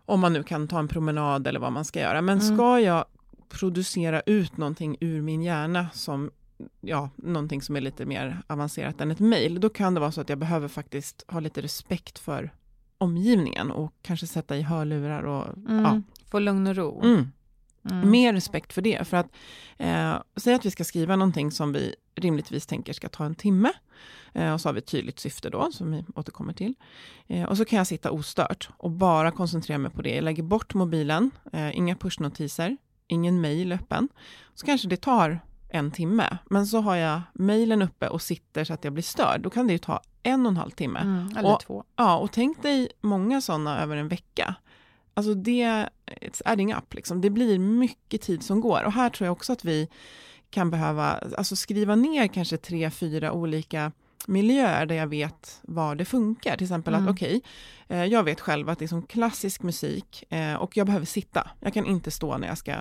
om 0.08 0.20
man 0.20 0.32
nu 0.32 0.42
kan 0.42 0.68
ta 0.68 0.78
en 0.78 0.88
promenad 0.88 1.46
eller 1.46 1.60
vad 1.60 1.72
man 1.72 1.84
ska 1.84 2.00
göra. 2.00 2.22
Men 2.22 2.40
Mm. 2.40 2.56
ska 2.56 2.80
jag 2.80 3.04
producera 3.48 4.20
ut 4.20 4.56
någonting 4.56 4.96
ur 5.00 5.22
min 5.22 5.42
hjärna 5.42 5.88
som 5.92 6.30
ja, 6.80 7.10
någonting 7.16 7.62
som 7.62 7.76
är 7.76 7.80
lite 7.80 8.06
mer 8.06 8.42
avancerat 8.46 9.00
än 9.00 9.10
ett 9.10 9.20
mejl, 9.20 9.60
då 9.60 9.68
kan 9.68 9.94
det 9.94 10.00
vara 10.00 10.12
så 10.12 10.20
att 10.20 10.28
jag 10.28 10.38
behöver 10.38 10.68
faktiskt 10.68 11.24
ha 11.28 11.40
lite 11.40 11.62
respekt 11.62 12.18
för 12.18 12.50
omgivningen 12.98 13.70
och 13.70 13.92
kanske 14.02 14.26
sätta 14.26 14.56
i 14.56 14.62
hörlurar 14.62 15.22
och 15.22 15.46
Mm. 15.68 15.84
ja. 15.84 16.02
Få 16.30 16.38
lugn 16.38 16.66
och 16.66 16.76
ro. 16.76 17.00
Mm. 17.02 17.32
Mm. 17.90 18.10
Mer 18.10 18.32
respekt 18.32 18.72
för 18.72 18.82
det. 18.82 19.08
För 19.08 19.16
att 19.16 19.26
eh, 19.78 20.14
säg 20.36 20.54
att 20.54 20.66
vi 20.66 20.70
ska 20.70 20.84
skriva 20.84 21.16
någonting 21.16 21.50
som 21.50 21.72
vi 21.72 21.94
rimligtvis 22.14 22.66
tänker 22.66 22.92
ska 22.92 23.08
ta 23.08 23.24
en 23.24 23.34
timme. 23.34 23.72
Eh, 24.32 24.52
och 24.52 24.60
så 24.60 24.68
har 24.68 24.72
vi 24.74 24.78
ett 24.78 24.86
tydligt 24.86 25.18
syfte 25.20 25.50
då, 25.50 25.72
som 25.72 25.90
vi 25.90 26.04
återkommer 26.14 26.52
till. 26.52 26.74
Eh, 27.26 27.42
och 27.44 27.56
så 27.56 27.64
kan 27.64 27.76
jag 27.76 27.86
sitta 27.86 28.10
ostört 28.10 28.68
och 28.76 28.90
bara 28.90 29.30
koncentrera 29.30 29.78
mig 29.78 29.90
på 29.90 30.02
det. 30.02 30.14
Jag 30.14 30.24
lägger 30.24 30.42
bort 30.42 30.74
mobilen, 30.74 31.30
eh, 31.52 31.76
inga 31.76 31.96
pushnotiser, 31.96 32.76
ingen 33.08 33.40
mejl 33.40 33.72
öppen. 33.72 34.08
Så 34.54 34.66
kanske 34.66 34.88
det 34.88 34.96
tar 34.96 35.40
en 35.68 35.90
timme, 35.90 36.38
men 36.50 36.66
så 36.66 36.80
har 36.80 36.96
jag 36.96 37.20
mejlen 37.34 37.82
uppe 37.82 38.08
och 38.08 38.22
sitter 38.22 38.64
så 38.64 38.72
att 38.72 38.84
jag 38.84 38.92
blir 38.92 39.02
störd. 39.02 39.40
Då 39.40 39.50
kan 39.50 39.66
det 39.66 39.72
ju 39.72 39.78
ta 39.78 40.00
en 40.22 40.46
och 40.46 40.50
en 40.52 40.56
halv 40.56 40.70
timme. 40.70 40.98
Mm. 41.00 41.36
Eller 41.36 41.52
Och- 41.54 41.60
två. 41.60 41.84
Ja, 41.96 42.16
och 42.16 42.32
tänk 42.32 42.62
dig 42.62 42.88
många 43.00 43.40
sådana 43.40 43.78
över 43.82 43.96
en 43.96 44.08
vecka. 44.08 44.54
Alltså 45.14 45.34
det, 45.34 45.88
it's 46.06 46.42
adding 46.44 46.74
up 46.74 46.94
liksom. 46.94 47.20
Det 47.20 47.30
blir 47.30 47.58
mycket 47.58 48.22
tid 48.22 48.42
som 48.42 48.60
går. 48.60 48.82
Och 48.84 48.92
här 48.92 49.08
tror 49.10 49.26
jag 49.26 49.32
också 49.32 49.52
att 49.52 49.64
vi 49.64 49.88
kan 50.50 50.70
behöva 50.70 51.10
alltså 51.38 51.56
skriva 51.56 51.94
ner 51.96 52.26
kanske 52.26 52.56
tre, 52.56 52.90
fyra 52.90 53.32
olika 53.32 53.92
miljöer 54.26 54.86
där 54.86 54.94
jag 54.94 55.06
vet 55.06 55.60
var 55.62 55.94
det 55.94 56.04
funkar. 56.04 56.56
Till 56.56 56.64
exempel 56.64 56.94
Mm. 56.94 57.06
att 57.08 57.12
okej, 57.14 57.40
eh, 57.88 58.04
jag 58.04 58.22
vet 58.22 58.40
själv 58.40 58.68
att 58.68 58.78
det 58.78 58.84
är 58.84 58.88
som 58.88 59.02
klassisk 59.02 59.62
musik 59.62 60.24
eh, 60.30 60.54
och 60.54 60.76
jag 60.76 60.86
behöver 60.86 61.06
sitta. 61.06 61.50
Jag 61.60 61.74
kan 61.74 61.86
inte 61.86 62.10
stå 62.10 62.38
när 62.38 62.48
jag 62.48 62.58
ska 62.58 62.74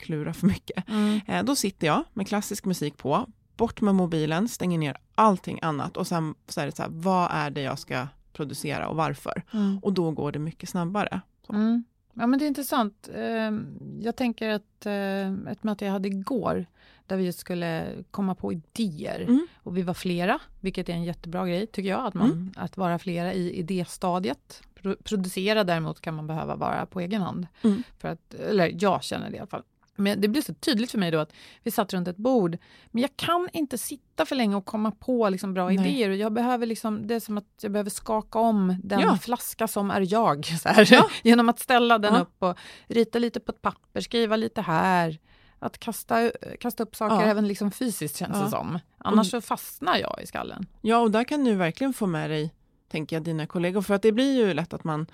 klura 0.00 0.32
för 0.34 0.46
mycket. 0.46 0.88
Mm. 0.88 1.20
Eh, 1.26 1.44
då 1.44 1.56
sitter 1.56 1.86
jag 1.86 2.04
med 2.12 2.28
klassisk 2.28 2.64
musik 2.64 2.96
på, 2.96 3.26
bort 3.56 3.80
med 3.80 3.94
mobilen, 3.94 4.48
stänger 4.48 4.78
ner 4.78 4.96
allting 5.14 5.58
annat 5.62 5.96
och 5.96 6.06
sen 6.06 6.34
så 6.48 6.60
är 6.60 6.66
det 6.66 6.76
så 6.76 6.82
här, 6.82 6.90
vad 6.92 7.30
är 7.32 7.50
det 7.50 7.62
jag 7.62 7.78
ska 7.78 8.06
producera 8.32 8.88
och 8.88 8.96
varför? 8.96 9.42
Mm. 9.52 9.78
Och 9.82 9.92
då 9.92 10.10
går 10.10 10.32
det 10.32 10.38
mycket 10.38 10.68
snabbare. 10.68 11.20
Mm. 11.48 11.84
Ja, 12.14 12.26
men 12.26 12.38
det 12.38 12.44
är 12.44 12.46
intressant. 12.46 13.08
Ehm, 13.14 13.66
Jag 14.02 14.16
tänker 14.16 14.48
att 14.48 14.86
eh, 14.86 15.52
ett 15.52 15.62
möte 15.62 15.84
jag 15.84 15.92
hade 15.92 16.08
igår 16.08 16.66
där 17.06 17.16
vi 17.16 17.32
skulle 17.32 17.86
komma 18.10 18.34
på 18.34 18.52
idéer 18.52 19.20
Mm. 19.20 19.46
och 19.62 19.76
vi 19.76 19.82
var 19.82 19.94
flera, 19.94 20.38
vilket 20.60 20.88
är 20.88 20.92
en 20.92 21.04
jättebra 21.04 21.46
grej 21.46 21.66
tycker 21.66 21.90
jag, 21.90 22.06
att, 22.06 22.14
man, 22.14 22.30
Mm. 22.30 22.52
att 22.56 22.76
vara 22.76 22.98
flera 22.98 23.32
i 23.34 23.52
idéstadiet. 23.58 24.62
Pro- 24.82 24.96
producera 25.04 25.64
däremot 25.64 26.00
kan 26.00 26.14
man 26.14 26.26
behöva 26.26 26.56
vara 26.56 26.86
på 26.86 27.00
egen 27.00 27.22
hand. 27.22 27.46
Mm. 27.62 27.82
För 27.98 28.08
att, 28.08 28.34
eller 28.34 28.72
jag 28.82 29.02
känner 29.02 29.30
det 29.30 29.36
i 29.36 29.38
alla 29.38 29.46
fall. 29.46 29.62
Men 30.00 30.20
det 30.20 30.28
blir 30.28 30.42
så 30.42 30.54
tydligt 30.54 30.90
för 30.90 30.98
mig 30.98 31.10
då 31.10 31.18
att 31.18 31.32
vi 31.62 31.70
satt 31.70 31.92
runt 31.92 32.08
ett 32.08 32.16
bord, 32.16 32.56
men 32.90 33.02
jag 33.02 33.16
kan 33.16 33.48
inte 33.52 33.78
sitta 33.78 34.26
för 34.26 34.36
länge 34.36 34.56
och 34.56 34.64
komma 34.64 34.90
på 34.90 35.28
liksom 35.28 35.54
bra 35.54 35.66
Nej. 35.68 35.74
idéer. 35.74 36.10
Jag 36.10 36.32
behöver 36.32 36.66
liksom, 36.66 37.06
det 37.06 37.14
är 37.14 37.20
som 37.20 37.38
att 37.38 37.44
jag 37.62 37.72
behöver 37.72 37.90
skaka 37.90 38.38
om 38.38 38.76
den 38.84 39.00
Ja. 39.00 39.16
flaska 39.16 39.68
som 39.68 39.90
är 39.90 40.12
jag. 40.12 40.46
Här, 40.64 40.88
Ja. 40.92 41.08
Genom 41.22 41.48
att 41.48 41.58
ställa 41.60 41.98
den 41.98 42.14
Ja. 42.14 42.20
upp 42.20 42.42
och 42.42 42.58
rita 42.86 43.18
lite 43.18 43.40
på 43.40 43.52
ett 43.52 43.62
papper, 43.62 44.00
skriva 44.00 44.36
lite 44.36 44.60
här. 44.62 45.18
Att 45.58 45.78
kasta, 45.78 46.30
kasta 46.60 46.82
upp 46.82 46.96
saker 46.96 47.26
även 47.26 47.48
liksom 47.48 47.70
fysiskt 47.70 48.16
känns 48.16 48.40
det 48.40 48.50
som. 48.50 48.78
Annars 48.98 49.30
så 49.30 49.40
fastnar 49.40 49.96
jag 49.98 50.20
i 50.22 50.26
skallen. 50.26 50.66
Ja, 50.80 50.98
och 50.98 51.10
där 51.10 51.24
kan 51.24 51.44
du 51.44 51.54
verkligen 51.54 51.92
få 51.92 52.06
med 52.06 52.30
dig, 52.30 52.54
tänker 52.88 53.16
jag, 53.16 53.22
dina 53.22 53.46
kollegor. 53.46 53.82
För 53.82 53.94
att 53.94 54.02
det 54.02 54.12
blir 54.12 54.36
ju 54.36 54.54
lätt 54.54 54.72
att 54.72 54.84
man 54.84 55.06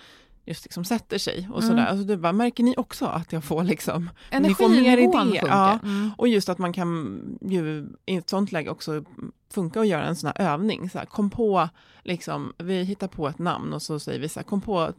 just 0.46 0.64
liksom 0.64 0.84
sätter 0.84 1.18
sig 1.18 1.48
och 1.52 1.62
Mm. 1.62 1.68
sådär. 1.68 1.86
Alltså 1.86 2.04
du 2.06 2.16
bara, 2.16 2.32
märker 2.32 2.64
ni 2.64 2.74
också 2.76 3.06
att 3.06 3.32
jag 3.32 3.44
får 3.44 3.64
liksom 3.64 4.10
Ni 4.40 4.54
får 4.54 4.68
mer 4.68 4.98
idéer, 4.98 5.46
ja. 5.46 5.78
Mm. 5.82 6.10
Och 6.18 6.28
just 6.28 6.48
att 6.48 6.58
man 6.58 6.72
kan 6.72 7.20
ju 7.40 7.86
i 8.06 8.16
ett 8.16 8.30
sånt 8.30 8.52
läge 8.52 8.70
också 8.70 9.04
funka 9.52 9.80
att 9.80 9.86
göra 9.88 10.04
en 10.04 10.16
sån 10.16 10.32
här 10.36 10.52
övning. 10.52 10.90
Så 10.90 10.98
här, 10.98 11.06
kom 11.06 11.30
på, 11.30 11.68
liksom, 12.02 12.52
vi 12.58 12.82
hittar 12.82 13.08
på 13.08 13.28
ett 13.28 13.38
namn 13.38 13.72
och 13.72 13.82
så 13.82 13.98
säger 13.98 14.20
vi 14.20 14.28
så 14.28 14.40
här, 14.40 14.44
kom 14.44 14.60
på 14.60 14.92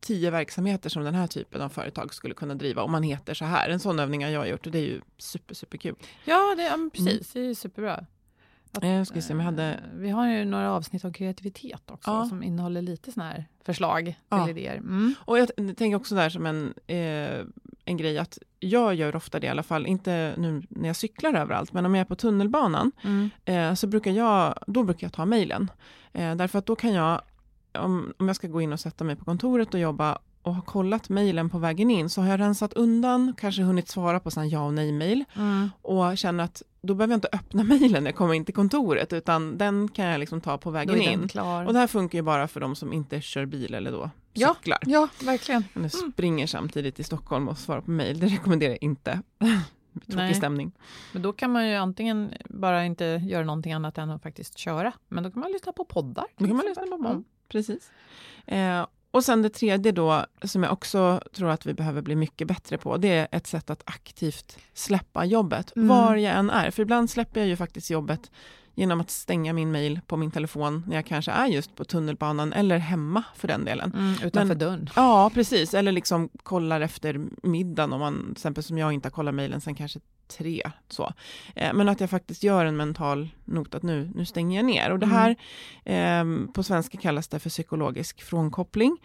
tio 0.00 0.30
verksamheter 0.30 0.90
som 0.90 1.04
den 1.04 1.14
här 1.14 1.26
typen 1.26 1.62
av 1.62 1.68
företag 1.68 2.14
skulle 2.14 2.34
kunna 2.34 2.54
driva 2.54 2.82
om 2.82 2.92
man 2.92 3.02
heter 3.02 3.34
så 3.34 3.44
här. 3.44 3.68
En 3.68 3.80
sån 3.80 3.98
övning 3.98 4.24
har 4.24 4.30
jag 4.30 4.48
gjort 4.48 4.66
och 4.66 4.72
det 4.72 4.78
är 4.78 4.82
ju 4.86 5.00
super, 5.18 5.54
super 5.54 5.78
kul. 5.78 5.94
Ja, 6.24 6.54
det, 6.56 6.62
ja 6.62 6.76
precis. 6.92 7.32
Det 7.32 7.40
är 7.40 7.54
superbra. 7.54 8.04
Att, 8.72 8.84
Jag 8.84 9.06
ska 9.06 9.20
se 9.20 9.32
jag 9.32 9.40
hade... 9.40 9.64
eh, 9.74 9.80
Vi 9.94 10.10
har 10.10 10.28
ju 10.28 10.44
några 10.44 10.72
avsnitt 10.72 11.04
om 11.04 11.12
kreativitet 11.12 11.90
också 11.90 12.10
Ja. 12.10 12.26
som 12.28 12.42
innehåller 12.42 12.82
lite 12.82 13.12
såna 13.12 13.26
här 13.28 13.44
förslag 13.64 14.04
till 14.04 14.14
Ja. 14.28 14.48
idéer. 14.50 14.76
Mm. 14.76 15.14
Och 15.20 15.38
jag 15.38 15.48
tänker 15.56 15.94
också 15.94 16.14
där 16.14 16.30
som 16.30 16.46
en, 16.46 16.74
eh, 16.86 17.40
en 17.84 17.96
grej 17.96 18.18
att 18.18 18.38
jag 18.60 18.94
gör 18.94 19.16
ofta 19.16 19.40
det 19.40 19.46
i 19.46 19.50
alla 19.50 19.62
fall, 19.62 19.86
inte 19.86 20.34
nu 20.38 20.62
när 20.68 20.86
jag 20.88 20.96
cyklar 20.96 21.34
överallt, 21.34 21.72
men 21.72 21.86
om 21.86 21.94
jag 21.94 22.00
är 22.00 22.04
på 22.08 22.14
tunnelbanan 22.16 22.92
Mm. 23.04 23.30
eh, 23.44 23.74
så 23.74 23.86
brukar 23.86 24.10
jag, 24.10 24.54
då 24.66 24.82
brukar 24.82 25.04
jag 25.04 25.12
ta 25.12 25.24
mejlen. 25.24 25.70
Eh, 26.12 26.34
därför 26.34 26.58
att 26.58 26.66
då 26.66 26.76
kan 26.76 26.92
jag, 26.92 27.20
om, 27.78 28.12
om 28.18 28.26
jag 28.26 28.36
ska 28.36 28.48
gå 28.48 28.60
in 28.60 28.72
och 28.72 28.80
sätta 28.80 29.04
mig 29.04 29.16
på 29.16 29.24
kontoret 29.24 29.74
och 29.74 29.80
jobba 29.80 30.18
och 30.42 30.54
har 30.54 30.62
kollat 30.62 31.08
mejlen 31.08 31.50
på 31.50 31.58
vägen 31.58 31.90
in 31.90 32.10
så 32.10 32.20
har 32.20 32.28
jag 32.28 32.40
rensat 32.40 32.72
undan, 32.72 33.34
kanske 33.38 33.62
hunnit 33.62 33.88
svara 33.88 34.20
på 34.20 34.30
sådana 34.30 34.46
ja 34.46 34.60
och 34.66 34.74
nej-mejl 34.74 35.24
Mm. 35.36 35.70
och 35.82 36.18
känner 36.18 36.44
att 36.44 36.62
då 36.80 36.94
behöver 36.94 37.12
jag 37.12 37.16
inte 37.16 37.28
öppna 37.32 37.62
mejlen 37.64 38.04
när 38.04 38.10
jag 38.10 38.16
kommer 38.16 38.34
in 38.34 38.44
till 38.44 38.54
kontoret 38.54 39.12
utan 39.12 39.58
den 39.58 39.88
kan 39.88 40.04
jag 40.04 40.20
liksom 40.20 40.40
ta 40.40 40.58
på 40.58 40.70
vägen 40.70 41.00
in. 41.02 41.28
klar. 41.28 41.64
Och 41.66 41.72
det 41.72 41.78
här 41.78 41.86
funkar 41.86 42.18
ju 42.18 42.22
bara 42.22 42.48
för 42.48 42.60
de 42.60 42.76
som 42.76 42.92
inte 42.92 43.20
kör 43.20 43.46
bil 43.46 43.74
eller 43.74 43.92
då 43.92 44.10
Ja. 44.32 44.54
cyklar. 44.54 44.78
Ja, 44.86 45.08
verkligen. 45.24 45.64
Eller 45.74 45.88
springer 45.88 46.46
samtidigt 46.46 47.00
i 47.00 47.04
Stockholm 47.04 47.48
och 47.48 47.58
svarar 47.58 47.80
på 47.80 47.90
mejl. 47.90 48.18
Det 48.20 48.26
rekommenderar 48.26 48.70
jag 48.70 48.82
inte. 48.82 49.22
Tråkig 50.06 50.16
Nej. 50.16 50.34
stämning. 50.34 50.72
Men 51.12 51.22
då 51.22 51.32
kan 51.32 51.52
man 51.52 51.68
ju 51.68 51.74
antingen 51.74 52.32
bara 52.44 52.84
inte 52.84 53.04
göra 53.04 53.44
någonting 53.44 53.72
annat 53.72 53.98
än 53.98 54.10
att 54.10 54.22
faktiskt 54.22 54.58
köra. 54.58 54.92
Men 55.08 55.24
då 55.24 55.30
kan 55.30 55.40
man 55.40 55.52
lyssna 55.52 55.72
på 55.72 55.84
poddar. 55.84 56.24
Då 56.36 56.46
kan 56.46 56.56
man 56.56 56.66
lyssna 56.66 56.82
på 56.82 56.98
podd. 56.98 57.10
Mm. 57.10 57.24
Precis. 57.48 57.90
Eh, 58.46 58.86
och 59.10 59.24
sen 59.24 59.42
det 59.42 59.48
tredje 59.50 59.92
då, 59.92 60.24
som 60.42 60.62
jag 60.62 60.72
också 60.72 61.20
tror 61.32 61.50
att 61.50 61.66
vi 61.66 61.74
behöver 61.74 62.02
bli 62.02 62.16
mycket 62.16 62.48
bättre 62.48 62.78
på, 62.78 62.96
det 62.96 63.08
är 63.08 63.28
ett 63.32 63.46
sätt 63.46 63.70
att 63.70 63.82
aktivt 63.86 64.58
släppa 64.74 65.24
jobbet, 65.24 65.72
Mm. 65.76 65.88
var 65.88 66.16
jag 66.16 66.34
än 66.34 66.50
är. 66.50 66.70
För 66.70 66.82
ibland 66.82 67.10
släpper 67.10 67.40
jag 67.40 67.48
ju 67.48 67.56
faktiskt 67.56 67.90
jobbet 67.90 68.30
genom 68.74 69.00
att 69.00 69.10
stänga 69.10 69.52
min 69.52 69.70
mejl 69.70 70.00
på 70.06 70.16
min 70.16 70.30
telefon 70.30 70.84
när 70.86 70.96
jag 70.96 71.06
kanske 71.06 71.30
är 71.30 71.46
just 71.46 71.74
på 71.76 71.84
tunnelbanan 71.84 72.52
eller 72.52 72.78
hemma 72.78 73.22
för 73.36 73.48
den 73.48 73.64
delen. 73.64 73.92
Mm, 73.94 74.12
utanför 74.24 74.44
Men- 74.48 74.58
dörren. 74.58 74.90
Ja, 74.96 75.30
precis. 75.34 75.74
Eller 75.74 75.92
liksom 75.92 76.28
kollar 76.42 76.80
efter 76.80 77.20
middagen 77.42 77.92
om 77.92 78.00
man, 78.00 78.22
till 78.22 78.32
exempel 78.32 78.64
som 78.64 78.78
jag 78.78 78.92
inte 78.92 79.06
har 79.06 79.10
kollat 79.10 79.34
mejlen 79.34 79.60
sen 79.60 79.74
kanske 79.74 80.00
tre. 80.28 80.70
Så. 80.88 81.12
Eh, 81.54 81.72
men 81.72 81.88
att 81.88 82.00
jag 82.00 82.10
faktiskt 82.10 82.42
gör 82.42 82.64
en 82.64 82.76
mental 82.76 83.28
not 83.44 83.74
att 83.74 83.82
nu, 83.82 84.10
nu 84.14 84.24
stänger 84.24 84.58
jag 84.58 84.64
ner. 84.64 84.90
Och 84.90 84.98
det 84.98 85.06
här, 85.06 85.36
eh, 85.84 86.24
på 86.54 86.62
svenska 86.62 86.98
kallas 86.98 87.28
det 87.28 87.38
för 87.38 87.50
psykologisk 87.50 88.22
frånkoppling. 88.22 88.98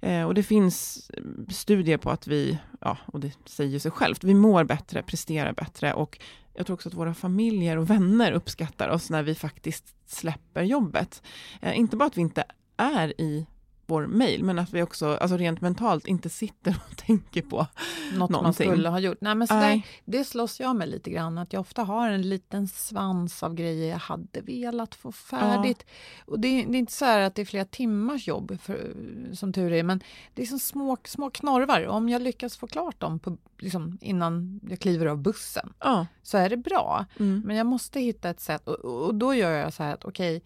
Eh, 0.00 0.24
och 0.24 0.34
det 0.34 0.42
finns 0.42 1.10
eh, 1.10 1.22
studier 1.48 1.98
på 1.98 2.10
att 2.10 2.26
vi, 2.26 2.58
ja, 2.80 2.98
och 3.06 3.20
det 3.20 3.32
säger 3.44 3.78
sig 3.78 3.90
självt, 3.90 4.24
vi 4.24 4.34
mår 4.34 4.64
bättre, 4.64 5.02
presterar 5.02 5.52
bättre 5.52 5.92
och 5.92 6.18
jag 6.54 6.66
tror 6.66 6.74
också 6.74 6.88
att 6.88 6.94
våra 6.94 7.14
familjer 7.14 7.76
och 7.76 7.90
vänner 7.90 8.32
uppskattar 8.32 8.88
oss 8.88 9.10
när 9.10 9.22
vi 9.22 9.34
faktiskt 9.34 9.94
släpper 10.06 10.62
jobbet. 10.62 11.22
Eh, 11.60 11.78
inte 11.78 11.96
bara 11.96 12.06
att 12.06 12.16
vi 12.16 12.20
inte 12.20 12.44
är 12.76 13.20
i 13.20 13.46
vår 13.88 14.06
mail, 14.06 14.44
men 14.44 14.58
att 14.58 14.72
vi 14.74 14.82
också, 14.82 15.06
alltså 15.16 15.36
rent 15.36 15.60
mentalt, 15.60 16.06
inte 16.06 16.28
sitter 16.28 16.78
och 16.90 16.96
tänker 17.06 17.42
på 17.42 17.66
Något 18.12 18.30
man 18.30 18.32
någonting. 18.42 18.70
skulle 18.70 18.88
ha 18.88 18.98
gjort. 18.98 19.18
Nej, 19.20 19.34
men 19.34 19.46
så 19.48 19.54
där, 19.54 19.60
Nej. 19.60 19.86
det 20.04 20.24
slåss 20.24 20.60
jag 20.60 20.76
med 20.76 20.88
lite 20.88 21.10
grann. 21.10 21.38
Att 21.38 21.52
jag 21.52 21.60
ofta 21.60 21.82
har 21.82 22.10
en 22.10 22.28
liten 22.28 22.68
svans 22.68 23.42
av 23.42 23.54
grejer 23.54 23.90
jag 23.90 23.98
hade 23.98 24.40
velat 24.40 24.94
få 24.94 25.12
färdigt. 25.12 25.86
Och 26.26 26.40
det, 26.40 26.48
är- 26.48 26.66
det 26.66 26.76
är 26.76 26.78
inte 26.78 26.92
så 26.92 27.04
här 27.04 27.20
att 27.20 27.34
det 27.34 27.42
är 27.42 27.46
flera 27.46 27.64
timmars 27.64 28.28
jobb, 28.28 28.58
för, 28.62 28.94
som 29.32 29.52
tur 29.52 29.72
är. 29.72 29.82
Men 29.82 30.00
det 30.34 30.42
är 30.42 30.46
som 30.46 30.58
små, 30.58 30.96
små 31.04 31.30
knorvar. 31.30 31.86
Om 31.86 32.08
jag 32.08 32.22
lyckas 32.22 32.56
få 32.56 32.66
klart 32.66 33.00
dem 33.00 33.18
på, 33.18 33.36
liksom, 33.58 33.98
innan 34.00 34.60
jag 34.70 34.78
kliver 34.80 35.06
av 35.06 35.18
bussen 35.18 35.72
Ja. 35.78 36.06
så 36.22 36.38
är 36.38 36.48
det 36.50 36.56
bra. 36.56 37.06
Mm. 37.20 37.42
Men 37.46 37.56
jag 37.56 37.66
måste 37.66 38.00
hitta 38.00 38.30
ett 38.30 38.40
sätt 38.40 38.68
och, 38.68 38.74
och 39.06 39.14
då 39.14 39.34
gör 39.34 39.50
jag 39.50 39.72
så 39.72 39.82
här 39.82 39.94
att 39.94 40.04
okej, 40.04 40.42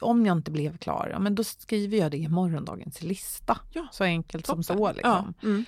om 0.00 0.26
jag 0.26 0.36
inte 0.36 0.50
blev 0.50 0.76
klar, 0.76 1.08
ja, 1.12 1.18
men 1.18 1.34
då 1.34 1.44
skriver 1.44 1.98
jag 1.98 2.10
det 2.10 2.16
i 2.18 2.28
morgondagens 2.28 3.02
lista. 3.02 3.58
Ja, 3.72 3.86
så 3.92 4.04
enkelt 4.04 4.44
toppen. 4.44 4.64
som 4.64 4.76
så. 4.78 4.92
Liksom. 4.92 5.34
Ja, 5.40 5.48
mm. 5.48 5.64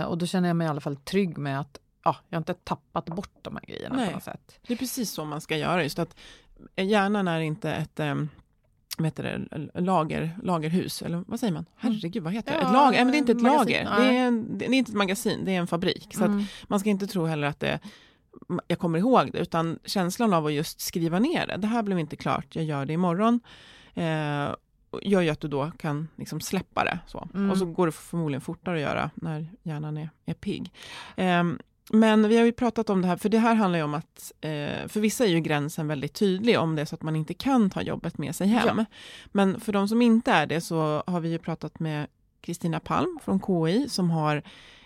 Eh, 0.00 0.06
och 0.06 0.18
då 0.18 0.26
känner 0.26 0.48
jag 0.48 0.56
mig 0.56 0.66
i 0.66 0.70
alla 0.70 0.80
fall 0.80 0.96
trygg 0.96 1.38
med 1.38 1.60
att 1.60 1.78
ja, 2.04 2.16
jag 2.28 2.36
har 2.36 2.40
inte 2.40 2.54
tappat 2.54 3.06
bort 3.06 3.38
de 3.42 3.56
här 3.56 3.64
grejerna 3.66 3.96
Nej. 3.96 4.06
på 4.08 4.12
något 4.14 4.22
sätt. 4.24 4.58
Det 4.66 4.72
är 4.74 4.78
precis 4.78 5.10
så 5.10 5.24
man 5.24 5.40
ska 5.40 5.56
göra. 5.56 5.82
Just 5.82 5.98
att 5.98 6.16
hjärnan 6.76 7.28
är 7.28 7.40
inte 7.40 7.72
ett 7.72 8.00
um, 8.00 8.28
vad 8.98 9.04
heter 9.06 9.22
det, 9.22 9.80
lager, 9.80 10.38
lagerhus, 10.42 11.02
eller 11.02 11.24
vad 11.26 11.40
säger 11.40 11.52
man? 11.52 11.64
Herregud, 11.76 12.22
vad 12.22 12.32
heter 12.32 12.52
det? 12.52 12.58
Ja, 12.58 12.66
Ett 12.66 12.72
lager? 12.72 12.90
Nej, 12.90 13.04
men 13.04 13.12
det 13.12 13.16
är 13.16 13.18
inte 13.18 13.32
ett 13.32 13.42
magasin, 13.42 13.84
lager. 13.84 14.04
Det 14.04 14.16
är, 14.16 14.26
en, 14.26 14.58
det 14.58 14.64
är 14.64 14.72
inte 14.72 14.90
ett 14.90 14.96
magasin, 14.96 15.44
det 15.44 15.52
är 15.54 15.58
en 15.58 15.66
fabrik. 15.66 16.14
Så 16.14 16.24
Mm. 16.24 16.44
man 16.68 16.80
ska 16.80 16.90
inte 16.90 17.06
tro 17.06 17.24
heller 17.26 17.46
att 17.46 17.60
det 17.60 17.78
jag 18.66 18.78
kommer 18.78 18.98
ihåg 18.98 19.32
det, 19.32 19.38
utan 19.38 19.78
känslan 19.84 20.32
av 20.34 20.46
att 20.46 20.52
just 20.52 20.80
skriva 20.80 21.18
ner 21.18 21.46
det. 21.46 21.56
Det 21.56 21.66
här 21.66 21.82
blev 21.82 21.98
inte 21.98 22.16
klart, 22.16 22.56
jag 22.56 22.64
gör 22.64 22.86
det 22.86 22.92
imorgon. 22.92 23.40
Eh, 23.94 24.54
gör 25.02 25.20
ju 25.20 25.30
att 25.30 25.40
du 25.40 25.48
då 25.48 25.70
kan 25.78 26.08
liksom 26.16 26.40
släppa 26.40 26.84
det. 26.84 26.98
Så. 27.06 27.28
Mm. 27.34 27.50
Och 27.50 27.58
så 27.58 27.66
går 27.66 27.86
det 27.86 27.92
förmodligen 27.92 28.40
fortare 28.40 28.74
att 28.74 28.82
göra 28.82 29.10
när 29.14 29.46
hjärnan 29.62 29.96
är, 29.96 30.10
är 30.26 30.34
pigg. 30.34 30.72
Ehm, 31.16 31.58
men 31.90 32.28
vi 32.28 32.36
har 32.36 32.44
ju 32.44 32.52
pratat 32.52 32.90
om 32.90 33.02
det 33.02 33.08
här, 33.08 33.16
för 33.16 33.28
det 33.28 33.38
här 33.38 33.54
handlar 33.54 33.78
ju 33.78 33.84
om 33.84 33.94
att 33.94 34.32
eh, 34.40 34.88
för 34.88 35.00
vissa 35.00 35.24
är 35.24 35.28
ju 35.28 35.40
gränsen 35.40 35.88
väldigt 35.88 36.14
tydlig 36.14 36.58
om 36.58 36.76
det 36.76 36.82
är 36.82 36.86
så 36.86 36.94
att 36.94 37.02
man 37.02 37.16
inte 37.16 37.34
kan 37.34 37.70
ta 37.70 37.82
jobbet 37.82 38.18
med 38.18 38.36
sig 38.36 38.46
hem. 38.46 38.78
Ja. 38.78 38.84
Men 39.26 39.60
för 39.60 39.72
de 39.72 39.88
som 39.88 40.02
inte 40.02 40.32
är 40.32 40.46
det 40.46 40.60
så 40.60 41.02
har 41.06 41.20
vi 41.20 41.28
ju 41.28 41.38
pratat 41.38 41.80
med 41.80 42.06
Kristina 42.40 42.80
Palm 42.80 43.18
från 43.24 43.40
KI 43.40 43.88
som 43.88 44.10
har 44.10 44.42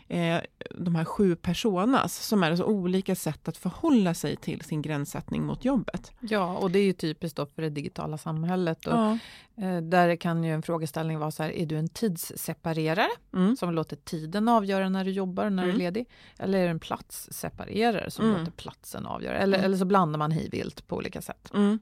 eh, 0.09 0.41
de 0.75 0.95
här 0.95 1.05
sju 1.05 1.37
personas 1.37 2.27
som 2.27 2.43
är 2.43 2.57
så 2.57 2.65
olika 2.65 3.15
sätt 3.15 3.49
att 3.49 3.57
förhålla 3.57 4.15
sig 4.15 4.37
till 4.37 4.61
sin 4.61 4.83
gränssättning 4.83 5.45
mot 5.45 5.65
jobbet. 5.65 6.13
Ja, 6.21 6.57
och 6.57 6.71
det 6.71 6.79
är 6.79 6.85
ju 6.85 6.93
typiskt 6.93 7.37
då 7.37 7.47
för 7.47 7.63
det 7.63 7.71
digitala 7.71 8.19
samhället. 8.19 8.87
Och, 8.87 8.93
Ja. 8.93 9.19
eh, 9.57 9.77
där 9.83 10.17
kan 10.17 10.45
ju 10.45 10.53
en 10.53 10.63
frågeställning 10.63 11.19
vara 11.19 11.31
så 11.31 11.43
här, 11.43 11.51
är 11.51 11.67
du 11.67 11.77
en 11.79 11.89
tidsseparerare 11.89 13.09
Mm. 13.35 13.57
som 13.57 13.75
låter 13.75 13.97
tiden 13.97 14.49
avgöra 14.49 14.89
när 14.89 15.05
du 15.05 15.11
jobbar 15.11 15.45
och 15.47 15.53
när 15.53 15.63
du 15.63 15.69
är 15.69 15.73
Mm. 15.75 15.85
ledig? 15.85 16.07
Eller 16.39 16.59
är 16.59 16.65
du 16.65 16.71
en 16.71 16.81
platsseparerare 16.81 18.11
som 18.11 18.25
Mm. 18.25 18.39
låter 18.39 18.53
platsen 18.53 19.07
avgöra? 19.07 19.39
Eller, 19.39 19.59
Mm. 19.59 19.65
eller 19.65 19.77
så 19.79 19.85
blandar 19.85 20.19
man 20.19 20.33
hej 20.33 20.49
vilt 20.53 20.87
på 20.89 20.97
olika 20.97 21.23
sätt. 21.23 21.51
Mm. 21.55 21.79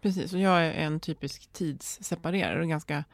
Precis, 0.00 0.32
och 0.32 0.38
jag 0.40 0.64
är 0.66 0.72
en 0.72 1.00
typisk 1.00 1.52
tidsseparerare 1.52 2.60
och 2.62 2.68
ganska 2.68 3.04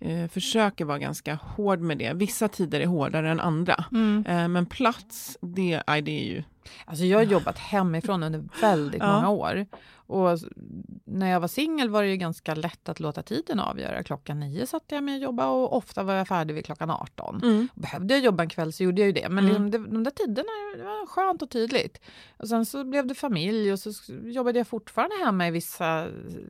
eh, 0.00 0.28
försöker 0.28 0.84
vara 0.84 0.98
ganska 0.98 1.34
hård 1.34 1.80
med 1.80 1.98
det. 1.98 2.12
Vissa 2.12 2.48
tider 2.48 2.80
är 2.80 2.86
hårdare 2.86 3.30
än 3.30 3.40
andra. 3.40 3.84
Eh, 4.26 4.48
men 4.48 4.66
plats, 4.66 5.38
det, 5.40 5.82
aj, 5.86 6.02
det 6.02 6.20
är 6.20 6.24
ju... 6.34 6.42
Alltså 6.84 7.04
jag 7.04 7.18
har 7.18 7.24
jobbat 7.24 7.58
hemifrån 7.58 8.22
under 8.22 8.44
väldigt 8.60 9.02
Ja. 9.02 9.12
många 9.16 9.28
år. 9.30 9.66
Och 10.06 10.38
när 11.04 11.30
jag 11.30 11.40
var 11.40 11.48
singel 11.48 11.90
var 11.90 12.02
det 12.02 12.08
ju 12.08 12.16
ganska 12.16 12.54
lätt 12.54 12.88
att 12.88 13.00
låta 13.00 13.22
tiden 13.22 13.60
avgöra. 13.60 14.02
Klockan 14.02 14.40
nio 14.40 14.66
satt 14.66 14.82
jag 14.88 15.04
med 15.04 15.14
att 15.16 15.22
jobba 15.22 15.46
och 15.48 15.76
ofta 15.76 16.02
var 16.02 16.14
jag 16.14 16.28
färdig 16.28 16.54
vid 16.54 16.64
klockan 16.66 16.90
18. 16.90 17.40
Mm. 17.42 17.68
Behövde 17.74 18.14
jag 18.14 18.24
jobba 18.24 18.42
en 18.42 18.48
kväll 18.48 18.72
så 18.72 18.82
gjorde 18.84 19.00
jag 19.00 19.06
ju 19.06 19.12
det. 19.12 19.28
Men 19.28 19.48
Mm. 19.50 19.70
det, 19.70 19.78
de 19.78 20.04
där 20.04 20.10
tiderna 20.10 20.48
det 20.76 20.82
var 20.84 21.06
skönt 21.06 21.42
och 21.42 21.50
tydligt. 21.50 22.00
Och 22.36 22.48
sen 22.48 22.66
så 22.66 22.84
blev 22.84 23.06
det 23.06 23.14
familj 23.14 23.72
och 23.72 23.78
så 23.78 23.90
jobbade 24.24 24.58
jag 24.58 24.66
fortfarande 24.68 25.16
hemma 25.24 25.48
i 25.48 25.50
vissa 25.50 26.08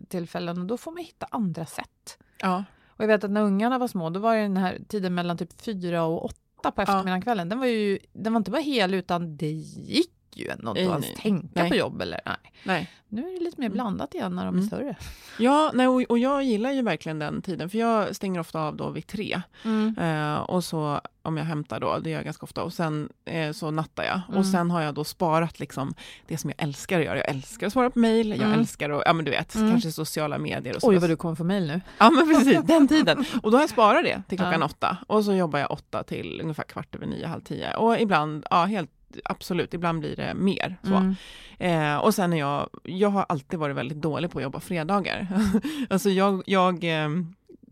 tillfällen 0.08 0.58
och 0.58 0.66
då 0.66 0.76
får 0.76 0.92
man 0.92 1.04
hitta 1.04 1.26
andra 1.30 1.66
sätt. 1.66 2.18
Ja. 2.40 2.64
Och 2.96 3.04
jag 3.04 3.08
vet 3.08 3.24
att 3.24 3.30
när 3.30 3.42
ungarna 3.42 3.78
var 3.78 3.88
små 3.88 4.10
då 4.10 4.20
var 4.20 4.36
det 4.36 4.42
den 4.42 4.56
här 4.56 4.78
tiden 4.88 5.14
mellan 5.14 5.36
typ 5.36 5.60
fyra 5.60 6.04
och 6.04 6.24
åtta 6.24 6.70
på 6.70 6.82
eftermiddagen 6.82 7.22
kvällen. 7.22 7.48
Den 7.48 7.58
var 7.58 7.66
ju 7.66 7.98
den 8.12 8.32
var 8.32 8.38
inte 8.38 8.50
bara 8.50 8.62
hel 8.62 8.94
utan 8.94 9.36
det 9.36 9.50
gick 9.50 10.13
ju 10.36 10.48
ändå 10.48 10.76
inte 10.76 10.94
att 10.94 11.00
nej. 11.00 11.16
tänka 11.18 11.48
Nej. 11.62 11.70
på 11.70 11.76
jobb. 11.76 12.02
Eller, 12.02 12.20
nej. 12.26 12.36
Nej. 12.64 12.90
Nu 13.08 13.22
är 13.28 13.38
det 13.38 13.44
lite 13.44 13.60
mer 13.60 13.68
blandat 13.68 14.14
igen 14.14 14.34
när 14.36 14.44
de 14.44 14.54
är 14.54 14.58
Mm. 14.58 14.66
större. 14.66 14.96
Ja, 15.38 15.70
nej, 15.74 15.88
och, 15.88 16.02
och 16.08 16.18
jag 16.18 16.44
gillar 16.44 16.70
ju 16.72 16.82
verkligen 16.82 17.18
den 17.18 17.42
tiden, 17.42 17.70
för 17.70 17.78
jag 17.78 18.16
stänger 18.16 18.40
ofta 18.40 18.60
av 18.60 18.76
då 18.76 18.90
vid 18.90 19.06
tre. 19.06 19.42
Eh, 20.00 20.34
och 20.34 20.64
så 20.64 21.00
om 21.22 21.36
jag 21.36 21.44
hämtar 21.44 21.80
då, 21.80 21.98
det 21.98 22.10
gör 22.10 22.16
jag 22.18 22.24
ganska 22.24 22.44
ofta, 22.44 22.62
och 22.62 22.72
sen 22.72 23.08
eh, 23.24 23.52
så 23.52 23.70
nattar 23.70 24.04
jag. 24.04 24.20
Mm. 24.28 24.38
Och 24.40 24.46
sen 24.46 24.70
har 24.70 24.80
jag 24.82 24.94
då 24.94 25.04
sparat 25.04 25.60
liksom 25.60 25.94
det 26.26 26.36
som 26.38 26.50
jag 26.56 26.62
älskar 26.68 26.98
att 26.98 27.04
göra. 27.04 27.16
Jag 27.18 27.28
älskar 27.28 27.66
att 27.66 27.72
svara 27.72 27.90
på 27.90 27.98
mejl, 27.98 28.30
jag 28.30 28.40
Mm. 28.40 28.52
älskar 28.60 28.90
att, 28.90 29.02
ja 29.06 29.12
men 29.12 29.24
du 29.24 29.30
vet, 29.30 29.54
Mm. 29.54 29.70
kanske 29.70 29.92
sociala 29.92 30.38
medier 30.38 30.74
och 30.74 30.80
så. 30.80 30.88
Oj 30.88 30.98
vad 30.98 31.10
du 31.10 31.16
kommer 31.16 31.34
få 31.34 31.44
mejl 31.44 31.66
nu. 31.66 31.80
Ja 31.98 32.10
men 32.10 32.28
precis, 32.34 32.58
den 32.64 32.88
tiden. 32.88 33.24
Och 33.42 33.50
då 33.50 33.56
har 33.56 33.62
jag 33.62 33.70
sparat 33.70 34.04
det 34.04 34.22
till 34.28 34.38
klockan 34.38 34.60
Ja. 34.60 34.66
åtta. 34.66 34.96
Och 35.06 35.24
så 35.24 35.34
jobbar 35.34 35.58
jag 35.58 35.70
åtta 35.70 36.02
till 36.02 36.40
ungefär 36.42 36.64
kvart 36.64 36.94
över 36.94 37.06
nio, 37.06 37.26
halv 37.26 37.40
tio. 37.40 37.76
Och 37.76 38.00
ibland, 38.00 38.46
ja 38.50 38.64
helt 38.64 38.90
absolut, 39.24 39.74
ibland 39.74 40.00
blir 40.00 40.16
det 40.16 40.34
mer. 40.34 40.76
Så. 40.82 40.94
Mm. 40.94 41.14
Eh, 41.58 41.96
och 41.96 42.14
sen 42.14 42.32
är 42.32 42.38
jag, 42.38 42.68
jag 42.82 43.08
har 43.08 43.26
alltid 43.28 43.58
varit 43.58 43.76
väldigt 43.76 44.02
dålig 44.02 44.30
på 44.30 44.38
att 44.38 44.42
jobba 44.42 44.60
fredagar. 44.60 45.28
alltså 45.90 46.10
jag, 46.10 46.42
jag 46.46 46.84
eh, 46.84 47.08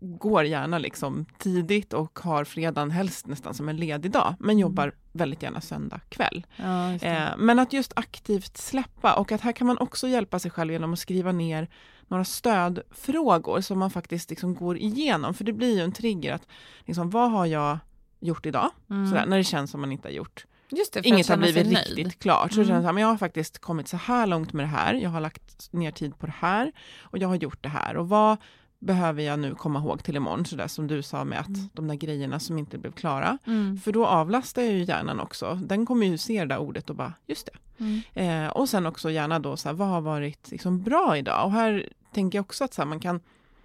går 0.03 0.45
gärna 0.45 0.77
liksom 0.77 1.25
tidigt 1.37 1.93
och 1.93 2.19
har 2.19 2.43
fredagen 2.43 2.91
helst 2.91 3.27
nästan 3.27 3.53
som 3.53 3.69
en 3.69 3.77
ledig 3.77 4.11
dag, 4.11 4.35
men 4.39 4.59
jobbar 4.59 4.93
väldigt 5.11 5.43
gärna 5.43 5.61
söndag 5.61 5.99
kväll. 6.09 6.45
Ja. 6.55 6.93
Eh, 6.93 7.29
men 7.37 7.59
att 7.59 7.73
just 7.73 7.93
aktivt 7.95 8.57
släppa 8.57 9.13
och 9.13 9.31
att 9.31 9.41
här 9.41 9.51
kan 9.51 9.67
man 9.67 9.77
också 9.77 10.07
hjälpa 10.07 10.39
sig 10.39 10.51
själv 10.51 10.71
genom 10.71 10.93
att 10.93 10.99
skriva 10.99 11.31
ner 11.31 11.67
några 12.07 12.25
stödfrågor 12.25 13.61
som 13.61 13.79
man 13.79 13.91
faktiskt 13.91 14.29
liksom 14.29 14.55
går 14.55 14.77
igenom. 14.77 15.33
För 15.33 15.43
det 15.43 15.53
blir 15.53 15.75
ju 15.75 15.81
en 15.81 15.91
trigger 15.91 16.33
att 16.33 16.47
liksom, 16.85 17.09
vad 17.09 17.31
har 17.31 17.45
jag 17.45 17.77
gjort 18.19 18.45
idag? 18.45 18.69
Mm. 18.89 19.07
Sådär, 19.07 19.25
när 19.25 19.37
det 19.37 19.43
känns 19.43 19.71
som 19.71 19.81
man 19.81 19.91
inte 19.91 20.07
har 20.07 20.13
gjort 20.13 20.45
Just 20.77 20.93
det, 20.93 21.07
Inget 21.07 21.25
att 21.25 21.29
har 21.29 21.37
blivit 21.37 21.73
nöjd. 21.73 21.87
riktigt 21.97 22.19
klart. 22.19 22.51
Så 22.53 22.61
Mm. 22.61 22.67
känns 22.67 22.85
men 22.85 22.97
jag 22.97 23.07
har 23.07 23.17
faktiskt 23.17 23.59
kommit 23.59 23.87
så 23.87 23.97
här 23.97 24.27
långt 24.27 24.53
med 24.53 24.63
det 24.65 24.69
här. 24.69 24.93
Jag 24.93 25.09
har 25.09 25.21
lagt 25.21 25.73
ner 25.73 25.91
tid 25.91 26.17
på 26.19 26.25
det 26.25 26.33
här 26.39 26.71
och 27.01 27.17
jag 27.17 27.27
har 27.27 27.35
gjort 27.35 27.63
det 27.63 27.69
här. 27.69 27.97
Och 27.97 28.09
vad 28.09 28.37
behöver 28.79 29.23
jag 29.23 29.39
nu 29.39 29.55
komma 29.55 29.79
ihåg 29.79 30.03
till 30.03 30.15
imorgon? 30.15 30.45
Så 30.45 30.55
där 30.55 30.67
som 30.67 30.87
du 30.87 31.01
sa 31.03 31.23
med 31.23 31.39
att 31.39 31.47
Mm. 31.47 31.69
de 31.73 31.87
där 31.87 31.95
grejerna 31.95 32.39
som 32.39 32.57
inte 32.57 32.77
blev 32.77 32.91
klara. 32.91 33.37
Mm. 33.47 33.77
För 33.77 33.91
då 33.91 34.05
avlastar 34.05 34.61
jag 34.61 34.71
ju 34.71 34.83
hjärnan 34.83 35.19
också. 35.19 35.59
Den 35.65 35.85
kommer 35.85 36.05
ju 36.07 36.17
se 36.17 36.39
det 36.39 36.45
där 36.45 36.57
ordet 36.57 36.89
och 36.89 36.95
bara, 36.95 37.13
just 37.27 37.45
det. 37.77 37.83
Mm. 37.83 38.01
Eh, 38.45 38.51
och 38.51 38.69
sen 38.69 38.85
också 38.85 39.11
gärna 39.11 39.39
då 39.39 39.57
så 39.57 39.69
här, 39.69 39.73
vad 39.75 39.87
har 39.87 40.01
varit 40.01 40.51
liksom 40.51 40.83
bra 40.83 41.17
idag? 41.17 41.45
Och 41.45 41.51
här 41.51 41.89
tänker 42.13 42.37
jag 42.37 42.43
också 42.45 42.63
att 42.63 42.73
så 42.73 42.81
här, 42.81 42.89
man 42.89 42.99
kan 42.99 43.19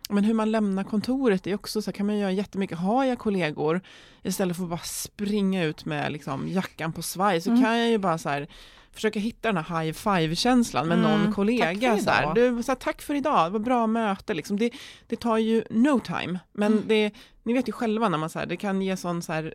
men 0.09 0.25
hur 0.25 0.35
man 0.35 0.51
lämnar 0.51 0.85
kontoret 0.85 1.47
är 1.47 1.55
också 1.55 1.83
så 1.83 1.91
här, 1.91 1.93
kan 1.93 2.07
man 2.07 2.19
göra 2.19 2.33
jättemycket. 2.33 2.79
Har 2.79 3.05
jag 3.05 3.19
kollegor 3.19 3.81
istället 4.23 4.57
för 4.57 4.65
att 4.65 4.71
bara 4.71 4.79
springa 4.85 5.65
ut 5.65 5.85
med 5.85 6.13
liksom 6.13 6.49
jackan 6.49 6.93
på 6.93 7.03
svaj 7.03 7.41
så 7.41 7.51
Mm. 7.51 7.63
kan 7.63 7.79
jag 7.79 7.89
ju 7.91 7.99
bara 7.99 8.19
så 8.19 8.29
här 8.29 8.49
försöka 8.93 9.19
hitta 9.21 9.53
den 9.53 9.65
här 9.65 9.83
high 9.85 9.93
five-känslan 9.93 10.89
med 10.89 10.99
Mm, 10.99 11.11
någon 11.11 11.33
kollega. 11.35 11.99
Så 11.99 12.11
här, 12.11 12.35
du, 12.35 12.63
så 12.63 12.71
här, 12.73 12.77
tack 12.77 13.03
för 13.03 13.15
idag, 13.15 13.47
det 13.47 13.51
var 13.51 13.59
bra 13.59 13.87
möte. 13.87 14.35
Liksom. 14.35 14.59
Det, 14.59 14.71
det 15.07 15.17
tar 15.17 15.39
ju 15.39 15.65
no 15.71 16.01
time, 16.01 16.39
men 16.53 16.73
Mm. 16.73 16.85
det, 16.89 17.11
ni 17.43 17.53
vet 17.53 17.69
ju 17.69 17.73
själva 17.73 18.09
när 18.09 18.19
man 18.19 18.31
så 18.31 18.39
här, 18.39 18.47
det 18.47 18.57
kan 18.57 18.83
ge 18.83 18.97
sån 18.97 19.23
så 19.23 19.33
här 19.33 19.55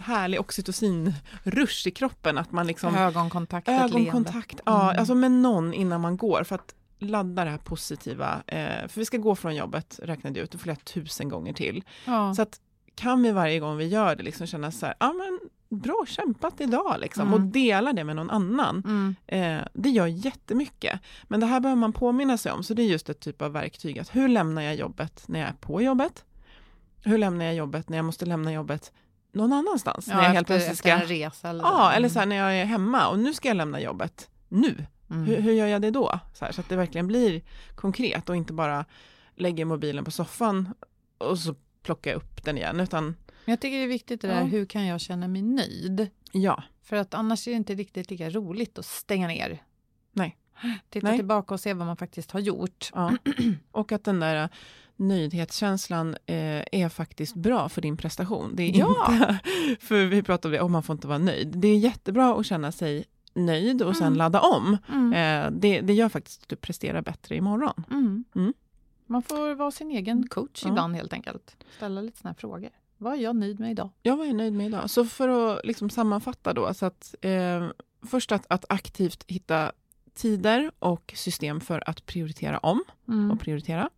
härlig 0.00 0.40
oxytocin-rush 0.40 1.88
i 1.88 1.90
kroppen 1.90 2.38
att 2.38 2.52
man 2.52 2.66
liksom 2.66 2.94
Ögonkontakt. 2.94 3.68
Ögonkontakt, 3.68 4.60
ja, 4.64 4.84
Mm. 4.84 4.98
alltså 5.00 5.14
med 5.14 5.30
någon 5.32 5.74
innan 5.74 6.00
man 6.00 6.16
går 6.16 6.44
för 6.44 6.54
att 6.54 6.74
ladda 6.98 7.44
det 7.44 7.50
här 7.50 7.58
positiva. 7.58 8.42
Eh, 8.46 8.88
för 8.88 9.00
vi 9.00 9.04
ska 9.04 9.16
gå 9.16 9.34
från 9.34 9.56
jobbet, 9.56 10.00
räknade 10.02 10.38
jag 10.38 10.44
ut, 10.44 10.50
det 10.50 10.58
flera 10.58 10.76
tusen 10.76 11.28
gånger 11.28 11.52
till. 11.52 11.84
Ja. 12.04 12.34
Så 12.34 12.42
att 12.42 12.60
kan 12.94 13.22
vi 13.22 13.30
varje 13.32 13.58
gång 13.60 13.76
vi 13.76 13.86
gör 13.86 14.16
det 14.16 14.22
liksom 14.22 14.46
känna 14.46 14.70
så 14.70 14.86
här, 14.86 14.94
ja 15.00 15.12
men 15.12 15.40
bra 15.80 16.04
kämpat 16.08 16.60
idag 16.60 16.96
liksom 17.00 17.22
Mm. 17.22 17.34
och 17.34 17.40
dela 17.40 17.92
det 17.92 18.04
med 18.04 18.16
någon 18.16 18.30
annan. 18.30 18.82
Mm. 18.86 19.16
Eh, 19.26 19.66
det 19.72 19.90
gör 19.90 20.06
jättemycket. 20.06 21.00
Men 21.24 21.40
det 21.40 21.46
här 21.46 21.60
behöver 21.60 21.80
man 21.80 21.92
påminna 21.92 22.36
sig 22.38 22.52
om, 22.52 22.62
så 22.62 22.74
det 22.74 22.82
är 22.82 22.86
just 22.86 23.08
ett 23.08 23.20
typ 23.20 23.42
av 23.42 23.52
verktyg. 23.52 23.98
Att 23.98 24.16
hur 24.16 24.28
lämnar 24.28 24.62
jag 24.62 24.74
jobbet 24.74 25.22
när 25.26 25.40
jag 25.40 25.48
är 25.48 25.54
på 25.60 25.82
jobbet? 25.82 26.24
Hur 27.04 27.18
lämnar 27.18 27.44
jag 27.44 27.54
jobbet 27.54 27.88
när 27.88 27.98
jag 27.98 28.04
måste 28.04 28.26
lämna 28.26 28.52
jobbet 28.52 28.92
någon 29.32 29.52
annanstans? 29.52 30.06
när 30.06 30.14
jag 30.14 30.22
helt 30.22 30.50
efter, 30.50 30.54
plötsligt 30.54 30.72
efter 30.72 30.90
ska... 30.90 31.02
en 31.02 31.08
resa. 31.08 31.48
Eller 31.48 31.64
Ja, 31.64 31.92
eller 31.92 32.08
så 32.08 32.18
här 32.18 32.26
när 32.26 32.36
jag 32.36 32.56
är 32.56 32.64
hemma 32.64 33.08
och 33.08 33.18
nu 33.18 33.34
ska 33.34 33.48
jag 33.48 33.56
lämna 33.56 33.80
jobbet 33.80 34.30
nu. 34.48 34.86
Mm. 35.10 35.24
Hur, 35.24 35.40
hur 35.40 35.52
gör 35.52 35.66
jag 35.66 35.82
det 35.82 35.90
då? 35.90 36.20
Så, 36.34 36.44
här, 36.44 36.52
så 36.52 36.60
att 36.60 36.68
det 36.68 36.76
verkligen 36.76 37.06
blir 37.06 37.42
konkret 37.74 38.28
och 38.28 38.36
inte 38.36 38.52
bara 38.52 38.84
lägger 39.36 39.64
mobilen 39.64 40.04
på 40.04 40.10
soffan 40.10 40.68
och 41.18 41.38
så 41.38 41.54
plockar 41.82 42.10
jag 42.10 42.16
upp 42.18 42.44
den 42.44 42.56
igen. 42.58 42.80
Utan 42.80 43.16
jag 43.44 43.60
tycker 43.60 43.76
det 43.78 43.82
är 43.84 43.88
viktigt 43.88 44.20
det 44.20 44.28
där, 44.28 44.38
Ja. 44.40 44.44
hur 44.44 44.66
kan 44.66 44.86
jag 44.86 45.00
känna 45.00 45.28
mig 45.28 45.42
nöjd? 45.42 46.08
ja, 46.32 46.62
För 46.82 46.96
att 46.96 47.14
annars 47.14 47.46
är 47.48 47.50
det 47.52 47.56
inte 47.56 47.74
riktigt 47.74 48.10
lika 48.10 48.30
roligt 48.30 48.78
att 48.78 48.84
stänga 48.86 49.28
ner. 49.28 49.62
Nej. 50.12 50.36
Titta 50.90 51.06
Nej. 51.08 51.16
tillbaka 51.18 51.54
och 51.54 51.60
se 51.60 51.74
vad 51.74 51.86
man 51.86 51.96
faktiskt 51.96 52.30
har 52.30 52.40
gjort. 52.40 52.90
ja. 52.94 53.16
och 53.70 53.92
att 53.92 54.04
den 54.04 54.20
där 54.20 54.48
nöjdhetskänslan 54.96 56.16
eh, 56.26 56.62
är 56.72 56.88
faktiskt 56.88 57.34
bra 57.34 57.68
för 57.68 57.80
din 57.82 57.96
prestation. 57.96 58.56
Det 58.56 58.62
är 58.62 58.78
Ja. 58.78 59.12
inte, 59.12 59.38
för 59.86 60.06
vi 60.06 60.22
pratade 60.22 60.48
om 60.48 60.52
det, 60.52 60.60
om 60.60 60.72
man 60.72 60.82
får 60.82 60.94
inte 60.94 61.06
vara 61.08 61.18
nöjd. 61.18 61.48
Det 61.58 61.68
är 61.68 61.78
jättebra 61.78 62.34
att 62.40 62.46
känna 62.46 62.72
sig 62.72 63.04
nöjd 63.38 63.82
och 63.82 63.96
sen 63.96 64.06
Mm. 64.06 64.18
ladda 64.18 64.40
om. 64.40 64.76
Mm. 64.88 65.12
Eh, 65.12 65.50
det, 65.60 65.80
det 65.80 65.92
gör 65.92 66.08
faktiskt 66.08 66.42
att 66.42 66.48
du 66.48 66.56
presterar 66.56 67.02
bättre 67.02 67.36
imorgon. 67.36 67.84
Mm. 67.90 68.24
Mm. 68.34 68.52
Man 69.06 69.22
får 69.22 69.54
vara 69.54 69.70
sin 69.70 69.90
egen 69.90 70.28
coach 70.28 70.62
Ja. 70.64 70.68
ibland 70.70 70.94
helt 70.96 71.12
enkelt. 71.12 71.56
Ställa 71.76 72.00
lite 72.00 72.18
såna 72.18 72.30
här 72.30 72.34
frågor. 72.38 72.70
Vad 72.98 73.12
är 73.12 73.16
jag 73.18 73.36
nöjd 73.36 73.60
med 73.60 73.70
idag? 73.70 73.90
Jag 74.02 74.16
var 74.16 74.24
ju 74.24 74.32
nöjd 74.32 74.52
med 74.52 74.66
idag. 74.66 74.90
Så 74.90 75.04
för 75.04 75.28
att 75.28 75.66
liksom 75.66 75.90
sammanfatta 75.90 76.52
då, 76.52 76.74
så 76.74 76.86
att, 76.86 77.14
eh, 77.20 77.66
först 78.06 78.32
att, 78.32 78.46
att 78.48 78.64
aktivt 78.68 79.24
hitta 79.26 79.72
tider 80.14 80.70
och 80.78 81.12
system 81.16 81.60
för 81.60 81.88
att 81.90 82.06
prioritera 82.06 82.58
om 82.58 82.82
Mm. 83.08 83.30
och 83.30 83.40
prioritera. 83.40 83.90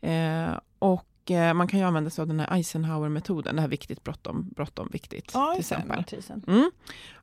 Eh, 0.00 0.58
och 0.78 1.06
man 1.54 1.68
kan 1.68 1.80
ju 1.80 1.86
använda 1.86 2.10
sig 2.10 2.22
av 2.22 2.28
den 2.28 2.40
här 2.40 2.48
Eisenhower-metoden, 2.56 3.54
det 3.56 3.60
här 3.62 3.68
viktigt, 3.68 4.04
bråttom, 4.04 4.48
bråttom, 4.56 4.88
viktigt. 4.92 5.30
Ja, 5.34 5.50
till 5.52 5.60
exempel. 5.60 5.96
Mm. 6.46 6.70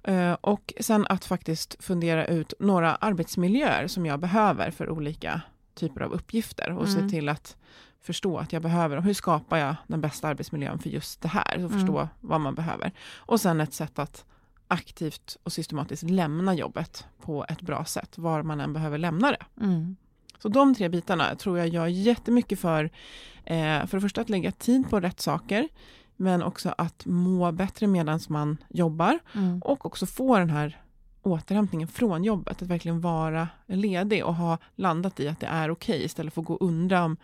Eh, 0.04 0.38
och 0.42 0.74
sen 0.80 1.06
att 1.10 1.26
faktiskt 1.26 1.76
fundera 1.84 2.26
ut 2.28 2.54
några 2.60 2.96
arbetsmiljöer 2.96 3.88
som 3.88 4.06
jag 4.06 4.20
behöver 4.20 4.72
för 4.72 4.90
olika 4.90 5.42
typer 5.76 6.02
av 6.02 6.12
uppgifter 6.14 6.72
och 6.72 6.88
Mm. 6.88 7.02
se 7.02 7.10
till 7.16 7.30
att 7.30 7.58
förstå 8.02 8.38
att 8.38 8.54
jag 8.54 8.62
behöver 8.62 8.96
dem. 8.96 9.06
Hur 9.06 9.14
skapar 9.14 9.58
jag 9.58 9.76
den 9.88 10.02
bästa 10.02 10.28
arbetsmiljön 10.28 10.80
för 10.80 10.90
just 10.90 11.22
det 11.22 11.28
här? 11.28 11.66
Och 11.66 11.72
förstå 11.72 11.98
Mm. 11.98 12.08
vad 12.22 12.42
man 12.42 12.56
behöver. 12.56 12.92
Och 13.16 13.42
sen 13.42 13.62
ett 13.62 13.74
sätt 13.74 14.00
att 14.00 14.26
aktivt 14.68 15.38
och 15.44 15.54
systematiskt 15.54 16.04
lämna 16.04 16.54
jobbet 16.54 17.06
på 17.22 17.46
ett 17.50 17.62
bra 17.62 17.86
sätt, 17.86 18.18
var 18.18 18.44
man 18.44 18.60
än 18.62 18.74
behöver 18.74 18.98
lämna 18.98 19.32
det. 19.32 19.46
Mm. 19.62 19.96
Så 20.40 20.50
de 20.50 20.76
tre 20.76 20.90
bitarna 20.90 21.36
tror 21.36 21.58
jag 21.58 21.68
gör 21.68 21.88
jättemycket 21.88 22.60
för, 22.60 22.84
eh, 23.46 23.86
för 23.86 23.98
det 23.98 24.02
första 24.02 24.22
att 24.22 24.30
lägga 24.30 24.52
tid 24.52 24.90
på 24.90 25.00
rätt 25.00 25.20
saker, 25.20 25.68
men 26.16 26.44
också 26.44 26.74
att 26.78 27.06
må 27.06 27.52
bättre 27.52 27.88
medan 27.88 28.20
man 28.30 28.58
jobbar 28.70 29.20
Mm. 29.36 29.60
och 29.62 29.86
också 29.86 30.06
få 30.06 30.38
den 30.40 30.50
här 30.50 30.82
återhämtningen 31.22 31.88
från 31.88 32.24
jobbet, 32.24 32.62
att 32.62 32.68
verkligen 32.68 33.02
vara 33.02 33.48
ledig 33.66 34.26
och 34.26 34.36
ha 34.36 34.58
landat 34.76 35.20
i 35.20 35.28
att 35.28 35.40
det 35.40 35.48
är 35.48 35.72
okej 35.72 36.04
istället 36.06 36.34
för 36.34 36.42
att 36.42 36.48
gå 36.48 36.54
och 36.54 36.68
undra 36.68 37.04
om 37.06 37.18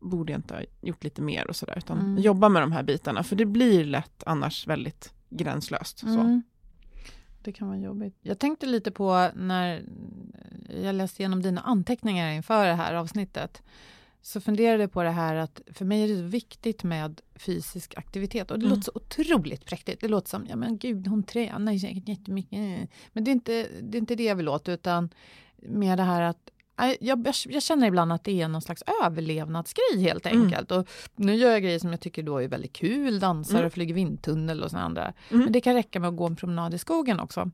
borde 0.00 0.32
jag 0.32 0.38
inte 0.38 0.54
ha 0.54 0.62
gjort 0.80 1.04
lite 1.04 1.22
mer 1.22 1.46
och 1.48 1.56
sådär, 1.56 1.74
utan 1.78 1.98
Mm. 1.98 2.18
jobba 2.22 2.48
med 2.48 2.62
de 2.62 2.72
här 2.72 2.82
bitarna, 2.82 3.22
för 3.22 3.36
det 3.36 3.46
blir 3.46 3.84
lätt 3.84 4.22
annars 4.26 4.66
väldigt 4.66 5.12
gränslöst. 5.30 5.98
Så. 5.98 6.06
Det 7.42 7.52
kan 7.52 7.68
vara 7.68 7.78
jobbigt. 7.78 8.16
Jag 8.22 8.38
tänkte 8.38 8.66
lite 8.66 8.90
på 8.90 9.30
när 9.34 9.82
jag 10.82 10.94
läste 10.94 11.22
igenom 11.22 11.42
dina 11.42 11.60
anteckningar 11.60 12.30
inför 12.32 12.66
det 12.66 12.74
här 12.74 12.94
avsnittet. 12.94 13.62
Så 14.24 14.40
funderade 14.40 14.82
jag 14.82 14.92
på 14.92 15.02
det 15.02 15.10
här 15.10 15.34
att 15.36 15.60
för 15.72 15.84
mig 15.84 16.02
är 16.04 16.08
det 16.08 16.16
så 16.16 16.22
viktigt 16.22 16.82
med 16.84 17.20
fysisk 17.34 17.94
aktivitet. 17.96 18.50
Och 18.50 18.58
det 18.58 18.64
Mm. 18.66 18.70
låter 18.78 18.82
så 18.82 18.92
otroligt 18.94 19.64
präktigt. 19.64 20.00
Det 20.00 20.08
låter 20.08 20.28
som, 20.28 20.46
ja 20.48 20.56
men 20.56 20.78
gud 20.78 21.06
hon 21.06 21.22
tränar 21.22 21.78
säkert 21.78 22.08
jättemycket. 22.08 22.88
Men 23.12 23.24
det 23.24 23.30
är 23.30 23.32
inte 23.32 23.66
det, 23.82 23.98
är 23.98 24.00
inte 24.00 24.14
det 24.14 24.24
jag 24.24 24.36
vill 24.36 24.48
åt 24.48 24.68
utan 24.68 25.08
mer 25.56 25.96
det 25.96 26.02
här 26.02 26.22
att 26.22 26.50
jag, 26.76 26.96
jag, 27.00 27.26
jag 27.46 27.62
känner 27.62 27.86
ibland 27.86 28.12
att 28.12 28.24
det 28.24 28.40
är 28.42 28.48
någon 28.48 28.62
slags 28.62 28.82
överlevnadsgrej 29.04 29.98
helt 30.02 30.26
Mm. 30.26 30.42
enkelt. 30.42 30.70
Och 30.70 30.88
nu 31.16 31.34
gör 31.34 31.50
jag 31.50 31.62
grejer 31.62 31.78
som 31.78 31.90
jag 31.90 32.00
tycker 32.00 32.22
då 32.22 32.38
är 32.42 32.48
väldigt 32.48 32.72
kul, 32.72 33.20
dansar 33.20 33.54
Mm. 33.54 33.66
och 33.66 33.72
flyger 33.72 33.94
vindtunnel 33.94 34.62
och 34.62 34.70
såna 34.70 34.82
andra. 34.82 35.12
Mm. 35.30 35.42
Men 35.44 35.52
det 35.52 35.60
kan 35.60 35.74
räcka 35.74 36.00
med 36.00 36.08
att 36.08 36.16
gå 36.16 36.26
en 36.26 36.36
promenad 36.36 36.74
i 36.74 36.78
skogen 36.78 37.20
också. 37.20 37.50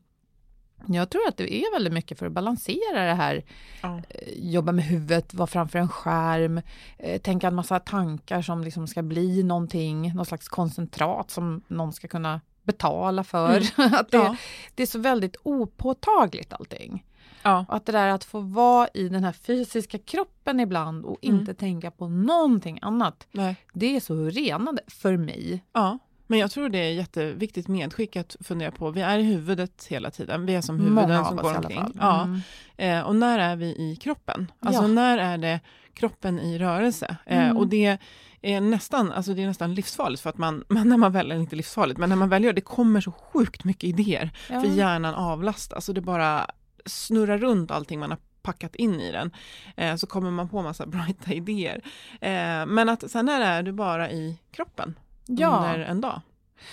Jag 0.87 1.09
tror 1.09 1.27
att 1.27 1.37
det 1.37 1.53
är 1.55 1.73
väldigt 1.73 1.93
mycket 1.93 2.19
för 2.19 2.25
att 2.25 2.31
balansera 2.31 3.05
det 3.05 3.13
här. 3.13 3.45
Ja. 3.81 4.01
Eh, 4.09 4.33
Jobba 4.35 4.71
med 4.71 4.85
huvudet, 4.85 5.33
vara 5.33 5.47
framför 5.47 5.79
en 5.79 5.89
skärm, 5.89 6.61
eh, 6.97 7.21
tänka 7.21 7.47
en 7.47 7.55
massa 7.55 7.79
tankar 7.79 8.41
som 8.41 8.63
liksom 8.63 8.87
ska 8.87 9.01
bli 9.01 9.43
någonting, 9.43 10.13
någon 10.15 10.25
slags 10.25 10.47
koncentrat 10.49 11.31
som 11.31 11.61
någon 11.67 11.93
ska 11.93 12.07
kunna 12.07 12.41
betala 12.63 13.23
för. 13.23 13.57
att 13.77 14.11
det, 14.11 14.17
Ja. 14.17 14.35
det 14.75 14.83
är 14.83 14.87
så 14.87 14.99
väldigt 14.99 15.35
opåtagligt 15.43 16.53
allting. 16.53 17.05
Ja. 17.43 17.65
Och 17.69 17.75
att 17.75 17.85
det 17.85 17.91
där 17.91 18.07
att 18.07 18.23
få 18.23 18.39
vara 18.39 18.87
i 18.93 19.09
den 19.09 19.23
här 19.23 19.31
fysiska 19.31 19.97
kroppen 19.97 20.59
ibland 20.59 21.05
och 21.05 21.17
Mm. 21.25 21.39
inte 21.39 21.53
tänka 21.53 21.91
på 21.91 22.07
någonting 22.07 22.79
annat. 22.81 23.27
Nej. 23.31 23.55
Det 23.73 23.95
är 23.95 23.99
så 23.99 24.15
renande 24.29 24.81
för 24.87 25.17
mig. 25.17 25.63
Ja, 25.73 25.97
men 26.27 26.39
jag 26.39 26.51
tror 26.51 26.69
det 26.69 26.77
är 26.77 26.91
jätteviktigt 26.93 27.67
medskick 27.67 28.15
att 28.15 28.35
fundera 28.41 28.71
på. 28.71 28.91
Vi 28.91 29.01
är 29.01 29.17
i 29.19 29.23
huvudet 29.23 29.85
hela 29.89 30.11
tiden. 30.11 30.45
Vi 30.45 30.55
är 30.55 30.61
som 30.61 30.75
huvuden 30.79 30.95
Många 30.95 31.25
som 31.25 31.37
går 31.37 31.55
omkring. 31.57 31.77
fall. 31.79 31.93
Ja. 31.99 32.21
Mm. 32.23 32.41
Eh, 32.77 33.01
och 33.07 33.15
när 33.15 33.39
är 33.39 33.55
vi 33.55 33.65
i 33.65 33.95
kroppen? 34.01 34.51
Alltså 34.59 34.81
Ja. 34.81 34.87
när 34.87 35.17
är 35.17 35.37
det 35.37 35.59
kroppen 35.93 36.39
i 36.39 36.57
rörelse? 36.59 37.17
Eh, 37.25 37.43
Mm. 37.43 37.57
och 37.57 37.67
det 37.67 37.97
är 38.41 38.61
nästan, 38.61 39.11
alltså 39.11 39.33
det 39.33 39.43
är 39.43 39.47
nästan 39.47 39.73
livsfarligt 39.73 40.21
för 40.23 40.29
att 40.29 40.37
man, 40.37 40.63
man 40.69 40.89
när 40.89 40.97
man 40.97 41.11
väljer, 41.11 41.35
inte 41.37 41.55
livsfarligt, 41.55 41.99
men 41.99 42.09
när 42.09 42.15
man 42.15 42.29
väljer 42.29 42.53
det 42.53 42.61
kommer 42.61 43.01
så 43.01 43.11
sjukt 43.11 43.63
mycket 43.63 43.83
idéer. 43.83 44.31
Ja. 44.49 44.61
För 44.61 44.67
hjärnan 44.67 45.15
avlastas 45.15 45.89
och 45.89 45.95
det 45.95 46.01
bara 46.01 46.45
snurrar 46.85 47.37
runt 47.37 47.71
allting 47.71 47.99
man 47.99 48.09
har 48.09 48.19
packat 48.41 48.75
in 48.75 49.01
i 49.01 49.11
den. 49.11 49.31
Eh, 49.77 49.95
så 49.95 50.07
kommer 50.07 50.31
man 50.31 50.49
på 50.49 50.61
massa 50.61 50.85
brighta 50.85 51.33
idéer. 51.33 51.81
Eh, 52.21 52.65
men 52.65 52.89
att 52.89 53.11
sen 53.11 53.29
är 53.29 53.63
du 53.63 53.71
bara 53.71 54.11
i 54.11 54.39
kroppen 54.51 54.99
Ja. 55.25 55.57
under 55.57 55.79
en 55.79 56.01
dag? 56.01 56.21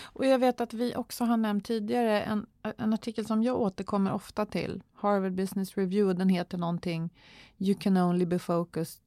Och 0.03 0.27
jag 0.27 0.39
vet 0.39 0.61
att 0.61 0.75
vi 0.75 0.97
också 0.97 1.25
har 1.25 1.37
nämnt 1.37 1.65
tidigare 1.65 2.23
en, 2.23 2.47
en 2.79 2.93
artikel 2.93 3.27
som 3.27 3.43
jag 3.43 3.61
återkommer 3.61 4.13
ofta 4.13 4.47
till. 4.47 4.83
Harvard 4.95 5.33
Business 5.33 5.77
Review, 5.77 6.19
den 6.19 6.29
heter 6.29 6.59
någonting 6.59 7.11
You 7.59 7.75
can 7.81 7.97
only 7.97 8.27
be 8.27 8.39
focused 8.39 9.01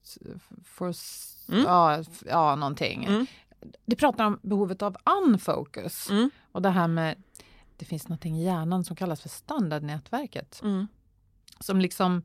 for... 0.65 0.93
Mm. 1.51 1.63
Ja, 1.63 2.03
ja, 2.25 2.55
någonting. 2.55 3.05
Mm. 3.05 3.25
Det 3.85 3.95
pratar 3.95 4.25
om 4.25 4.39
behovet 4.41 4.81
av 4.81 4.97
unfocus. 5.23 6.09
Mm. 6.09 6.29
Och 6.51 6.61
det 6.61 6.69
här 6.69 6.87
med, 6.87 7.23
det 7.79 7.85
finns 7.85 8.07
någonting 8.07 8.37
i 8.37 8.43
hjärnan 8.45 8.83
som 8.83 8.95
kallas 8.95 9.21
för 9.21 9.29
standardnätverket. 9.29 10.59
Mm. 10.63 10.87
Som 11.59 11.81
liksom, 11.81 12.21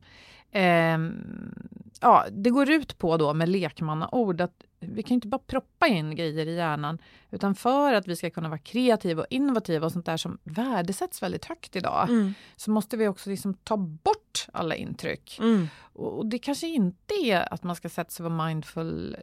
ehm, 0.51 1.55
ja, 2.01 2.27
det 2.31 2.51
går 2.51 2.71
ut 2.71 2.99
på 2.99 3.17
då 3.17 3.35
med 3.35 3.49
lekmannaord 3.49 4.41
att 4.41 4.65
vi 4.81 5.03
kan 5.03 5.15
inte 5.15 5.29
bara 5.29 5.39
proppa 5.39 5.87
in 5.87 6.15
grejer 6.17 6.47
i 6.47 6.55
hjärnan, 6.55 6.99
utan 7.31 7.55
för 7.55 7.95
att 7.95 8.09
vi 8.09 8.17
ska 8.17 8.31
kunna 8.31 8.49
vara 8.49 8.59
kreativa 8.59 9.23
och 9.23 9.27
innovativa 9.31 9.87
och 9.87 9.93
sånt 9.93 10.07
där 10.07 10.17
som 10.17 10.39
värdesätts 10.45 11.23
väldigt 11.23 11.45
högt 11.45 11.77
idag, 11.77 12.09
Mm. 12.11 12.35
så 12.57 12.71
måste 12.71 12.97
vi 12.97 13.09
också 13.09 13.31
liksom 13.31 13.55
ta 13.55 13.77
bort 13.77 14.47
alla 14.53 14.75
intryck. 14.77 15.39
Mm. 15.41 15.69
Och 15.93 16.27
det 16.27 16.39
kanske 16.39 16.67
inte 16.67 17.15
är 17.15 17.55
att 17.55 17.63
man 17.63 17.77
ska 17.77 17.89
sätta 17.89 18.11
sig 18.11 18.27
och 18.27 18.33
vara 18.33 18.47
mindful. 18.49 19.17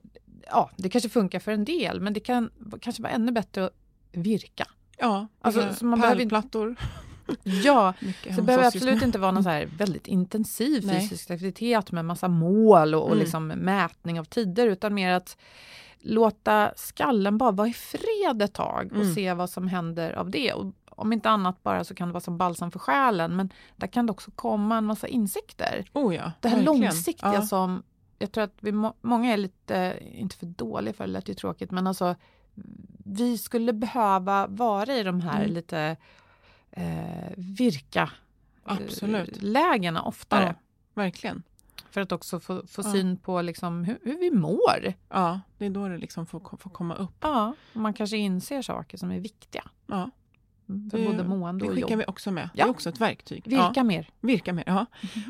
Ja, 0.47 0.69
det 0.77 0.89
kanske 0.89 1.09
funkar 1.09 1.39
för 1.39 1.51
en 1.51 1.65
del, 1.65 2.01
men 2.01 2.13
det 2.13 2.19
kan 2.19 2.49
kanske 2.81 3.01
vara 3.03 3.13
ännu 3.13 3.31
bättre 3.31 3.65
att 3.65 3.73
virka. 4.11 4.67
Ja, 5.01 5.27
Alltså, 5.41 5.73
så 5.73 5.85
man 5.85 5.99
behöver 5.99 6.19
pärlplattor. 6.19 6.75
Ja, 7.43 7.93
Mycket 8.01 8.35
så 8.35 8.41
det 8.41 8.45
behöver 8.45 8.65
absolut 8.67 9.01
inte 9.03 9.19
vara 9.19 9.31
någon 9.31 9.43
så 9.43 9.49
här 9.49 9.65
väldigt 9.77 10.07
intensiv 10.07 10.85
Nej. 10.85 10.99
fysisk 11.01 11.31
aktivitet 11.31 11.91
med 11.91 12.05
massa 12.05 12.27
mål 12.27 12.95
och, 12.95 13.01
och 13.01 13.07
Mm. 13.07 13.19
liksom 13.19 13.47
mätning 13.47 14.19
av 14.19 14.23
tider, 14.23 14.67
utan 14.67 14.93
mer 14.93 15.11
att 15.13 15.37
låta 15.99 16.71
skallen 16.75 17.37
bara 17.37 17.51
vara 17.51 17.67
i 17.67 17.73
fred 17.73 18.41
ett 18.41 18.53
tag 18.53 18.87
och 18.91 19.01
Mm. 19.01 19.13
se 19.15 19.33
vad 19.33 19.49
som 19.49 19.67
händer 19.67 20.13
av 20.13 20.29
det. 20.29 20.53
Och 20.53 20.73
om 20.89 21.13
inte 21.13 21.29
annat 21.29 21.63
bara 21.63 21.83
så 21.83 21.95
kan 21.95 22.07
det 22.07 22.13
vara 22.13 22.21
som 22.21 22.37
balsam 22.37 22.71
för 22.71 22.79
själen, 22.79 23.35
men 23.35 23.49
där 23.75 23.87
kan 23.87 24.05
det 24.05 24.11
också 24.11 24.31
komma 24.31 24.77
en 24.77 24.85
massa 24.85 25.07
insikter. 25.07 25.85
Oh 25.93 26.15
ja, 26.15 26.31
Det 26.39 26.47
här 26.49 26.57
verkligen. 26.57 26.81
långsiktiga 26.81 27.33
Ja. 27.33 27.41
som 27.41 27.83
jag 28.19 28.31
tror 28.31 28.43
att 28.43 28.55
vi 28.59 28.71
må, 28.71 28.93
många 29.01 29.33
är 29.33 29.37
lite, 29.37 29.99
inte 30.13 30.35
för 30.35 30.45
dåliga 30.45 30.93
för 30.93 31.03
det 31.07 31.11
lät 31.13 31.29
ju 31.29 31.33
tråkigt, 31.33 31.71
men 31.71 31.87
alltså 31.87 32.15
vi 33.11 33.37
skulle 33.37 33.73
behöva 33.73 34.47
vara 34.47 34.95
i 34.95 35.03
de 35.03 35.21
här 35.21 35.39
Mm. 35.41 35.53
lite 35.53 35.97
eh, 36.71 37.31
virka 37.37 38.01
eh, 38.67 38.73
Absolut. 38.73 39.41
lägena 39.41 40.01
oftare. 40.01 40.45
Ja. 40.45 41.01
Verkligen. 41.01 41.43
För 41.89 42.01
att 42.01 42.11
också 42.11 42.39
få, 42.39 42.67
få 42.67 42.81
Ja. 42.85 42.91
syn 42.91 43.17
på 43.17 43.41
liksom 43.41 43.83
hur, 43.83 43.99
hur 44.03 44.19
vi 44.19 44.31
mår. 44.31 44.93
Ja, 45.09 45.39
det 45.57 45.65
är 45.65 45.69
då 45.69 45.87
det 45.87 45.97
liksom 45.97 46.25
får, 46.25 46.57
får 46.59 46.69
komma 46.69 46.95
upp. 46.95 47.15
Ja, 47.21 47.53
och 47.73 47.81
man 47.81 47.93
kanske 47.93 48.17
inser 48.17 48.61
saker 48.61 48.97
som 48.97 49.11
är 49.11 49.19
viktiga. 49.19 49.63
Ja, 49.87 50.09
För 50.91 50.97
det, 50.97 51.05
både 51.05 51.23
mående 51.23 51.65
det 51.65 51.69
och 51.69 51.75
skickar 51.75 51.89
jobb. 51.89 51.99
vi 51.99 52.05
också 52.07 52.31
med. 52.31 52.43
Det 52.53 52.59
Ja. 52.59 52.65
är 52.65 52.69
också 52.69 52.89
ett 52.89 53.01
verktyg. 53.01 53.43
Virka 53.47 53.71
Ja, 53.75 53.83
mer. 53.83 54.09
virka 54.21 54.53
mer, 54.53 54.63
ja. 54.67 54.85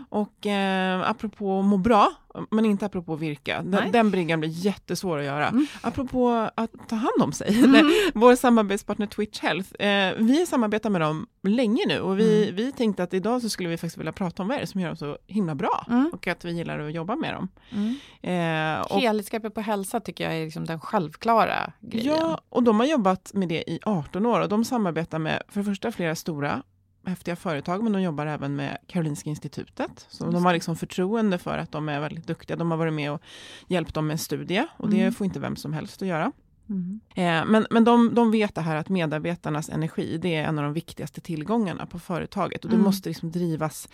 Och 0.09 0.45
eh, 0.47 1.09
apropå 1.09 1.61
må 1.61 1.77
bra, 1.77 2.11
men 2.51 2.65
inte 2.65 2.85
apropå 2.85 3.15
virka. 3.15 3.61
Den, 3.63 3.91
den 3.91 4.11
bryggan 4.11 4.39
blir 4.39 4.49
jättesvår 4.49 5.17
att 5.19 5.25
göra. 5.25 5.47
Mm. 5.47 5.65
Apropå 5.81 6.49
att 6.55 6.71
ta 6.87 6.95
hand 6.95 7.21
om 7.23 7.31
sig. 7.31 7.63
Mm. 7.63 7.91
Vår 8.13 8.35
samarbetspartner 8.35 9.05
Twitch 9.07 9.39
Health. 9.39 9.83
Eh, 9.83 10.13
vi 10.17 10.45
samarbetar 10.45 10.89
med 10.89 11.01
dem 11.01 11.27
länge 11.43 11.83
nu 11.87 11.99
och 11.99 12.19
vi, 12.19 12.43
Mm. 12.43 12.55
vi 12.55 12.71
tänkte 12.71 13.03
att 13.03 13.13
idag 13.13 13.41
så 13.41 13.49
skulle 13.49 13.69
vi 13.69 13.77
faktiskt 13.77 13.97
vilja 13.97 14.11
prata 14.11 14.41
om 14.43 14.47
vad 14.49 14.57
är 14.57 14.61
det 14.61 14.67
som 14.67 14.81
gör 14.81 14.87
dem 14.87 14.97
så 14.97 15.17
himla 15.27 15.55
bra. 15.55 15.85
Mm. 15.89 16.09
Och 16.13 16.27
att 16.27 16.45
vi 16.45 16.51
gillar 16.51 16.79
att 16.79 16.93
jobba 16.93 17.15
med 17.15 17.33
dem. 17.33 17.47
Mm. 17.71 17.95
Eh, 18.21 18.81
och 18.81 18.99
Helhetsgreppet 19.01 19.53
på 19.53 19.61
hälsa 19.61 19.99
tycker 19.99 20.23
jag 20.23 20.33
är 20.33 20.45
liksom 20.45 20.65
den 20.65 20.79
självklara 20.79 21.71
grejen. 21.81 22.15
Ja, 22.19 22.41
och 22.49 22.63
de 22.63 22.79
har 22.79 22.87
jobbat 22.87 23.31
med 23.33 23.47
det 23.49 23.69
i 23.71 23.79
18 23.85 24.25
år 24.25 24.41
och 24.41 24.49
de 24.49 24.65
samarbetar 24.65 25.19
med 25.19 25.30
för 25.47 25.59
det 25.59 25.63
första 25.65 25.91
flera 25.91 26.15
stora 26.15 26.63
häftiga 27.05 27.35
företag, 27.35 27.83
men 27.83 27.93
de 27.93 28.01
jobbar 28.01 28.25
även 28.25 28.55
med 28.55 28.77
Karolinska 28.87 29.29
institutet. 29.29 30.05
Så 30.09 30.25
Just 30.25 30.33
de 30.35 30.43
har 30.45 30.51
det. 30.51 30.55
liksom 30.55 30.75
förtroende 30.75 31.37
för 31.37 31.57
att 31.57 31.71
de 31.71 31.89
är 31.89 31.99
väldigt 31.99 32.27
duktiga. 32.27 32.57
De 32.57 32.71
har 32.71 32.77
varit 32.77 32.93
med 32.93 33.11
och 33.11 33.21
hjälpt 33.67 33.93
dem 33.95 34.07
med 34.07 34.13
en 34.13 34.17
studie 34.17 34.65
och 34.77 34.89
det 34.89 35.01
Mm. 35.01 35.13
får 35.13 35.25
inte 35.25 35.39
vem 35.39 35.55
som 35.55 35.73
helst 35.73 36.01
att 36.01 36.07
göra. 36.07 36.31
Mm. 36.69 36.99
Eh, 37.15 37.45
men 37.51 37.67
men 37.71 37.83
de, 37.83 38.13
de 38.15 38.31
vet 38.31 38.55
det 38.55 38.61
här 38.61 38.75
att 38.75 38.89
medarbetarnas 38.89 39.69
energi, 39.69 40.17
det 40.21 40.35
är 40.35 40.43
en 40.43 40.57
av 40.59 40.63
de 40.63 40.73
viktigaste 40.73 41.21
tillgångarna 41.21 41.85
på 41.85 41.99
företaget 41.99 42.63
och 42.63 42.69
det 42.69 42.75
Mm. 42.75 42.85
måste 42.85 43.09
liksom 43.09 43.31
drivas 43.31 43.89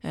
eh, 0.00 0.10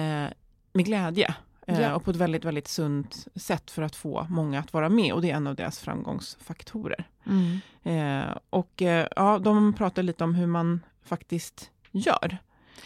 med 0.73 0.85
glädje. 0.85 1.35
Eh, 1.67 1.81
Ja. 1.81 1.95
Och 1.95 2.03
på 2.03 2.11
ett 2.11 2.17
väldigt, 2.17 2.45
väldigt 2.45 2.67
sunt 2.67 3.27
sätt 3.35 3.71
för 3.71 3.81
att 3.81 3.95
få 3.95 4.27
många 4.29 4.59
att 4.59 4.73
vara 4.73 4.89
med 4.89 5.13
och 5.13 5.21
det 5.21 5.31
är 5.31 5.35
en 5.35 5.47
av 5.47 5.55
deras 5.55 5.79
framgångsfaktorer. 5.79 7.03
Mm. 7.25 7.59
Eh, 7.83 8.37
och 8.49 8.81
eh, 8.81 9.07
ja, 9.15 9.39
de 9.39 9.73
pratar 9.73 10.03
lite 10.03 10.23
om 10.23 10.35
hur 10.35 10.47
man 10.47 10.79
faktiskt 11.03 11.71
gör. 11.91 12.37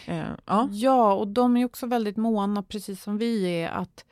Eh, 0.05 0.30
ja. 0.45 0.67
Ja, 0.71 1.13
och 1.13 1.28
de 1.28 1.57
är 1.57 1.65
också 1.65 1.88
väldigt 1.88 2.17
måna, 2.17 2.63
precis 2.63 3.03
som 3.03 3.17
vi 3.17 3.45
är, 3.45 3.69
att 3.69 4.05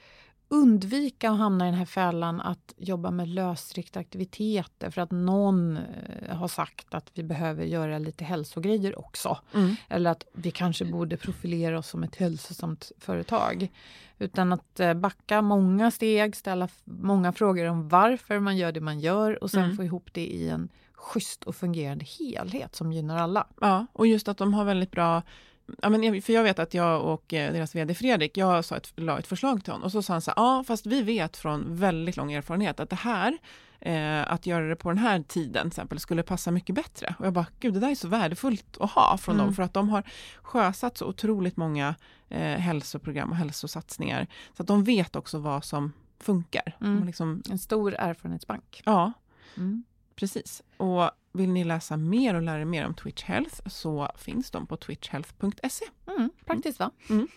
undvika 0.53 1.31
att 1.31 1.37
hamna 1.37 1.67
i 1.67 1.69
den 1.69 1.77
här 1.79 1.85
fällan 1.85 2.41
att 2.41 2.73
jobba 2.77 3.11
med 3.11 3.27
lösriktade 3.27 4.01
aktiviteter 4.01 4.89
för 4.89 5.01
att 5.01 5.11
någon 5.11 5.77
eh, 5.77 6.35
har 6.37 6.47
sagt 6.47 6.93
att 6.93 7.11
vi 7.13 7.23
behöver 7.23 7.63
göra 7.65 7.99
lite 7.99 8.23
hälsogrejer 8.25 8.99
också. 8.99 9.37
Mm. 9.53 9.75
Eller 9.89 10.11
att 10.11 10.23
vi 10.33 10.51
kanske 10.51 10.85
borde 10.85 11.17
profilera 11.17 11.79
oss 11.79 11.87
som 11.89 12.03
ett 12.03 12.15
hälsosamt 12.15 12.91
företag. 12.97 13.71
Utan 14.19 14.53
att 14.53 14.79
eh, 14.79 14.93
backa 14.93 15.41
många 15.41 15.91
steg, 15.91 16.35
ställa 16.35 16.67
många 16.83 17.33
frågor 17.33 17.65
om 17.65 17.89
varför 17.89 18.39
man 18.39 18.57
gör 18.57 18.71
det 18.71 18.81
man 18.81 18.99
gör 18.99 19.43
och 19.43 19.51
sen 19.51 19.63
Mm. 19.63 19.75
få 19.77 19.83
ihop 19.83 20.09
det 20.13 20.25
i 20.27 20.49
en 20.49 20.69
schysst 20.93 21.43
och 21.43 21.55
fungerande 21.55 22.05
helhet 22.19 22.75
som 22.75 22.91
gynnar 22.93 23.17
alla. 23.17 23.47
Ja, 23.61 23.85
och 23.93 24.07
just 24.07 24.27
att 24.27 24.37
de 24.37 24.53
har 24.53 24.65
väldigt 24.65 24.91
bra 24.91 25.21
Ja, 25.81 25.89
men 25.89 26.21
för 26.21 26.33
jag 26.33 26.43
vet 26.43 26.59
att 26.59 26.73
jag 26.73 27.01
och 27.03 27.33
eh, 27.33 27.53
deras 27.53 27.75
vd 27.75 27.93
Fredrik, 27.95 28.37
jag 28.37 28.65
sa 28.65 28.77
ett, 28.77 28.93
la 28.95 29.19
ett 29.19 29.27
förslag 29.27 29.63
till 29.63 29.73
honom 29.73 29.85
och 29.85 29.91
så 29.91 30.01
sa 30.01 30.13
han 30.13 30.21
så 30.21 30.31
här, 30.31 30.43
ja 30.43 30.63
fast 30.67 30.85
vi 30.85 31.01
vet 31.01 31.37
från 31.37 31.75
väldigt 31.75 32.17
lång 32.17 32.33
erfarenhet 32.33 32.79
att 32.79 32.89
det 32.89 32.95
här, 32.95 33.37
eh, 33.79 34.31
att 34.33 34.45
göra 34.45 34.67
det 34.67 34.75
på 34.75 34.89
den 34.89 34.97
här 34.97 35.23
tiden 35.27 35.61
till 35.63 35.67
exempel, 35.67 35.99
skulle 35.99 36.23
passa 36.23 36.51
mycket 36.51 36.75
bättre. 36.75 37.15
Och 37.19 37.25
jag 37.25 37.33
bara, 37.33 37.45
gud 37.59 37.73
det 37.73 37.79
där 37.79 37.89
är 37.91 37.95
så 37.95 38.07
värdefullt 38.07 38.77
att 38.79 38.91
ha 38.91 39.17
från 39.17 39.35
Mm. 39.35 39.45
dem, 39.45 39.55
för 39.55 39.63
att 39.63 39.73
de 39.73 39.89
har 39.89 40.03
sjösatt 40.41 40.97
så 40.97 41.05
otroligt 41.05 41.57
många 41.57 41.95
eh, 42.29 42.57
hälsoprogram 42.59 43.29
och 43.31 43.37
hälsosatsningar, 43.37 44.27
så 44.57 44.63
att 44.63 44.67
de 44.67 44.83
vet 44.83 45.15
också 45.15 45.37
vad 45.39 45.65
som 45.65 45.93
funkar. 46.19 46.77
Mm. 46.81 47.05
Liksom, 47.05 47.41
En 47.49 47.59
stor 47.59 47.93
erfarenhetsbank. 47.95 48.81
ja, 48.85 49.11
Mm. 49.57 49.83
Precis. 50.15 50.63
Och 50.77 51.11
vill 51.33 51.49
ni 51.49 51.63
läsa 51.63 51.97
mer 51.97 52.33
och 52.35 52.41
lära 52.41 52.61
er 52.61 52.65
mer 52.65 52.85
om 52.85 52.93
Twitch 52.93 53.23
Health 53.23 53.61
så 53.69 54.09
finns 54.15 54.51
de 54.51 54.67
på 54.67 54.77
twitchhealth.se. 54.77 55.85
Mm, 56.17 56.29
praktiskt 56.45 56.79
va? 56.79 56.91
Mm. 57.09 57.27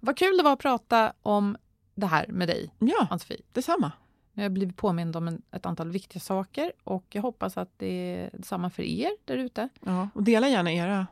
Vad 0.00 0.16
kul 0.18 0.36
det 0.36 0.42
var 0.42 0.52
att 0.52 0.58
prata 0.58 1.12
om 1.22 1.56
det 1.94 2.06
här 2.06 2.26
med 2.28 2.48
dig, 2.48 2.70
Ja, 2.78 3.06
Ann-Sofie. 3.10 3.40
detsamma. 3.52 3.92
Jag 4.32 4.42
har 4.44 4.50
blivit 4.50 4.76
påmind 4.76 5.16
om 5.16 5.28
en, 5.28 5.42
ett 5.52 5.66
antal 5.66 5.90
viktiga 5.90 6.20
saker 6.20 6.72
och 6.84 7.04
jag 7.10 7.22
hoppas 7.22 7.56
att 7.56 7.78
det 7.78 7.86
är 7.86 8.30
detsamma 8.32 8.70
för 8.70 8.82
er 8.82 9.10
där 9.24 9.36
ute. 9.36 9.68
Ja, 9.84 10.08
och 10.14 10.22
dela 10.22 10.48
gärna 10.48 10.72
era 10.72 11.06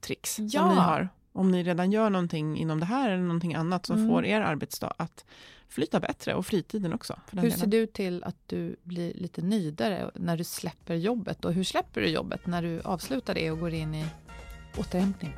tricks 0.00 0.38
Ja. 0.38 0.60
som 0.60 0.68
ni 0.68 0.74
har. 0.80 1.08
Om 1.32 1.50
ni 1.50 1.62
redan 1.62 1.92
gör 1.92 2.10
någonting 2.10 2.56
inom 2.58 2.80
det 2.80 2.86
här 2.86 3.10
eller 3.10 3.22
någonting 3.22 3.54
annat 3.54 3.86
som 3.86 3.96
Mm. 3.96 4.08
får 4.08 4.24
er 4.24 4.40
arbetsdag 4.40 4.92
att 4.96 5.24
flyta 5.68 6.00
bättre 6.00 6.34
och 6.34 6.46
fritiden 6.46 6.92
också. 6.92 7.18
Hur 7.30 7.40
delen. 7.42 7.58
ser 7.58 7.66
du 7.66 7.86
till 7.86 8.24
att 8.24 8.36
du 8.46 8.76
blir 8.82 9.12
lite 9.14 9.42
nöjdare 9.42 10.10
när 10.14 10.36
du 10.36 10.44
släpper 10.44 10.94
jobbet? 10.94 11.44
Och 11.44 11.52
hur 11.52 11.64
släpper 11.64 12.00
du 12.00 12.06
jobbet 12.08 12.46
när 12.46 12.62
du 12.62 12.80
avslutar 12.80 13.34
det 13.34 13.50
och 13.50 13.58
går 13.60 13.72
in 13.74 13.94
i 13.94 14.04
återhämtning? 14.78 15.36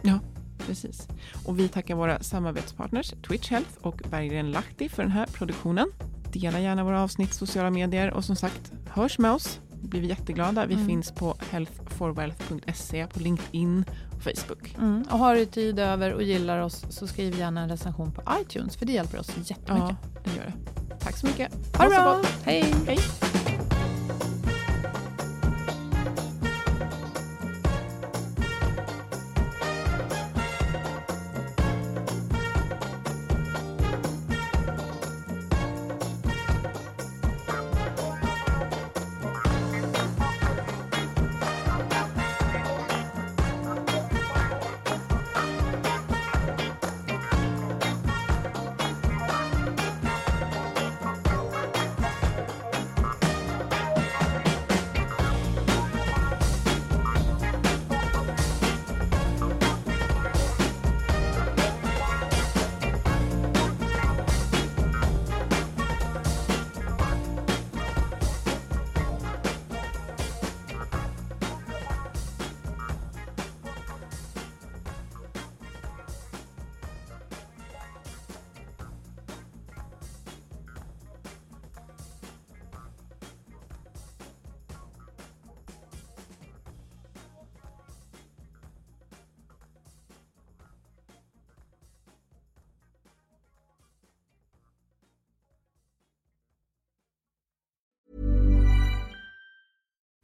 Precis. 0.66 1.09
Och 1.47 1.59
vi 1.59 1.68
tackar 1.68 1.95
våra 1.95 2.20
samarbetspartners 2.22 3.11
Twitch 3.28 3.51
Health 3.51 3.70
och 3.80 4.03
Berggren 4.11 4.51
Lahti 4.51 4.88
för 4.88 5.03
den 5.03 5.12
här 5.12 5.26
produktionen. 5.26 5.91
Dela 6.32 6.61
gärna 6.61 6.84
våra 6.84 7.03
avsnitt 7.03 7.34
sociala 7.34 7.70
medier 7.70 8.11
och 8.11 8.24
som 8.24 8.36
sagt, 8.36 8.72
hörs 8.88 9.18
med 9.18 9.30
oss. 9.32 9.61
Blir 9.83 10.01
vi 10.01 10.07
jätteglada. 10.07 10.66
Vi 10.66 10.74
Mm. 10.74 10.87
finns 10.87 11.12
på 11.12 11.35
healthforwealth.se, 11.51 13.07
på 13.07 13.20
LinkedIn 13.20 13.85
och 14.16 14.22
Facebook. 14.22 14.74
Mm. 14.78 15.05
Och 15.11 15.18
har 15.18 15.35
du 15.35 15.47
tid 15.47 15.78
över 15.78 16.12
och 16.12 16.22
gillar 16.22 16.59
oss 16.61 16.85
så 16.91 17.07
skriv 17.07 17.39
gärna 17.39 17.61
en 17.61 17.68
recension 17.68 18.12
på 18.12 18.22
iTunes 18.41 18.76
för 18.76 18.87
det 18.87 18.93
hjälper 18.93 19.18
oss 19.18 19.28
jättemycket. 19.37 19.97
Ja, 20.14 20.20
det 20.24 20.31
gör 20.37 20.45
det. 20.47 20.95
Tack 21.01 21.16
så 21.16 21.26
mycket. 21.26 21.76
Ha 21.76 21.85
det 21.85 21.91
bra! 21.91 22.22
Hej! 22.45 22.74
Hej! 22.87 22.99